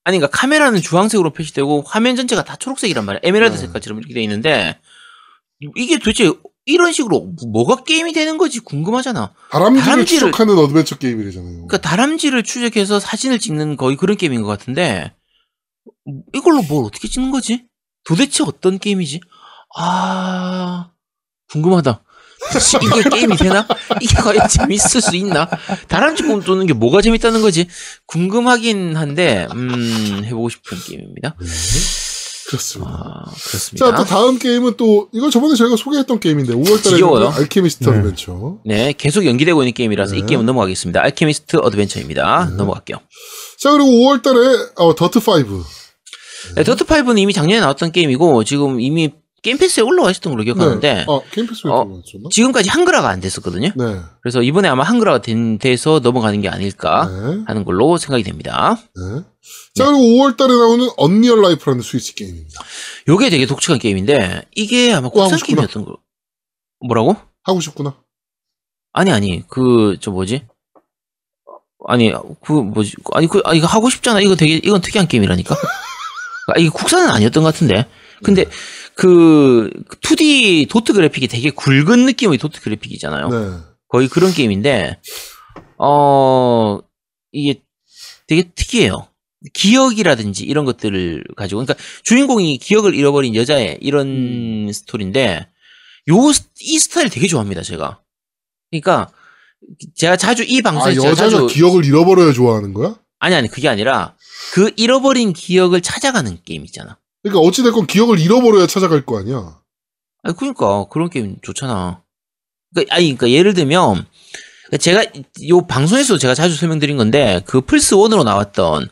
아니, 0.05 0.17
그러니까 0.19 0.27
카메라는 0.37 0.81
주황색으로 0.81 1.31
표시되고 1.31 1.83
화면 1.87 2.15
전체가 2.15 2.43
다 2.43 2.55
초록색이란 2.57 3.05
말이야. 3.05 3.21
에메랄드 3.23 3.55
네. 3.55 3.61
색깔처럼 3.61 3.99
이렇게 3.99 4.13
돼 4.13 4.21
있는데 4.23 4.77
이게 5.77 5.97
도대체 5.97 6.31
이런 6.65 6.91
식으로 6.91 7.33
뭐가 7.51 7.83
게임이 7.83 8.13
되는 8.13 8.37
거지 8.37 8.59
궁금하잖아. 8.59 9.33
다람쥐를 9.51 9.85
다람쥐를- 9.85 10.07
추적하는 10.07 10.57
어드벤처 10.57 10.97
게임이래잖아요. 10.97 11.53
그러니까 11.67 11.79
다람쥐를 11.81 12.43
추적해서 12.43 12.99
사진을 12.99 13.39
찍는 13.39 13.77
거의 13.77 13.95
그런 13.95 14.17
게임인 14.17 14.41
것 14.41 14.47
같은데 14.47 15.13
이걸로 16.33 16.61
뭘 16.63 16.85
어떻게 16.85 17.07
찍는 17.07 17.31
거지? 17.31 17.65
도대체 18.05 18.43
어떤 18.43 18.79
게임이지? 18.79 19.21
아 19.77 20.89
궁금하다. 21.53 22.03
이게 22.83 23.09
게임이 23.09 23.37
되나? 23.37 23.65
이게 24.01 24.15
과연 24.15 24.47
재밌을 24.49 25.01
수 25.01 25.15
있나? 25.15 25.47
다람쥐 25.87 26.23
꿈 26.23 26.41
도는 26.41 26.65
게 26.65 26.73
뭐가 26.73 27.01
재밌다는 27.01 27.41
거지? 27.41 27.67
궁금하긴 28.07 28.97
한데 28.97 29.47
음 29.53 30.23
해보고 30.25 30.49
싶은 30.49 30.77
게임입니다. 30.85 31.35
네. 31.39 31.47
그렇습니다. 32.47 32.91
아 32.91 33.31
그렇습니다. 33.47 33.85
자, 33.91 33.95
또 33.95 34.03
다음 34.03 34.37
게임은 34.37 34.75
또 34.77 35.07
이거 35.13 35.29
저번에 35.29 35.55
저희가 35.55 35.77
소개했던 35.77 36.19
게임인데 36.19 36.53
5월 36.53 36.83
달에 36.83 36.95
지겨워요. 36.97 37.29
Alchemist 37.29 37.85
네. 37.85 37.89
Adventure. 37.91 38.57
네, 38.65 38.93
계속 38.97 39.25
연기되고 39.25 39.61
있는 39.63 39.73
게임이라서 39.73 40.13
네. 40.13 40.19
이 40.19 40.25
게임은 40.25 40.45
넘어가겠습니다. 40.45 41.01
Alchemist 41.01 41.57
Adventure입니다. 41.57 42.49
네. 42.49 42.55
넘어갈게요. 42.57 42.97
자, 43.59 43.71
그리고 43.71 43.89
5월 43.89 44.21
달에 44.21 44.39
어, 44.75 44.93
DIRT 44.93 45.19
5. 45.19 45.63
네, 46.55 46.63
DIRT 46.63 46.87
5는 46.87 47.17
이미 47.17 47.31
작년에 47.31 47.61
나왔던 47.61 47.93
게임이고, 47.93 48.43
지금 48.43 48.81
이미 48.81 49.13
Game 49.43 49.57
Pass에 49.57 49.83
올라와 49.83 50.09
있었던 50.09 50.31
걸로 50.31 50.43
기억하는데, 50.43 50.93
네. 50.93 51.05
어, 51.07 51.21
게임 51.31 51.45
패스에 51.47 51.69
어, 51.69 51.83
들어갔었나? 51.83 52.29
지금까지 52.31 52.69
한글화가 52.69 53.09
안 53.09 53.19
됐었거든요. 53.19 53.71
네. 53.75 53.99
그래서 54.21 54.41
이번에 54.41 54.69
아마 54.69 54.83
한글화가 54.83 55.21
된, 55.21 55.59
돼서 55.59 55.99
넘어가는 55.99 56.39
게 56.41 56.49
아닐까 56.49 57.07
네. 57.09 57.43
하는 57.45 57.65
걸로 57.65 57.97
생각이 57.97 58.23
됩니다. 58.23 58.77
네. 58.95 59.21
자, 59.75 59.85
그리고 59.85 59.99
5월 59.99 60.37
달에 60.37 60.53
나오는 60.53 60.87
Unreal 60.97 61.41
Life라는 61.41 61.81
Switch 61.83 62.15
게임입니다. 62.15 62.59
요게 63.09 63.29
되게 63.29 63.45
독특한 63.45 63.79
게임인데, 63.79 64.43
이게 64.55 64.93
아마 64.93 65.09
국산. 65.09 65.37
게임이었던 65.37 65.85
거. 65.85 65.97
뭐라고? 66.79 67.15
하고 67.43 67.59
싶구나. 67.59 67.97
아니 68.93 69.11
아니 69.11 69.43
그 69.49 69.97
저 69.99 70.11
뭐지? 70.11 70.45
아니 71.87 72.13
그 72.45 72.53
뭐지? 72.53 72.95
아니 73.13 73.27
그 73.27 73.41
아, 73.43 73.53
이거 73.53 73.67
하고 73.67 73.89
싶잖아. 73.89 74.21
이거 74.21 74.35
되게 74.35 74.55
이건 74.55 74.79
특이한 74.81 75.07
게임이라니까. 75.07 75.55
아, 76.47 76.59
이게 76.59 76.69
국산은 76.69 77.09
아니었던 77.09 77.43
것 77.43 77.53
같은데. 77.53 77.87
근데 78.23 78.45
그 78.95 79.69
2D 80.01 80.69
도트 80.69 80.93
그래픽이 80.93 81.27
되게 81.27 81.49
굵은 81.49 82.05
느낌의 82.05 82.37
도트 82.37 82.61
그래픽이잖아요. 82.61 83.29
네. 83.29 83.57
거의 83.87 84.07
그런 84.07 84.31
게임인데 84.33 84.99
어 85.77 86.79
이게 87.31 87.61
되게 88.27 88.49
특이해요. 88.55 89.07
기억이라든지 89.53 90.45
이런 90.45 90.63
것들을 90.65 91.23
가지고 91.35 91.63
그러니까 91.65 91.83
주인공이 92.03 92.57
기억을 92.59 92.95
잃어버린 92.95 93.35
여자의 93.35 93.77
이런 93.81 94.69
스토리인데 94.71 95.47
요 96.09 96.31
이 96.65 96.79
스타일 96.79 97.09
되게 97.09 97.27
좋아합니다 97.27 97.61
제가. 97.61 97.99
그러니까 98.71 99.09
제가 99.95 100.15
자주 100.17 100.43
이 100.43 100.59
아, 100.59 100.71
방송에서 100.71 101.05
여자가 101.09 101.29
자주 101.29 101.47
기억을 101.47 101.85
잃어버려야 101.85 102.31
좋아하는 102.33 102.73
거야? 102.73 102.95
아니 103.19 103.35
아니 103.35 103.47
그게 103.49 103.67
아니라 103.69 104.15
그 104.53 104.71
잃어버린 104.75 105.33
기억을 105.33 105.81
찾아가는 105.81 106.37
게임 106.45 106.63
있잖아. 106.65 106.97
그러니까 107.23 107.39
어찌됐건 107.39 107.87
기억을 107.87 108.19
잃어버려야 108.19 108.67
찾아갈 108.67 109.05
거 109.05 109.17
아니야. 109.17 109.59
아니 110.23 110.35
그러니까 110.35 110.85
그런 110.89 111.09
게임 111.09 111.37
좋잖아. 111.41 112.03
그러니까 112.73 112.95
아니 112.95 113.15
그러니까 113.15 113.31
예를 113.31 113.53
들면 113.53 114.05
그러니까 114.67 114.77
제가 114.77 115.05
요 115.47 115.65
방송에서 115.65 116.17
제가 116.17 116.35
자주 116.35 116.55
설명드린 116.55 116.97
건데 116.97 117.41
그 117.45 117.61
플스 117.61 117.95
1으로 117.95 118.23
나왔던 118.23 118.89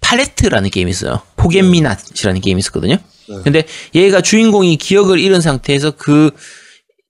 팔레트라는 0.00 0.70
게임이 0.70 0.90
있어요. 0.90 1.22
포겟미낫이라는 1.36 2.40
게임이 2.42 2.58
있었거든요. 2.58 2.96
네. 3.28 3.36
근데 3.42 3.66
얘가 3.94 4.20
주인공이 4.20 4.76
기억을 4.76 5.18
잃은 5.18 5.40
상태에서 5.40 5.92
그 5.92 6.30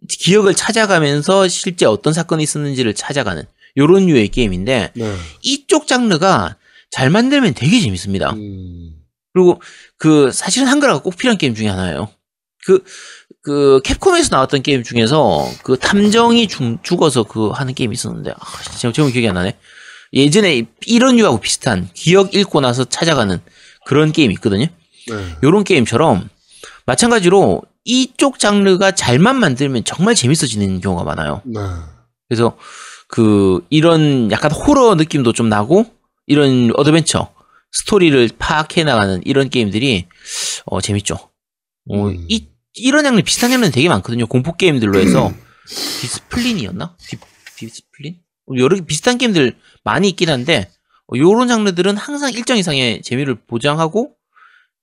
기억을 0.09 0.55
찾아가면서 0.55 1.49
실제 1.49 1.87
어떤 1.87 2.13
사건이 2.13 2.43
있었는지를 2.43 2.95
찾아가는 2.95 3.45
요런 3.77 4.07
류의 4.07 4.29
게임인데 4.29 4.93
네. 4.95 5.17
이쪽 5.43 5.89
장르가 5.89 6.57
잘 6.91 7.11
만들면 7.11 7.55
되게 7.55 7.81
재밌습니다. 7.81 8.35
음. 8.35 8.94
그리고 9.35 9.61
그 9.99 10.31
사실은 10.33 10.69
한글화가 10.69 11.03
꼭 11.03 11.17
필요한 11.17 11.37
게임 11.37 11.55
중에 11.55 11.69
하나예요. 11.69 12.09
그, 12.65 12.83
그 13.43 13.81
Capcom에서 13.85 14.29
나왔던 14.31 14.63
게임 14.63 14.83
중에서 14.83 15.47
그 15.65 15.77
탐정이 15.77 16.47
죽, 16.49 16.79
죽어서 16.83 17.25
그 17.25 17.51
하는 17.51 17.75
게임이 17.75 17.93
있었는데 17.93 18.31
아, 18.31 18.63
진짜 18.63 18.93
제목 18.93 19.11
기억이 19.11 19.29
안 19.29 19.35
나네. 19.35 19.59
예전에 20.15 20.65
이런 20.87 21.17
류하고 21.17 21.41
비슷한 21.41 21.89
기억 21.93 22.35
잃고 22.35 22.61
나서 22.61 22.85
찾아가는 22.85 23.41
그런 23.85 24.13
게임이 24.13 24.35
있거든요. 24.35 24.67
네. 25.09 25.37
요런 25.43 25.65
게임처럼 25.65 26.29
마찬가지로 26.87 27.63
이쪽 27.85 28.39
장르가 28.39 28.93
잘만 28.93 29.37
만들면 29.37 29.85
정말 29.85 30.15
재밌어지는 30.15 30.81
경우가 30.81 31.03
많아요. 31.03 31.43
네. 31.45 31.61
그래서 32.29 32.57
그 33.09 33.67
이런 33.69 34.31
약간 34.31 34.53
호러 34.53 34.95
느낌도 34.95 35.33
좀 35.33 35.49
나고 35.49 35.87
이런 36.27 36.71
어드벤처 36.77 37.34
스토리를 37.75 38.31
파악해 38.39 38.85
나가는 38.85 39.21
이런 39.25 39.51
게임들이 39.51 40.07
어 40.67 40.81
재밌죠. 40.81 41.15
어, 41.91 42.09
음. 42.09 42.27
이 42.29 42.49
이런 42.75 43.05
장르 43.05 43.21
비슷한 43.23 43.51
장르는 43.51 43.73
되게 43.73 43.89
많거든요. 43.89 44.27
공포 44.27 44.57
게임들로 44.57 44.99
해서 44.99 45.33
디스플린이었나? 46.01 46.97
디, 46.99 47.19
디스플린? 47.57 48.21
여러 48.57 48.77
개 48.77 48.85
비슷한 48.85 49.19
게임들 49.19 49.57
많이 49.83 50.09
있긴 50.09 50.29
한데 50.31 50.71
어, 51.07 51.17
요런 51.17 51.49
장르들은 51.49 51.97
항상 51.97 52.33
일정 52.33 52.57
이상의 52.57 53.03
재미를 53.03 53.35
보장하고 53.35 54.15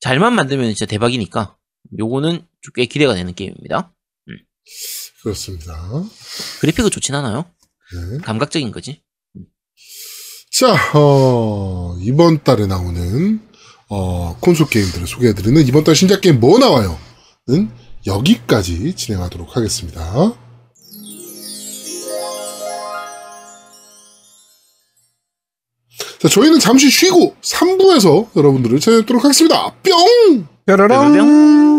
잘만 0.02 0.34
만들면 0.34 0.74
진짜 0.74 0.86
대박이니까 0.86 1.58
요거는 1.98 2.46
좀꽤 2.62 2.86
기대가 2.86 3.14
되는 3.14 3.34
게임입니다. 3.34 3.94
그렇습니다. 5.24 5.76
그래픽은 6.60 6.90
좋진 6.90 7.16
않아요. 7.16 7.46
네. 7.94 8.18
감각적인 8.20 8.72
거지. 8.72 9.02
자, 10.52 10.76
어, 10.94 11.96
이번 12.02 12.44
달에 12.44 12.68
나오는, 12.68 13.40
어, 13.88 14.36
콘솔 14.42 14.68
게임들을 14.68 15.08
소개해드리는 15.08 15.66
이번 15.66 15.86
달 15.86 15.96
신작 15.96 16.20
게임 16.20 16.42
뭐 16.42 16.60
나와요? 16.60 17.00
는 17.48 17.72
여기까지 18.06 18.94
진행하도록 18.94 19.56
하겠습니다. 19.56 20.34
자, 26.20 26.28
저희는 26.28 26.60
잠시 26.60 26.92
쉬고 26.92 27.36
3부에서 27.42 28.28
여러분들을 28.36 28.80
찾아뵙도록 28.80 29.24
하겠습니다. 29.24 29.74
뿅! 29.82 30.48
뾰로롱. 30.66 31.71